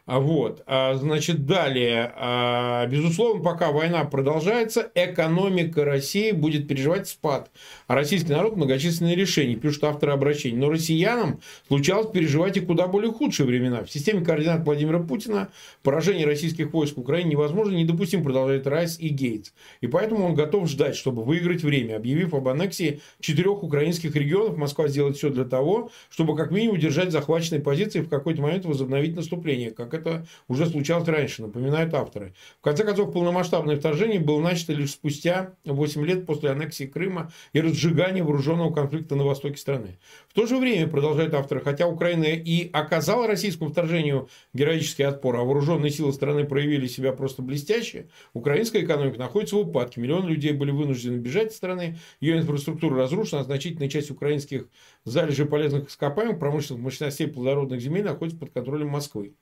А 0.06 0.20
вот, 0.20 0.62
а, 0.66 0.94
значит, 0.96 1.46
далее, 1.46 2.12
а, 2.16 2.86
безусловно, 2.86 3.42
пока 3.42 3.72
война 3.72 4.04
продолжается, 4.04 4.90
экономика 4.94 5.82
России 5.82 6.30
будет 6.32 6.68
переживать 6.68 7.08
спад, 7.08 7.50
а 7.86 7.94
российский 7.94 8.30
народ 8.30 8.54
многочисленные 8.54 9.16
решения, 9.16 9.56
пишут 9.56 9.84
авторы 9.84 10.12
обращений. 10.12 10.58
Но 10.58 10.68
россиянам 10.68 11.40
случалось 11.68 12.10
переживать 12.10 12.58
и 12.58 12.60
куда 12.60 12.86
более 12.86 13.12
худшие 13.12 13.46
времена. 13.46 13.82
В 13.82 13.90
системе 13.90 14.22
координат 14.22 14.66
Владимира 14.66 14.98
Путина 14.98 15.48
поражение 15.82 16.26
российских 16.26 16.74
войск 16.74 16.98
в 16.98 17.00
Украине 17.00 17.30
невозможно, 17.30 17.74
недопустим, 17.74 18.22
продолжает 18.22 18.66
Райс 18.66 18.98
и 18.98 19.08
Гейтс. 19.08 19.52
И 19.80 19.86
поэтому 19.86 20.26
он 20.26 20.34
готов 20.34 20.68
ждать, 20.68 20.96
чтобы 20.96 21.24
выиграть 21.24 21.62
время. 21.62 21.96
Объявив 21.96 22.34
об 22.34 22.46
аннексии 22.48 23.00
четырех 23.20 23.62
украинских 23.62 24.14
регионов, 24.14 24.58
Москва 24.58 24.86
сделает 24.86 25.16
все 25.16 25.30
для 25.30 25.44
того, 25.46 25.90
чтобы 26.10 26.36
как 26.36 26.50
минимум 26.50 26.78
держать 26.78 27.10
захваченные 27.10 27.62
позиции 27.62 28.00
и 28.00 28.02
в 28.02 28.10
какой-то 28.10 28.42
момент 28.42 28.66
возобновить 28.66 29.16
наступление, 29.16 29.70
как 29.70 29.93
это 29.94 30.26
уже 30.48 30.66
случалось 30.66 31.08
раньше, 31.08 31.42
напоминают 31.42 31.94
авторы. 31.94 32.34
В 32.60 32.62
конце 32.62 32.84
концов, 32.84 33.12
полномасштабное 33.12 33.76
вторжение 33.76 34.20
было 34.20 34.40
начато 34.40 34.72
лишь 34.72 34.90
спустя 34.90 35.54
8 35.64 36.04
лет 36.04 36.26
после 36.26 36.50
аннексии 36.50 36.84
Крыма 36.84 37.32
и 37.52 37.60
разжигания 37.60 38.22
вооруженного 38.22 38.72
конфликта 38.72 39.14
на 39.14 39.24
востоке 39.24 39.56
страны. 39.56 39.98
В 40.28 40.34
то 40.34 40.46
же 40.46 40.56
время, 40.56 40.88
продолжают 40.88 41.34
авторы, 41.34 41.60
хотя 41.60 41.86
Украина 41.86 42.24
и 42.24 42.70
оказала 42.72 43.26
российскому 43.26 43.70
вторжению 43.70 44.28
героический 44.52 45.04
отпор, 45.04 45.36
а 45.36 45.44
вооруженные 45.44 45.90
силы 45.90 46.12
страны 46.12 46.44
проявили 46.44 46.86
себя 46.86 47.12
просто 47.12 47.42
блестяще, 47.42 48.08
украинская 48.32 48.82
экономика 48.82 49.18
находится 49.18 49.56
в 49.56 49.60
упадке. 49.60 50.00
Миллионы 50.00 50.28
людей 50.28 50.52
были 50.52 50.70
вынуждены 50.70 51.16
бежать 51.18 51.52
из 51.52 51.56
страны, 51.56 51.98
ее 52.20 52.38
инфраструктура 52.38 52.96
разрушена, 52.96 53.40
а 53.40 53.44
значительная 53.44 53.88
часть 53.88 54.10
украинских 54.10 54.68
залежей 55.04 55.46
полезных 55.46 55.88
ископаемых, 55.88 56.38
промышленных 56.38 56.82
мощностей 56.82 57.28
плодородных 57.28 57.80
земель 57.80 58.04
находится 58.04 58.38
под 58.38 58.50
контролем 58.52 58.88
Москвы. 58.88 59.34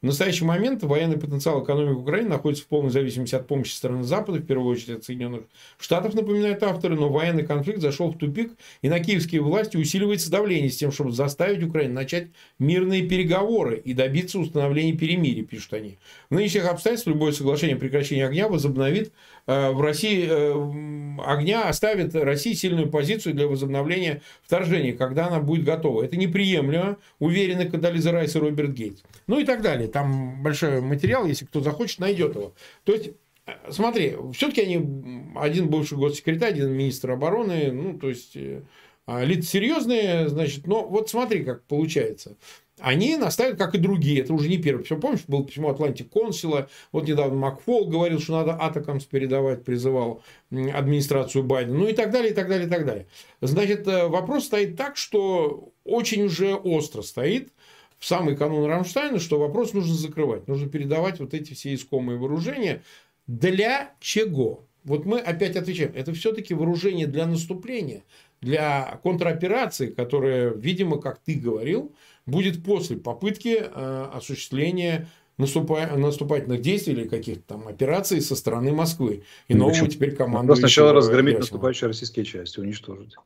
В 0.00 0.06
настоящий 0.06 0.44
момент 0.44 0.82
военный 0.82 1.16
потенциал 1.16 1.62
экономики 1.62 1.94
Украины 1.94 2.30
находится 2.30 2.64
в 2.64 2.66
полной 2.66 2.90
зависимости 2.90 3.36
от 3.36 3.46
помощи 3.46 3.72
страны 3.72 4.02
Запада, 4.02 4.38
в 4.38 4.46
первую 4.46 4.72
очередь 4.72 4.98
от 4.98 5.04
Соединенных 5.04 5.42
Штатов, 5.78 6.14
напоминают 6.14 6.60
авторы, 6.64 6.96
но 6.96 7.08
военный 7.08 7.46
конфликт 7.46 7.80
зашел 7.80 8.10
в 8.10 8.18
тупик, 8.18 8.52
и 8.80 8.88
на 8.88 8.98
киевские 8.98 9.42
власти 9.42 9.76
усиливается 9.76 10.30
давление 10.30 10.70
с 10.70 10.76
тем, 10.76 10.90
чтобы 10.90 11.12
заставить 11.12 11.62
Украину 11.62 11.94
начать 11.94 12.28
мирные 12.58 13.02
переговоры 13.02 13.76
и 13.76 13.94
добиться 13.94 14.40
установления 14.40 14.94
перемирия, 14.94 15.44
пишут 15.44 15.74
они. 15.74 15.98
В 16.30 16.34
нынешних 16.34 16.66
обстоятельствах 16.66 17.14
любое 17.14 17.30
соглашение 17.30 17.76
о 17.76 17.78
прекращении 17.78 18.24
огня 18.24 18.48
возобновит 18.48 19.12
э, 19.46 19.70
в 19.70 19.80
России 19.80 20.26
э, 20.28 21.22
огня, 21.24 21.68
оставит 21.68 22.12
России 22.16 22.54
сильную 22.54 22.90
позицию 22.90 23.34
для 23.34 23.46
возобновления 23.46 24.22
вторжения, 24.42 24.94
когда 25.06 25.26
она 25.26 25.40
будет 25.40 25.64
готова. 25.64 26.02
Это 26.02 26.16
неприемлемо, 26.16 26.98
уверены 27.18 27.68
Кадализа 27.68 28.12
Райс 28.12 28.36
и 28.36 28.38
Роберт 28.38 28.70
Гейтс. 28.70 29.02
Ну 29.26 29.38
и 29.38 29.44
так 29.44 29.62
далее. 29.62 29.88
Там 29.88 30.42
большой 30.42 30.80
материал, 30.80 31.26
если 31.26 31.44
кто 31.44 31.60
захочет, 31.60 31.98
найдет 31.98 32.34
его. 32.34 32.54
То 32.84 32.92
есть, 32.92 33.10
э, 33.46 33.52
смотри, 33.70 34.16
все-таки 34.34 34.62
они 34.62 35.32
один 35.36 35.68
бывший 35.68 35.98
госсекретарь, 35.98 36.52
один 36.52 36.72
министр 36.72 37.12
обороны, 37.12 37.72
ну, 37.72 37.98
то 37.98 38.08
есть, 38.08 38.36
э, 38.36 38.62
а, 39.06 39.24
лица 39.24 39.48
серьезные, 39.50 40.28
значит, 40.28 40.66
но 40.66 40.86
вот 40.86 41.10
смотри, 41.10 41.44
как 41.44 41.64
получается. 41.64 42.36
Они 42.82 43.16
настаивают, 43.16 43.58
как 43.58 43.74
и 43.74 43.78
другие. 43.78 44.20
Это 44.20 44.34
уже 44.34 44.48
не 44.48 44.58
первое 44.58 44.82
письмо. 44.82 44.98
Помнишь, 44.98 45.22
было 45.28 45.44
письмо 45.44 45.70
Атлантик 45.70 46.08
консула. 46.08 46.68
Вот 46.90 47.06
недавно 47.06 47.36
Макфол 47.36 47.86
говорил, 47.86 48.18
что 48.18 48.32
надо 48.32 48.54
атакамс 48.54 49.04
передавать, 49.04 49.64
призывал 49.64 50.22
администрацию 50.50 51.44
Байдена. 51.44 51.78
Ну 51.78 51.88
и 51.88 51.92
так 51.92 52.10
далее, 52.10 52.32
и 52.32 52.34
так 52.34 52.48
далее, 52.48 52.66
и 52.66 52.70
так 52.70 52.84
далее. 52.84 53.06
Значит, 53.40 53.86
э, 53.86 54.08
вопрос 54.08 54.46
стоит 54.46 54.76
так, 54.76 54.96
что 54.96 55.72
очень 55.84 56.24
уже 56.24 56.54
остро 56.54 57.02
стоит 57.02 57.52
в 57.98 58.06
самый 58.06 58.36
канун 58.36 58.66
Рамштайна, 58.66 59.20
что 59.20 59.38
вопрос 59.38 59.72
нужно 59.74 59.94
закрывать. 59.94 60.48
Нужно 60.48 60.68
передавать 60.68 61.20
вот 61.20 61.34
эти 61.34 61.54
все 61.54 61.72
искомые 61.74 62.18
вооружения. 62.18 62.82
Для 63.28 63.94
чего? 64.00 64.66
Вот 64.82 65.06
мы 65.06 65.20
опять 65.20 65.54
отвечаем. 65.54 65.92
Это 65.94 66.12
все-таки 66.12 66.54
вооружение 66.54 67.06
для 67.06 67.26
наступления, 67.26 68.02
для 68.40 68.98
контроперации, 69.04 69.86
которая, 69.86 70.50
видимо, 70.50 71.00
как 71.00 71.20
ты 71.20 71.34
говорил, 71.34 71.94
будет 72.26 72.62
после 72.62 72.96
попытки 72.96 73.58
э, 73.62 74.08
осуществления 74.12 75.08
наступательных 75.38 76.60
действий 76.60 76.92
или 76.92 77.08
каких-то 77.08 77.42
там 77.54 77.68
операций 77.68 78.20
со 78.20 78.36
стороны 78.36 78.72
Москвы. 78.72 79.22
И 79.48 79.54
ну, 79.54 79.68
нового 79.68 79.88
теперь 79.88 80.14
команду. 80.14 80.54
Сначала 80.54 80.92
разгромить 80.92 81.38
наступающие 81.38 81.88
российские 81.88 82.24
части, 82.24 82.60
уничтожить, 82.60 83.16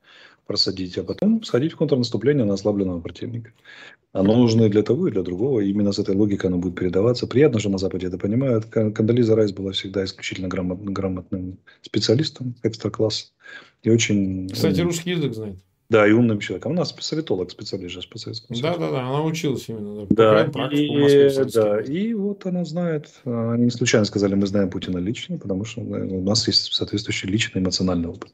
просадить, 0.46 0.96
а 0.98 1.02
потом 1.02 1.42
сходить 1.42 1.72
в 1.72 1.76
контрнаступление 1.76 2.44
на 2.44 2.54
ослабленного 2.54 3.00
противника. 3.00 3.52
Оно 4.12 4.34
нужно 4.34 4.64
и 4.64 4.70
для 4.70 4.82
того, 4.82 5.08
и 5.08 5.10
для 5.10 5.22
другого. 5.22 5.60
И 5.60 5.68
именно 5.68 5.92
с 5.92 5.98
этой 5.98 6.14
логикой 6.14 6.46
оно 6.46 6.58
будет 6.58 6.76
передаваться. 6.76 7.26
Приятно, 7.26 7.58
что 7.58 7.68
на 7.68 7.76
Западе 7.76 8.06
это 8.06 8.16
понимают. 8.16 8.64
Кандализа 8.64 9.36
Райс 9.36 9.52
была 9.52 9.72
всегда 9.72 10.04
исключительно 10.04 10.48
грамот, 10.48 10.80
грамотным 10.80 11.58
специалистом 11.82 12.54
экстра-класса. 12.62 13.26
И 13.82 13.90
очень... 13.90 14.48
Кстати, 14.48 14.80
русский 14.80 15.10
язык 15.10 15.34
знает. 15.34 15.58
Да, 15.88 16.06
и 16.06 16.10
умным 16.10 16.40
человеком. 16.40 16.72
У 16.72 16.74
нас 16.74 16.94
советолог, 16.98 17.50
специалист 17.50 17.94
же 17.94 18.08
по 18.08 18.18
Советскому 18.18 18.60
Да, 18.60 18.76
да, 18.76 18.90
да, 18.90 19.08
она 19.08 19.22
училась 19.22 19.68
именно. 19.68 20.06
Да, 20.10 20.44
да, 20.44 20.68
и, 20.72 21.30
да, 21.52 21.80
и 21.80 22.12
вот 22.12 22.44
она 22.44 22.64
знает. 22.64 23.08
Они 23.24 23.64
не 23.64 23.70
случайно 23.70 24.04
сказали, 24.04 24.34
мы 24.34 24.46
знаем 24.46 24.68
Путина 24.68 24.98
лично, 24.98 25.38
потому 25.38 25.64
что 25.64 25.82
у 25.82 26.22
нас 26.22 26.46
есть 26.48 26.72
соответствующий 26.72 27.28
личный 27.28 27.60
эмоциональный 27.62 28.08
опыт. 28.08 28.32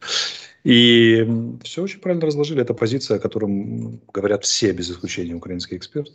И 0.64 1.26
все 1.62 1.82
очень 1.82 2.00
правильно 2.00 2.26
разложили. 2.26 2.62
Это 2.62 2.72
позиция, 2.72 3.18
о 3.18 3.20
котором 3.20 4.00
говорят 4.12 4.44
все, 4.44 4.72
без 4.72 4.90
исключения, 4.90 5.34
украинские 5.34 5.78
эксперты. 5.78 6.12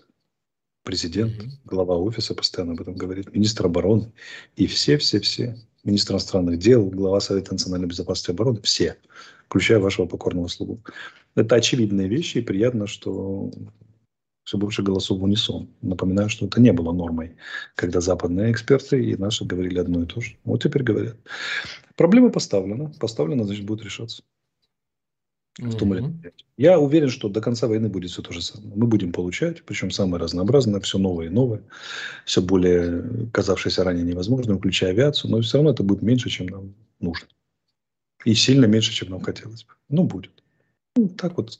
Президент, 0.83 1.33
глава 1.65 1.97
офиса 1.97 2.33
постоянно 2.33 2.71
об 2.71 2.81
этом 2.81 2.95
говорит, 2.95 3.33
министр 3.33 3.65
обороны 3.65 4.13
и 4.55 4.67
все-все-все, 4.67 5.57
министр 5.83 6.13
иностранных 6.13 6.59
дел, 6.59 6.85
глава 6.85 7.19
Совета 7.19 7.51
национальной 7.51 7.89
безопасности 7.89 8.29
и 8.29 8.33
обороны, 8.33 8.61
все, 8.61 8.95
включая 9.47 9.79
вашего 9.79 10.05
покорного 10.05 10.47
слугу. 10.47 10.81
Это 11.35 11.55
очевидные 11.55 12.07
вещи, 12.07 12.39
и 12.39 12.41
приятно, 12.41 12.87
что 12.87 13.51
все 14.43 14.57
больше 14.57 14.81
голосов 14.81 15.19
в 15.19 15.23
унисон. 15.23 15.69
Напоминаю, 15.81 16.29
что 16.29 16.45
это 16.45 16.61
не 16.61 16.71
было 16.71 16.93
нормой, 16.93 17.35
когда 17.75 17.99
западные 17.99 18.51
эксперты 18.51 19.03
и 19.03 19.17
наши 19.17 19.45
говорили 19.45 19.79
одно 19.79 20.03
и 20.03 20.05
то 20.05 20.21
же. 20.21 20.37
Вот 20.45 20.63
теперь 20.63 20.83
говорят. 20.83 21.17
Проблема 21.95 22.29
поставлена. 22.29 22.91
Поставлена, 22.99 23.43
значит, 23.43 23.65
будет 23.65 23.83
решаться. 23.83 24.23
В 25.57 25.75
том 25.75 25.93
или 25.95 26.33
Я 26.55 26.79
уверен, 26.79 27.09
что 27.09 27.29
до 27.29 27.41
конца 27.41 27.67
войны 27.67 27.89
будет 27.89 28.11
все 28.11 28.21
то 28.21 28.31
же 28.31 28.41
самое. 28.41 28.75
Мы 28.75 28.85
будем 28.85 29.11
получать, 29.11 29.63
причем 29.63 29.89
самое 29.89 30.21
разнообразное, 30.21 30.79
все 30.81 30.99
новое 30.99 31.25
и 31.25 31.29
новое, 31.29 31.63
все 32.25 32.41
более 32.41 33.29
казавшееся 33.33 33.83
ранее 33.83 34.05
невозможным, 34.05 34.59
включая 34.59 34.91
авиацию, 34.91 35.31
но 35.31 35.41
все 35.41 35.57
равно 35.57 35.71
это 35.71 35.81
будет 35.81 36.03
меньше, 36.03 36.29
чем 36.29 36.47
нам 36.47 36.75
нужно. 36.99 37.27
И 38.25 38.33
сильно 38.33 38.65
меньше, 38.65 38.93
чем 38.93 39.09
нам 39.09 39.21
хотелось 39.21 39.63
бы. 39.63 39.73
Ну, 39.89 40.03
будет. 40.03 40.43
Ну, 40.95 41.09
так 41.09 41.37
вот, 41.37 41.59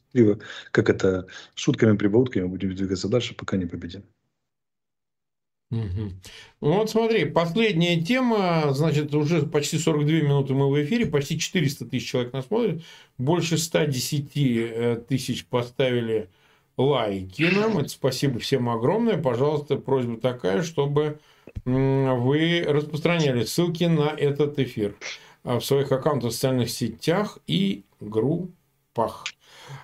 как 0.71 0.89
это, 0.89 1.27
шутками, 1.53 1.95
прибаутками 1.95 2.45
будем 2.47 2.75
двигаться 2.75 3.07
дальше, 3.07 3.35
пока 3.35 3.57
не 3.57 3.65
победим. 3.65 4.03
Угу. 5.69 6.13
Вот 6.61 6.89
смотри, 6.89 7.25
последняя 7.25 8.01
тема, 8.01 8.73
значит, 8.73 9.13
уже 9.13 9.43
почти 9.43 9.77
42 9.77 10.11
минуты 10.21 10.53
мы 10.53 10.69
в 10.69 10.83
эфире, 10.83 11.05
почти 11.05 11.37
400 11.37 11.85
тысяч 11.85 12.09
человек 12.09 12.31
нас 12.31 12.47
смотрят, 12.47 12.81
больше 13.17 13.57
110 13.57 14.31
э, 14.35 15.03
тысяч 15.07 15.45
поставили 15.45 16.29
лайки 16.77 17.43
нам, 17.43 17.79
это 17.79 17.89
спасибо 17.89 18.39
всем 18.39 18.69
огромное, 18.69 19.17
пожалуйста, 19.17 19.75
просьба 19.75 20.17
такая, 20.17 20.63
чтобы 20.63 21.19
вы 21.65 22.63
распространяли 22.65 23.43
ссылки 23.43 23.83
на 23.83 24.09
этот 24.09 24.59
эфир 24.59 24.95
в 25.55 25.61
своих 25.61 25.91
аккаунтах 25.91 26.31
в 26.31 26.33
социальных 26.33 26.69
сетях 26.69 27.39
и 27.47 27.83
группах 27.99 28.53
пах. 28.97 29.25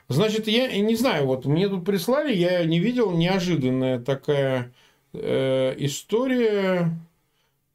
Значит, 0.08 0.48
я 0.48 0.68
не 0.82 0.96
знаю, 0.96 1.28
вот 1.28 1.46
мне 1.46 1.70
тут 1.70 1.86
прислали, 1.86 2.34
я 2.34 2.66
не 2.66 2.80
видел, 2.80 3.12
неожиданная 3.12 4.00
такая 4.00 4.74
э, 5.14 5.76
история. 5.78 6.98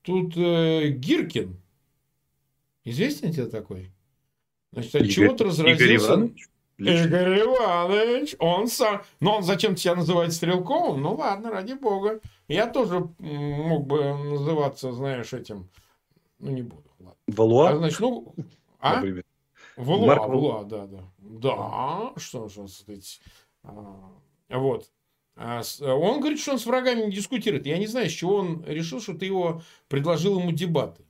Тут 0.02 0.36
э, 0.36 0.88
Гиркин. 0.88 1.56
Известен 2.84 3.32
тебе 3.32 3.46
такой? 3.46 3.90
Значит, 4.72 4.94
от 4.96 5.10
чего-то 5.10 5.44
разразился... 5.44 5.84
Игорь 5.84 5.96
Иванович? 5.96 6.48
Игорь 6.78 7.40
Иванович, 7.40 8.36
он 8.38 8.68
сам... 8.68 9.02
Но 9.20 9.36
он 9.36 9.42
зачем 9.42 9.74
тебя 9.74 9.94
называет 9.94 10.32
Стрелковым? 10.32 11.02
Ну 11.02 11.14
ладно, 11.14 11.50
ради 11.50 11.74
бога. 11.74 12.20
Я 12.48 12.66
тоже 12.66 13.08
мог 13.18 13.86
бы 13.86 14.02
называться, 14.14 14.92
знаешь, 14.92 15.32
этим... 15.32 15.68
Ну, 16.38 16.50
не 16.50 16.62
буду. 16.62 16.84
Ладно. 16.98 17.16
Валуа? 17.26 17.70
А, 17.70 17.76
значит, 17.76 18.00
ну... 18.00 18.34
А? 18.80 18.96
Например. 18.96 19.24
Валуа, 19.76 20.06
Марк... 20.06 20.28
Валуа, 20.28 20.64
да, 20.64 20.86
да. 20.86 21.04
Да, 21.18 22.12
что 22.16 22.48
же 22.48 22.68
сказать. 22.68 23.20
А, 23.62 24.10
вот. 24.50 24.90
А 25.36 25.62
он 25.80 26.20
говорит, 26.20 26.40
что 26.40 26.52
он 26.52 26.58
с 26.58 26.66
врагами 26.66 27.04
не 27.06 27.12
дискутирует. 27.12 27.64
Я 27.66 27.78
не 27.78 27.86
знаю, 27.86 28.08
с 28.10 28.12
чего 28.12 28.36
он 28.36 28.64
решил, 28.66 29.00
что 29.00 29.14
ты 29.14 29.26
его 29.26 29.62
предложил 29.88 30.40
ему 30.40 30.50
дебаты. 30.50 31.04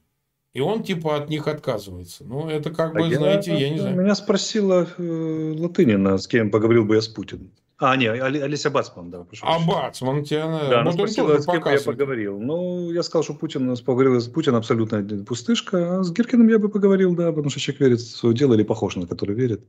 И 0.53 0.61
он 0.61 0.83
типа 0.83 1.17
от 1.17 1.31
них 1.31 1.47
отказывается. 1.47 2.25
Ну, 2.25 2.49
это 2.49 2.71
как 2.71 2.93
бы, 2.93 3.07
я, 3.07 3.17
знаете, 3.17 3.57
я 3.57 3.71
не 3.71 3.79
знаю. 3.79 3.97
Меня 3.97 4.15
спросила 4.15 4.87
э, 4.99 5.55
Латынина, 5.57 6.19
с 6.19 6.27
кем 6.27 6.51
поговорил 6.51 6.85
бы 6.85 6.97
я 6.97 7.01
с 7.01 7.09
Путиным. 7.09 7.53
А, 7.81 7.97
не, 7.97 8.09
Олеся 8.09 8.71
Бацман, 8.71 9.11
да. 9.11 9.25
А 9.43 9.59
Бацман 9.61 10.25
тебя... 10.25 10.47
Да, 10.69 10.81
она 10.81 10.91
спросила, 10.91 11.39
с 11.39 11.47
кем 11.47 11.63
я 11.65 11.81
поговорил. 11.81 12.41
Ну, 12.41 12.91
я 12.91 13.05
сказал, 13.05 13.23
что 13.23 13.35
Путин, 13.35 13.77
поговорил 13.77 14.21
с 14.21 14.27
Путиным 14.27 14.57
абсолютно 14.57 15.05
пустышка, 15.25 16.01
а 16.01 16.03
с 16.03 16.11
Гиркиным 16.11 16.49
я 16.49 16.59
бы 16.59 16.71
поговорил, 16.71 17.15
да, 17.15 17.31
потому 17.31 17.51
что 17.51 17.61
человек 17.61 17.81
верит 17.81 18.01
в 18.01 18.17
свое 18.17 18.35
дело 18.35 18.55
или 18.55 18.65
похож 18.65 18.97
на 18.97 19.07
который 19.07 19.37
верит. 19.37 19.63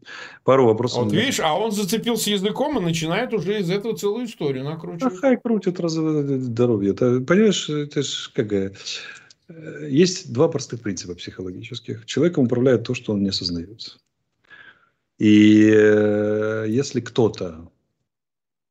Пару 0.43 0.66
вопросов. 0.66 1.03
Вот 1.03 1.14
видишь, 1.14 1.39
а 1.39 1.53
он 1.53 1.72
зацепился 1.72 2.32
языком 2.32 2.80
и 2.80 2.82
начинает 2.82 3.32
уже 3.32 3.60
из 3.60 3.70
этого 3.70 3.95
целую 3.95 4.26
историю 4.26 4.64
накручивать. 4.64 5.14
А 5.14 5.16
хай 5.16 5.38
крутит 5.38 5.80
раз 5.80 5.91
здоровье. 5.91 6.91
Это, 6.93 7.20
понимаешь, 7.22 7.70
это 7.70 8.01
ж 8.01 8.32
как 8.34 8.51
э, 8.51 8.74
есть 9.88 10.34
два 10.34 10.47
простых 10.47 10.82
принципа 10.82 11.14
психологических. 11.14 12.07
Человеком 12.07 12.45
управляет 12.45 12.86
то, 12.86 12.95
что 12.95 13.14
он 13.14 13.22
не 13.22 13.30
осознает. 13.30 13.99
И 15.20 15.72
э, 15.72 16.66
если 16.68 17.01
кто-то 17.01 17.70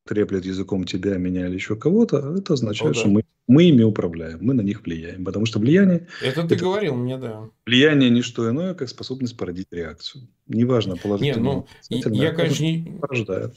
треплет 0.09 0.43
языком 0.43 0.85
тебя, 0.85 1.17
меня 1.17 1.45
или 1.45 1.53
еще 1.53 1.75
кого-то, 1.75 2.35
это 2.35 2.53
означает, 2.53 2.91
О, 2.91 2.93
да. 2.95 2.99
что 2.99 3.09
мы, 3.09 3.23
мы 3.47 3.65
ими 3.65 3.83
управляем, 3.83 4.39
мы 4.41 4.55
на 4.55 4.61
них 4.61 4.83
влияем. 4.83 5.23
Потому 5.23 5.45
что 5.45 5.59
влияние... 5.59 6.07
Это 6.23 6.41
ты 6.47 6.55
это, 6.55 6.63
говорил 6.63 6.95
мне, 6.95 7.17
да. 7.17 7.47
Влияние 7.67 8.09
не 8.09 8.23
что 8.23 8.49
иное, 8.49 8.73
как 8.73 8.89
способность 8.89 9.37
породить 9.37 9.67
реакцию. 9.69 10.27
Неважно, 10.47 10.97
положительно. 10.97 11.63
Нет, 11.91 12.05
ну, 12.07 12.13
я, 12.15 12.31
конечно, 12.31 12.63
не... 12.63 12.97
Порождает. 12.99 13.55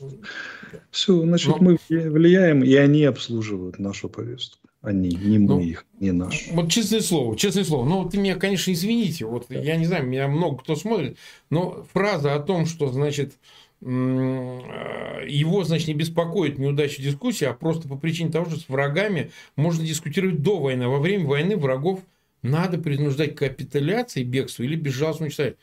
Все, 0.91 1.23
значит, 1.23 1.49
Но... 1.49 1.57
мы 1.59 1.79
влияем, 1.89 2.63
и 2.63 2.75
они 2.75 3.05
обслуживают 3.05 3.79
нашу 3.79 4.11
повестку. 4.11 4.59
Они, 4.83 5.11
не 5.11 5.39
мы 5.39 5.47
ну, 5.47 5.61
их, 5.61 5.87
не 6.01 6.11
наши. 6.11 6.53
Вот 6.53 6.69
честное 6.69 7.01
слово, 7.01 7.37
честное 7.39 7.65
слово. 7.65 7.89
Ну, 7.89 8.11
ты 8.11 8.19
меня, 8.19 8.35
конечно, 8.35 8.73
извините. 8.73 9.25
Вот 9.25 9.47
я 9.49 9.77
не 9.77 9.87
знаю, 9.87 10.07
меня 10.07 10.29
много 10.29 10.59
кто 10.59 10.77
смотрит, 10.77 11.17
но 11.51 11.87
фраза 11.95 12.35
о 12.35 12.41
том, 12.41 12.67
что, 12.67 12.89
значит, 12.89 13.35
Э, 13.35 13.62
его, 13.85 15.65
значит, 15.65 15.89
не 15.89 15.95
беспокоит 15.95 16.59
неудача 16.59 17.03
дискуссии, 17.03 17.45
а 17.47 17.53
просто 17.53 17.89
по 17.89 17.97
причине 17.97 18.31
того, 18.31 18.49
что 18.49 18.61
с 18.61 18.69
врагами 18.69 19.33
можно 19.57 19.85
дискутировать 19.85 20.41
до 20.41 20.61
войны. 20.61 20.87
Во 20.87 21.01
время 21.01 21.27
войны 21.27 21.57
врагов 21.57 22.01
надо 22.43 22.79
принуждать 22.79 23.35
к 23.35 23.39
капитуляции, 23.39 24.23
бегству 24.23 24.63
или 24.63 24.77
безжалостно 24.77 25.25
уничтожать. 25.27 25.57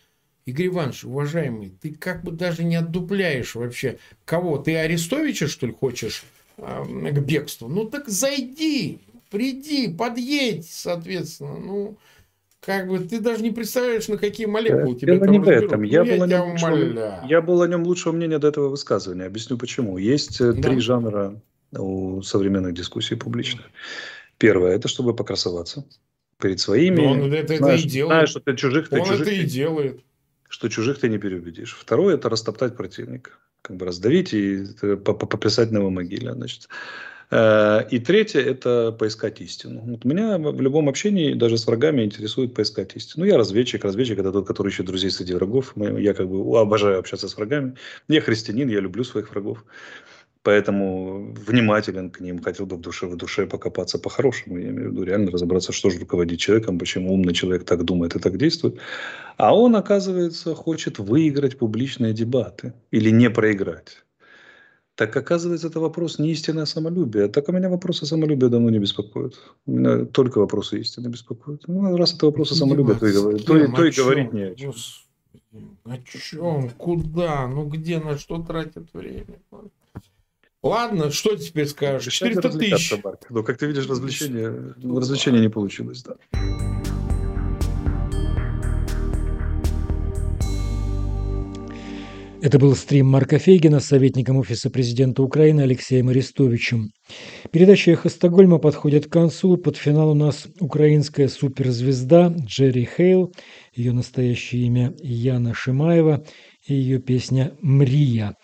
Игорь 0.45 0.67
Иванович, 0.67 1.05
уважаемый, 1.05 1.71
ты 1.81 1.93
как 1.93 2.23
бы 2.23 2.31
даже 2.31 2.63
не 2.63 2.75
отдупляешь 2.75 3.55
вообще. 3.55 3.99
Кого? 4.25 4.57
Ты 4.57 4.75
Арестовича, 4.75 5.47
что 5.47 5.67
ли, 5.67 5.73
хочешь 5.73 6.23
э, 6.57 7.11
к 7.11 7.19
бегству? 7.19 7.67
Ну 7.67 7.85
так 7.85 8.09
зайди, 8.09 8.99
приди, 9.29 9.93
подъедь, 9.93 10.67
соответственно. 10.67 11.57
Ну, 11.57 11.97
как 12.61 12.87
бы 12.87 12.99
ты 12.99 13.19
даже 13.21 13.41
не 13.41 13.51
представляешь, 13.51 14.07
на 14.09 14.17
какие 14.17 14.45
молекулы 14.45 14.95
тебя 14.95 15.13
Дело 15.13 15.25
там 15.25 15.31
не 15.31 15.39
в 15.39 15.47
этом. 15.47 15.83
Я, 15.83 16.03
ну, 16.03 16.17
был 16.17 16.25
я, 16.25 16.37
нем 16.37 16.51
лучшего, 16.51 17.25
я 17.25 17.41
был 17.41 17.61
о 17.61 17.67
нем 17.67 17.83
лучшего 17.83 18.11
мнения 18.11 18.37
до 18.37 18.49
этого 18.49 18.69
высказывания. 18.69 19.25
Объясню 19.25 19.57
почему. 19.57 19.97
Есть 19.97 20.41
э, 20.41 20.51
да. 20.51 20.61
три 20.61 20.79
жанра 20.79 21.41
у 21.71 22.21
современных 22.21 22.73
дискуссий 22.73 23.15
публичных. 23.15 23.65
Первое– 24.37 24.75
это 24.75 24.87
чтобы 24.87 25.15
покрасоваться 25.15 25.85
перед 26.37 26.59
своими. 26.59 27.01
Но 27.01 27.11
он 27.11 27.33
это, 27.33 27.55
знаешь, 27.57 27.79
это 27.79 27.87
и 27.87 27.91
делает. 27.91 28.11
Знаешь, 28.11 28.29
что 28.29 28.39
ты 28.41 28.55
чужих, 28.55 28.89
ты 28.89 28.99
он 28.99 29.05
чужих, 29.05 29.21
это 29.21 29.31
и 29.31 29.43
делает. 29.43 30.01
что 30.49 30.67
чужих 30.67 30.99
ты 30.99 31.07
не 31.07 31.17
переубедишь. 31.17 31.77
Второе– 31.79 32.15
это 32.15 32.29
растоптать 32.29 32.75
противника. 32.75 33.31
Как 33.61 33.77
бы 33.77 33.85
раздавить 33.85 34.33
и 34.33 34.65
э, 34.81 34.97
пописать 34.97 35.71
на 35.71 35.77
его 35.77 35.89
могиле. 35.89 36.33
Значит. 36.33 36.67
Э, 37.31 37.87
и 37.91 37.99
третье– 37.99 38.41
это 38.51 38.91
поискать 38.91 39.41
истину. 39.41 39.81
Вот 39.85 40.05
меня 40.05 40.37
в 40.37 40.61
любом 40.61 40.89
общении, 40.89 41.33
даже 41.33 41.57
с 41.57 41.67
врагами, 41.67 42.03
интересует 42.03 42.53
поискать 42.53 42.95
истину. 42.95 43.25
Ну, 43.25 43.31
я 43.31 43.37
разведчик. 43.37 43.83
Разведчик– 43.83 44.19
это 44.19 44.31
тот, 44.31 44.47
который 44.47 44.69
ищет 44.69 44.85
друзей 44.85 45.11
среди 45.11 45.33
врагов. 45.33 45.73
Я 45.75 46.13
как 46.13 46.27
бы 46.27 46.59
обожаю 46.59 46.99
общаться 46.99 47.27
с 47.27 47.37
врагами. 47.37 47.75
Я 48.07 48.21
христианин, 48.21 48.69
я 48.69 48.79
люблю 48.79 49.03
своих 49.03 49.29
врагов. 49.31 49.63
Поэтому 50.41 51.33
внимателен 51.33 52.09
к 52.09 52.21
ним, 52.21 52.41
хотел 52.41 52.65
бы 52.65 52.77
в 52.77 52.81
душе, 52.81 53.07
в 53.07 53.17
душе 53.17 53.45
покопаться 53.45 53.99
по-хорошему. 53.99 54.57
Я 54.57 54.69
имею 54.69 54.89
в 54.89 54.91
виду 54.93 55.03
реально 55.03 55.31
разобраться, 55.31 55.73
что 55.73 55.89
же 55.89 55.99
руководит 55.99 56.39
человеком, 56.39 56.79
почему 56.79 57.13
умный 57.13 57.33
человек 57.33 57.65
так 57.65 57.83
думает 57.83 58.15
и 58.15 58.19
так 58.19 58.37
действует. 58.37 58.79
А 59.37 59.53
он, 59.53 59.75
оказывается, 59.75 60.55
хочет 60.55 60.97
выиграть 60.97 61.57
публичные 61.57 62.13
дебаты 62.13 62.73
или 62.89 63.11
не 63.11 63.29
проиграть. 63.29 64.03
Так 64.99 65.15
оказывается, 65.15 65.67
это 65.67 65.79
вопрос 65.79 66.19
не 66.19 66.31
истинное 66.31 66.65
самолюбие. 66.65 67.29
Так 67.29 67.47
у 67.47 67.53
меня 67.53 67.69
вопросы 67.69 68.05
самолюбия 68.05 68.49
давно 68.49 68.69
не 68.69 68.79
беспокоят. 68.79 69.39
Меня 69.65 70.03
только 70.03 70.39
вопросы 70.39 70.77
истины 70.81 71.07
беспокоят. 71.07 71.61
Ну, 71.67 71.95
раз 71.95 72.13
это 72.13 72.25
вопросы 72.25 72.53
самолюбия, 72.55 72.95
то 72.95 73.07
и, 73.07 73.13
говорить, 73.13 73.45
то, 73.45 73.53
то 73.53 73.85
и 73.85 73.91
говорить 73.91 74.33
не 74.33 74.41
о 74.41 74.55
чем. 74.55 74.73
О 75.85 75.97
чем? 75.99 76.69
Куда? 76.71 77.47
Ну 77.47 77.69
где? 77.69 77.99
На 77.99 78.17
что 78.17 78.43
тратят 78.43 78.93
время? 78.93 79.39
Ладно, 80.61 81.11
что 81.11 81.37
теперь 81.37 81.67
скажешь? 81.67 82.13
400 82.13 82.49
тысяч. 82.59 82.93
Ну, 83.29 83.43
как 83.45 83.57
ты 83.57 83.67
видишь, 83.67 83.87
развлечение, 83.87 84.75
развлечение 84.83 85.39
не 85.39 85.49
получилось, 85.49 86.03
да. 86.03 86.17
Это 92.41 92.57
был 92.57 92.73
стрим 92.73 93.07
Марка 93.07 93.37
Фейгина 93.37 93.81
с 93.81 93.87
советником 93.87 94.37
Офиса 94.37 94.69
президента 94.69 95.21
Украины 95.21 95.61
Алексеем 95.61 96.07
Арестовичем. 96.07 96.91
Передача 97.51 97.91
«Эхо 97.91 98.07
Стокгольма» 98.07 98.59
подходит 98.59 99.07
к 99.07 99.11
концу. 99.11 99.57
Под 99.57 99.75
финал 99.75 100.11
у 100.11 100.13
нас 100.13 100.47
украинская 100.61 101.27
суперзвезда 101.27 102.33
Джерри 102.39 102.87
Хейл, 102.95 103.33
ее 103.75 103.91
настоящее 103.91 104.67
имя 104.67 104.93
Яна 105.01 105.53
Шимаева 105.53 106.23
и 106.65 106.73
ее 106.73 106.99
песня 106.99 107.51
«Мрия». 107.61 108.35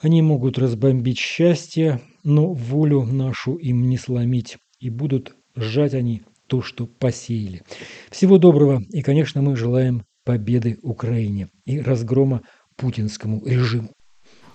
Они 0.00 0.22
могут 0.22 0.58
разбомбить 0.58 1.18
счастье, 1.18 2.00
но 2.22 2.54
волю 2.54 3.02
нашу 3.02 3.56
им 3.56 3.90
не 3.90 3.98
сломить, 3.98 4.56
и 4.80 4.88
будут 4.88 5.34
сжать 5.54 5.92
они 5.92 6.22
то, 6.46 6.62
что 6.62 6.86
посеяли. 6.86 7.62
Всего 8.10 8.38
доброго, 8.38 8.82
и, 8.90 9.02
конечно, 9.02 9.42
мы 9.42 9.54
желаем 9.54 10.04
победы 10.24 10.78
Украине 10.82 11.48
и 11.66 11.80
разгрома 11.80 12.40
путінському 12.76 13.42
режиму. 13.46 13.88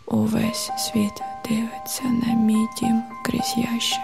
Увесь 0.07 0.71
світ 0.77 1.13
дивиться 1.49 2.03
на 2.03 2.33
мій 2.33 2.67
дім 2.79 3.03
крізь 3.25 3.55
ящик, 3.73 4.01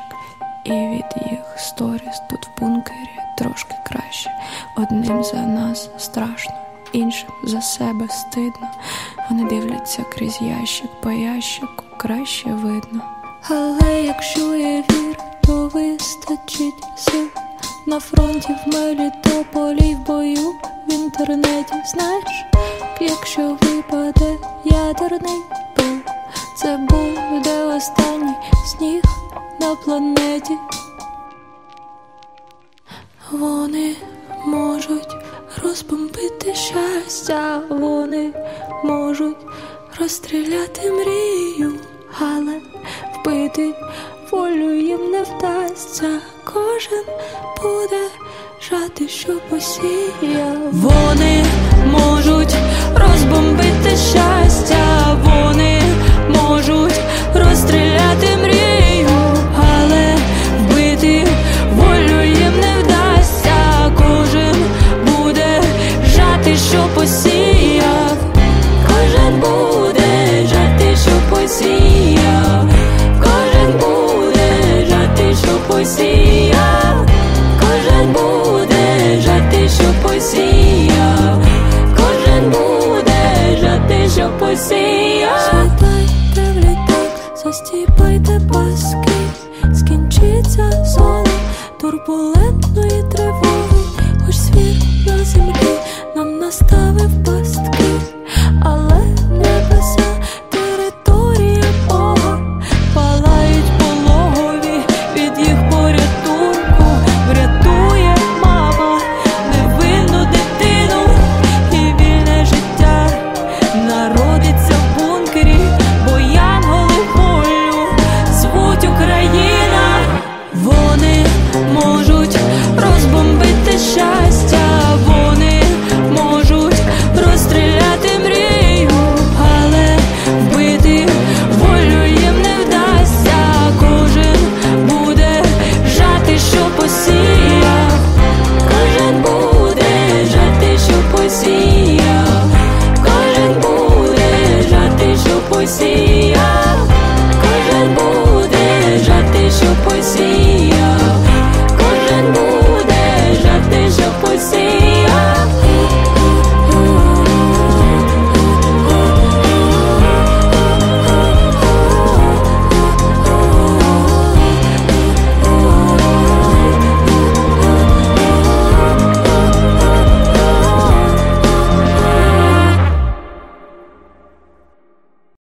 і 0.66 0.72
від 0.72 1.32
їх 1.32 1.40
сторіс 1.58 2.22
тут 2.30 2.40
в 2.48 2.60
бункері 2.60 3.10
трошки 3.38 3.76
краще. 3.86 4.32
Одним 4.78 5.24
за 5.24 5.42
нас 5.42 5.90
страшно, 5.98 6.54
іншим 6.94 7.30
за 7.44 7.62
себе 7.62 8.08
стидно. 8.10 8.72
Вони 9.30 9.50
дивляться 9.50 10.04
крізь 10.04 10.42
ящик, 10.42 10.90
по 11.02 11.12
ящику 11.12 11.84
краще 11.98 12.50
видно. 12.50 13.02
Але 13.50 14.04
якщо 14.04 14.56
є 14.56 14.84
вір, 14.92 15.15
то 15.46 15.68
вистачить 15.68 16.84
сил 16.98 17.28
на 17.86 18.00
фронті 18.00 18.56
в 18.66 18.74
Мелітополі 18.74 19.96
в 19.96 20.08
бою 20.08 20.54
в 20.88 20.94
інтернеті. 20.94 21.74
Знаєш, 21.86 22.46
якщо 23.00 23.58
випаде 23.62 24.38
ядерний 24.66 25.42
пил, 25.76 25.98
це 26.58 26.78
буде 26.90 27.64
останній 27.64 28.36
сніг 28.66 29.02
на 29.60 29.76
планеті. 29.76 30.58
Вони 33.32 33.96
можуть 34.46 35.16
розбомбити 35.64 36.56
щастя, 36.56 37.62
вони 37.70 38.34
можуть 38.84 39.38
розстріляти 40.00 40.92
мрію, 40.92 41.74
але 42.20 42.62
вбити 43.14 43.74
волю 44.32 44.74
їм 44.74 45.12
не 45.12 45.24
вдасться, 45.24 46.20
кожен 46.44 47.06
буде 47.64 48.10
жати, 48.70 49.08
що 49.08 49.34
посіяв. 49.50 50.58
Вони 50.72 51.46
можуть 51.92 52.56
розбомбити 52.96 53.90
щастя, 53.90 54.85
foi 75.76 75.86
se 75.86 76.15